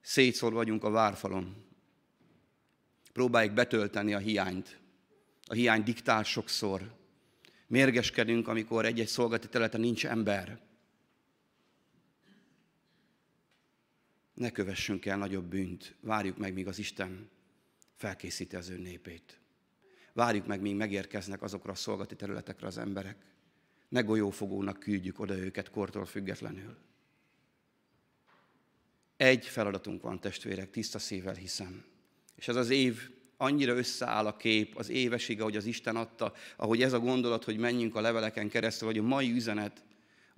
Szétszor 0.00 0.52
vagyunk 0.52 0.84
a 0.84 0.90
várfalon 0.90 1.69
próbáljuk 3.12 3.54
betölteni 3.54 4.14
a 4.14 4.18
hiányt. 4.18 4.78
A 5.46 5.54
hiány 5.54 5.82
diktál 5.82 6.22
sokszor. 6.22 6.98
Mérgeskedünk, 7.66 8.48
amikor 8.48 8.84
egy-egy 8.84 9.06
szolgálati 9.06 9.48
területen 9.48 9.80
nincs 9.80 10.06
ember. 10.06 10.60
Ne 14.34 14.50
kövessünk 14.50 15.06
el 15.06 15.16
nagyobb 15.16 15.44
bűnt. 15.44 15.94
Várjuk 16.00 16.36
meg, 16.36 16.52
míg 16.52 16.66
az 16.66 16.78
Isten 16.78 17.30
felkészíti 17.96 18.56
az 18.56 18.68
ő 18.68 18.78
népét. 18.78 19.40
Várjuk 20.12 20.46
meg, 20.46 20.60
míg 20.60 20.74
megérkeznek 20.74 21.42
azokra 21.42 21.72
a 21.72 21.74
szolgati 21.74 22.16
területekre 22.16 22.66
az 22.66 22.78
emberek. 22.78 23.16
Ne 23.88 24.00
golyófogónak 24.00 24.78
küldjük 24.78 25.18
oda 25.18 25.36
őket 25.36 25.70
kortól 25.70 26.04
függetlenül. 26.04 26.76
Egy 29.16 29.46
feladatunk 29.46 30.02
van, 30.02 30.20
testvérek, 30.20 30.70
tiszta 30.70 30.98
szívvel 30.98 31.34
hiszem. 31.34 31.89
És 32.40 32.48
ez 32.48 32.56
az 32.56 32.70
év 32.70 33.10
annyira 33.36 33.74
összeáll 33.74 34.26
a 34.26 34.36
kép, 34.36 34.76
az 34.76 34.88
évesig, 34.88 35.40
ahogy 35.40 35.56
az 35.56 35.64
Isten 35.64 35.96
adta, 35.96 36.34
ahogy 36.56 36.82
ez 36.82 36.92
a 36.92 36.98
gondolat, 36.98 37.44
hogy 37.44 37.56
menjünk 37.56 37.94
a 37.94 38.00
leveleken 38.00 38.48
keresztül, 38.48 38.88
hogy 38.88 38.98
a 38.98 39.02
mai 39.02 39.30
üzenet, 39.30 39.82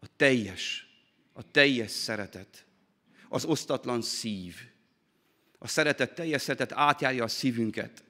a 0.00 0.06
teljes, 0.16 0.86
a 1.32 1.50
teljes 1.50 1.90
szeretet, 1.90 2.64
az 3.28 3.44
osztatlan 3.44 4.02
szív, 4.02 4.56
a 5.58 5.68
szeretet, 5.68 6.14
teljes 6.14 6.42
szeretet 6.42 6.72
átjárja 6.72 7.24
a 7.24 7.28
szívünket. 7.28 8.04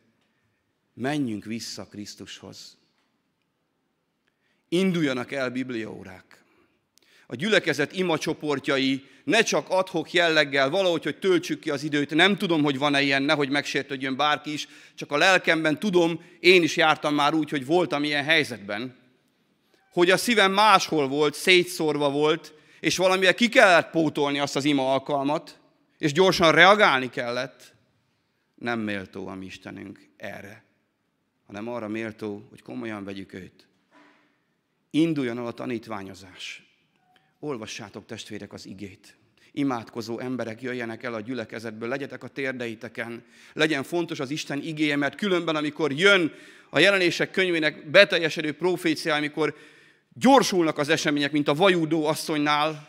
Menjünk 0.95 1.45
vissza 1.45 1.87
Krisztushoz. 1.87 2.77
Induljanak 4.69 5.33
el 5.33 5.51
bibliaórák 5.51 6.42
a 7.33 7.35
gyülekezet 7.35 7.93
imacsoportjai 7.93 9.05
ne 9.25 9.43
csak 9.43 9.67
adhok 9.69 10.13
jelleggel, 10.13 10.71
valahogy, 10.71 11.03
hogy 11.03 11.19
töltsük 11.19 11.61
ki 11.61 11.71
az 11.71 11.83
időt. 11.83 12.15
Nem 12.15 12.37
tudom, 12.37 12.63
hogy 12.63 12.79
van-e 12.79 13.03
ilyen, 13.03 13.23
nehogy 13.23 13.49
megsértődjön 13.49 14.17
bárki 14.17 14.53
is, 14.53 14.69
csak 14.95 15.13
a 15.13 15.17
lelkemben 15.17 15.79
tudom, 15.79 16.25
én 16.41 16.63
is 16.63 16.77
jártam 16.77 17.15
már 17.15 17.35
úgy, 17.35 17.51
hogy 17.51 17.67
voltam 17.67 18.05
ilyen 18.05 18.25
helyzetben, 18.25 18.97
hogy 19.93 20.11
a 20.11 20.17
szívem 20.17 20.53
máshol 20.53 21.09
volt, 21.09 21.35
szétszórva 21.35 22.11
volt, 22.11 22.55
és 22.81 22.97
valamilyen 22.97 23.35
ki 23.35 23.49
kellett 23.49 23.91
pótolni 23.91 24.39
azt 24.39 24.57
az 24.57 24.65
ima 24.65 24.93
alkalmat, 24.93 25.59
és 25.99 26.13
gyorsan 26.13 26.53
reagálni 26.53 27.11
kellett. 27.11 27.75
Nem 28.55 28.81
méltó 28.81 29.27
a 29.27 29.35
mi 29.35 29.45
Istenünk 29.45 30.09
erre, 30.17 30.65
hanem 31.47 31.69
arra 31.69 31.89
méltó, 31.89 32.47
hogy 32.51 32.63
komolyan 32.63 33.05
vegyük 33.05 33.33
őt. 33.33 33.67
Induljon 34.91 35.39
el 35.39 35.47
a 35.47 35.53
tanítványozás 35.53 36.72
olvassátok 37.45 38.07
testvérek 38.07 38.53
az 38.53 38.67
igét. 38.67 39.17
Imádkozó 39.53 40.19
emberek 40.19 40.63
jöjjenek 40.63 41.03
el 41.03 41.15
a 41.15 41.21
gyülekezetből, 41.21 41.89
legyetek 41.89 42.23
a 42.25 42.29
térdeiteken, 42.29 43.25
legyen 43.53 43.83
fontos 43.83 44.21
az 44.21 44.31
Isten 44.31 44.63
igéje, 44.63 44.97
mert 44.97 45.15
különben, 45.15 45.57
amikor 45.57 45.93
jön 45.93 46.33
a 46.71 46.79
jelenések 46.79 47.31
könyvének 47.31 47.91
beteljesedő 47.91 48.53
profécia, 48.53 49.15
amikor 49.15 49.55
gyorsulnak 50.13 50.79
az 50.79 50.89
események, 50.89 51.33
mint 51.33 51.49
a 51.49 51.55
vajúdó 51.55 52.07
asszonynál, 52.07 52.89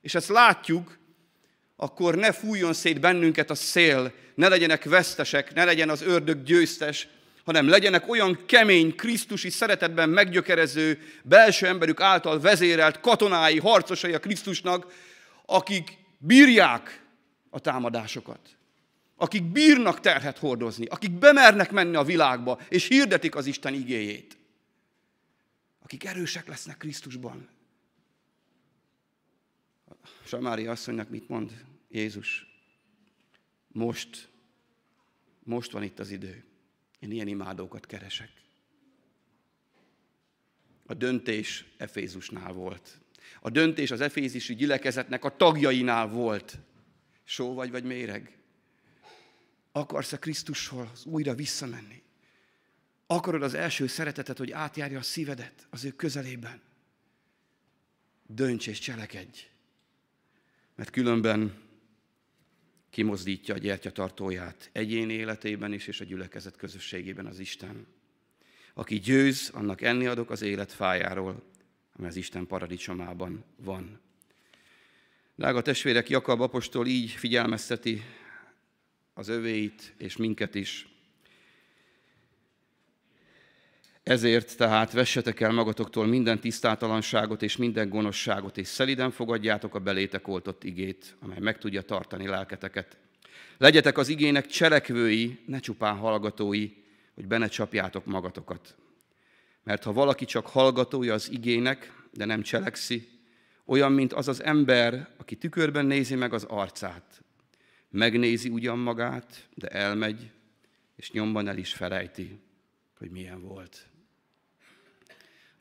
és 0.00 0.14
ezt 0.14 0.28
látjuk, 0.28 0.98
akkor 1.76 2.14
ne 2.14 2.32
fújjon 2.32 2.72
szét 2.72 3.00
bennünket 3.00 3.50
a 3.50 3.54
szél, 3.54 4.12
ne 4.34 4.48
legyenek 4.48 4.84
vesztesek, 4.84 5.54
ne 5.54 5.64
legyen 5.64 5.88
az 5.88 6.02
ördög 6.02 6.42
győztes, 6.42 7.08
hanem 7.44 7.68
legyenek 7.68 8.08
olyan 8.08 8.46
kemény, 8.46 8.94
krisztusi 8.96 9.50
szeretetben 9.50 10.08
meggyökerező, 10.08 11.02
belső 11.22 11.66
emberük 11.66 12.00
által 12.00 12.40
vezérelt 12.40 13.00
katonái, 13.00 13.58
harcosai 13.58 14.12
a 14.12 14.20
Krisztusnak, 14.20 14.92
akik 15.46 15.98
bírják 16.18 17.04
a 17.50 17.58
támadásokat, 17.58 18.56
akik 19.16 19.42
bírnak 19.42 20.00
terhet 20.00 20.38
hordozni, 20.38 20.86
akik 20.86 21.10
bemernek 21.10 21.70
menni 21.70 21.96
a 21.96 22.02
világba, 22.02 22.60
és 22.68 22.88
hirdetik 22.88 23.34
az 23.34 23.46
Isten 23.46 23.74
igéjét, 23.74 24.36
akik 25.82 26.04
erősek 26.04 26.48
lesznek 26.48 26.76
Krisztusban. 26.76 27.48
Samári 30.24 30.66
asszonynak 30.66 31.08
mit 31.08 31.28
mond 31.28 31.64
Jézus? 31.88 32.46
Most, 33.68 34.28
most 35.44 35.70
van 35.70 35.82
itt 35.82 35.98
az 35.98 36.10
idő. 36.10 36.44
Én 37.02 37.10
ilyen 37.10 37.28
imádókat 37.28 37.86
keresek. 37.86 38.30
A 40.86 40.94
döntés 40.94 41.64
Efézusnál 41.76 42.52
volt. 42.52 43.00
A 43.40 43.50
döntés 43.50 43.90
az 43.90 44.00
efézisi 44.00 44.54
gyülekezetnek 44.54 45.24
a 45.24 45.36
tagjainál 45.36 46.08
volt. 46.08 46.58
Só 47.24 47.54
vagy, 47.54 47.70
vagy 47.70 47.84
méreg? 47.84 48.38
Akarsz-e 49.72 50.18
Krisztushoz 50.18 51.04
újra 51.04 51.34
visszamenni? 51.34 52.02
Akarod 53.06 53.42
az 53.42 53.54
első 53.54 53.86
szeretetet, 53.86 54.38
hogy 54.38 54.50
átjárja 54.50 54.98
a 54.98 55.02
szívedet 55.02 55.66
az 55.70 55.84
ő 55.84 55.90
közelében? 55.90 56.60
Dönts 58.26 58.66
és 58.66 58.78
cselekedj. 58.78 59.40
Mert 60.74 60.90
különben 60.90 61.61
kimozdítja 62.92 63.54
a 63.54 63.58
gyertyatartóját 63.58 64.70
egyén 64.72 65.10
életében 65.10 65.72
is, 65.72 65.86
és 65.86 66.00
a 66.00 66.04
gyülekezet 66.04 66.56
közösségében 66.56 67.26
az 67.26 67.38
Isten. 67.38 67.86
Aki 68.74 68.98
győz, 68.98 69.50
annak 69.54 69.80
enni 69.80 70.06
adok 70.06 70.30
az 70.30 70.42
élet 70.42 70.72
fájáról, 70.72 71.42
ami 71.96 72.06
az 72.06 72.16
Isten 72.16 72.46
paradicsomában 72.46 73.44
van. 73.56 74.00
Drága 75.34 75.62
testvérek, 75.62 76.08
Jakab 76.08 76.40
apostol 76.40 76.86
így 76.86 77.10
figyelmezteti 77.10 78.02
az 79.14 79.28
övéit 79.28 79.94
és 79.98 80.16
minket 80.16 80.54
is. 80.54 80.88
Ezért 84.02 84.56
tehát 84.56 84.92
vessetek 84.92 85.40
el 85.40 85.52
magatoktól 85.52 86.06
minden 86.06 86.40
tisztátalanságot 86.40 87.42
és 87.42 87.56
minden 87.56 87.88
gonoszságot, 87.88 88.58
és 88.58 88.68
szeliden 88.68 89.10
fogadjátok 89.10 89.74
a 89.74 89.78
belétek 89.78 90.28
oltott 90.28 90.64
igét, 90.64 91.16
amely 91.20 91.38
meg 91.38 91.58
tudja 91.58 91.82
tartani 91.82 92.26
lelketeket. 92.26 92.96
Legyetek 93.58 93.98
az 93.98 94.08
igének 94.08 94.46
cselekvői, 94.46 95.38
ne 95.46 95.58
csupán 95.58 95.96
hallgatói, 95.96 96.70
hogy 97.14 97.26
benne 97.26 97.46
csapjátok 97.48 98.04
magatokat. 98.04 98.76
Mert 99.64 99.82
ha 99.82 99.92
valaki 99.92 100.24
csak 100.24 100.46
hallgatója 100.46 101.14
az 101.14 101.30
igének, 101.30 101.92
de 102.12 102.24
nem 102.24 102.42
cselekszi, 102.42 103.08
olyan, 103.64 103.92
mint 103.92 104.12
az 104.12 104.28
az 104.28 104.42
ember, 104.42 105.08
aki 105.16 105.36
tükörben 105.36 105.86
nézi 105.86 106.14
meg 106.14 106.32
az 106.32 106.44
arcát. 106.44 107.22
Megnézi 107.90 108.48
ugyan 108.48 108.78
magát, 108.78 109.48
de 109.54 109.68
elmegy, 109.68 110.30
és 110.96 111.10
nyomban 111.10 111.48
el 111.48 111.58
is 111.58 111.72
felejti, 111.72 112.38
hogy 112.98 113.10
milyen 113.10 113.42
volt. 113.42 113.91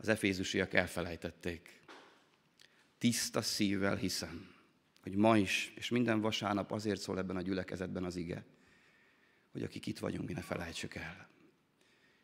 Az 0.02 0.08
efézusiak 0.08 0.74
elfelejtették. 0.74 1.80
Tiszta 2.98 3.42
szívvel 3.42 3.96
hiszem, 3.96 4.56
hogy 5.02 5.16
ma 5.16 5.38
is, 5.38 5.74
és 5.76 5.90
minden 5.90 6.22
vasárnap 6.22 6.72
azért 6.72 7.02
szól 7.02 7.18
ebben 7.18 7.36
a 7.36 7.42
gyülekezetben 7.42 8.04
az 8.04 8.16
ige, 8.16 8.46
hogy 9.52 9.64
akik 9.64 9.86
itt 9.86 10.00
vagyunk, 10.00 10.28
mi 10.28 10.34
ne 10.34 10.42
felejtsük 10.42 10.96
el 10.96 11.30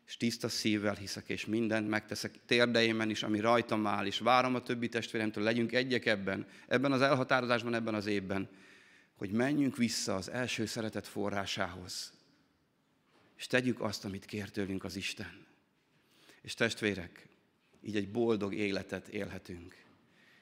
és 0.08 0.16
tiszta 0.16 0.48
szívvel 0.48 0.94
hiszek, 0.94 1.28
és 1.28 1.46
mindent 1.46 1.88
megteszek 1.88 2.38
térdeimen 2.46 3.10
is, 3.10 3.22
ami 3.22 3.40
rajtam 3.40 3.86
áll, 3.86 4.06
és 4.06 4.18
várom 4.18 4.54
a 4.54 4.62
többi 4.62 4.88
testvéremtől, 4.88 5.44
legyünk 5.44 5.72
egyek 5.72 6.06
ebben, 6.06 6.46
ebben 6.68 6.92
az 6.92 7.00
elhatározásban, 7.00 7.74
ebben 7.74 7.94
az 7.94 8.06
évben, 8.06 8.48
hogy 9.16 9.30
menjünk 9.30 9.76
vissza 9.76 10.14
az 10.14 10.30
első 10.30 10.66
szeretet 10.66 11.06
forrásához, 11.06 12.12
és 13.36 13.46
tegyük 13.46 13.80
azt, 13.80 14.04
amit 14.04 14.24
kér 14.24 14.50
tőlünk 14.50 14.84
az 14.84 14.96
Isten. 14.96 15.46
És 16.42 16.54
testvérek, 16.54 17.27
így 17.82 17.96
egy 17.96 18.10
boldog 18.10 18.54
életet 18.54 19.08
élhetünk. 19.08 19.76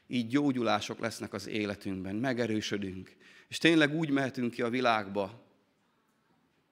Így 0.07 0.26
gyógyulások 0.26 0.99
lesznek 0.99 1.32
az 1.32 1.47
életünkben, 1.47 2.16
megerősödünk, 2.16 3.16
és 3.49 3.59
tényleg 3.59 3.95
úgy 3.95 4.11
mehetünk 4.11 4.51
ki 4.53 4.62
a 4.62 4.68
világba, 4.68 5.45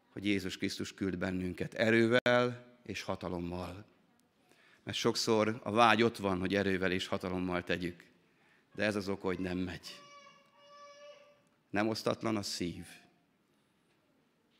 hogy 0.08 0.24
Jézus 0.24 0.56
Krisztus 0.56 0.94
küld 0.94 1.18
bennünket 1.18 1.74
erővel, 1.74 2.74
és 2.82 3.02
hatalommal. 3.02 3.84
Mert 4.82 4.96
sokszor 4.96 5.60
a 5.62 5.70
vágy 5.70 6.02
ott 6.02 6.16
van, 6.16 6.38
hogy 6.38 6.54
erővel 6.54 6.92
és 6.92 7.06
hatalommal 7.06 7.64
tegyük. 7.64 8.04
De 8.74 8.84
ez 8.84 8.96
az 8.96 9.08
ok, 9.08 9.22
hogy 9.22 9.38
nem 9.38 9.58
megy. 9.58 10.00
Nem 11.70 11.88
osztatlan 11.88 12.36
a 12.36 12.42
szív. 12.42 12.86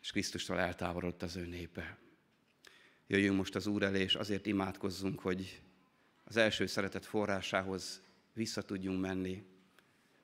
És 0.01 0.11
Krisztustól 0.11 0.59
eltávolodott 0.59 1.23
az 1.23 1.37
ő 1.37 1.47
népe. 1.47 1.99
Jöjjünk 3.07 3.37
most 3.37 3.55
az 3.55 3.67
Úr 3.67 3.83
elé, 3.83 4.01
és 4.01 4.15
azért 4.15 4.47
imádkozzunk, 4.47 5.21
hogy 5.21 5.63
az 6.25 6.37
első 6.37 6.67
szeretet 6.67 7.07
forrásához 7.07 8.03
vissza 8.33 8.63
tudjunk 8.63 9.01
menni, 9.01 9.45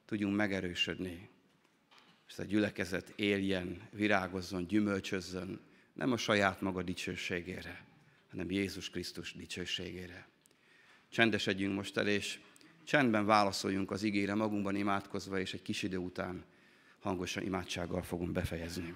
tudjunk 0.04 0.36
megerősödni, 0.36 1.28
és 2.28 2.38
a 2.38 2.44
gyülekezet 2.44 3.12
éljen, 3.16 3.88
virágozzon, 3.90 4.66
gyümölcsözzön, 4.66 5.60
nem 5.92 6.12
a 6.12 6.16
saját 6.16 6.60
maga 6.60 6.82
dicsőségére, 6.82 7.84
hanem 8.30 8.50
Jézus 8.50 8.90
Krisztus 8.90 9.32
dicsőségére. 9.32 10.28
Csendesedjünk 11.08 11.74
most 11.74 11.96
el, 11.96 12.08
és 12.08 12.40
csendben 12.84 13.26
válaszoljunk 13.26 13.90
az 13.90 14.02
igére, 14.02 14.34
magunkban 14.34 14.76
imádkozva, 14.76 15.38
és 15.38 15.54
egy 15.54 15.62
kis 15.62 15.82
idő 15.82 15.96
után 15.96 16.44
hangosan 16.98 17.42
imádsággal 17.42 18.02
fogunk 18.02 18.32
befejezni. 18.32 18.94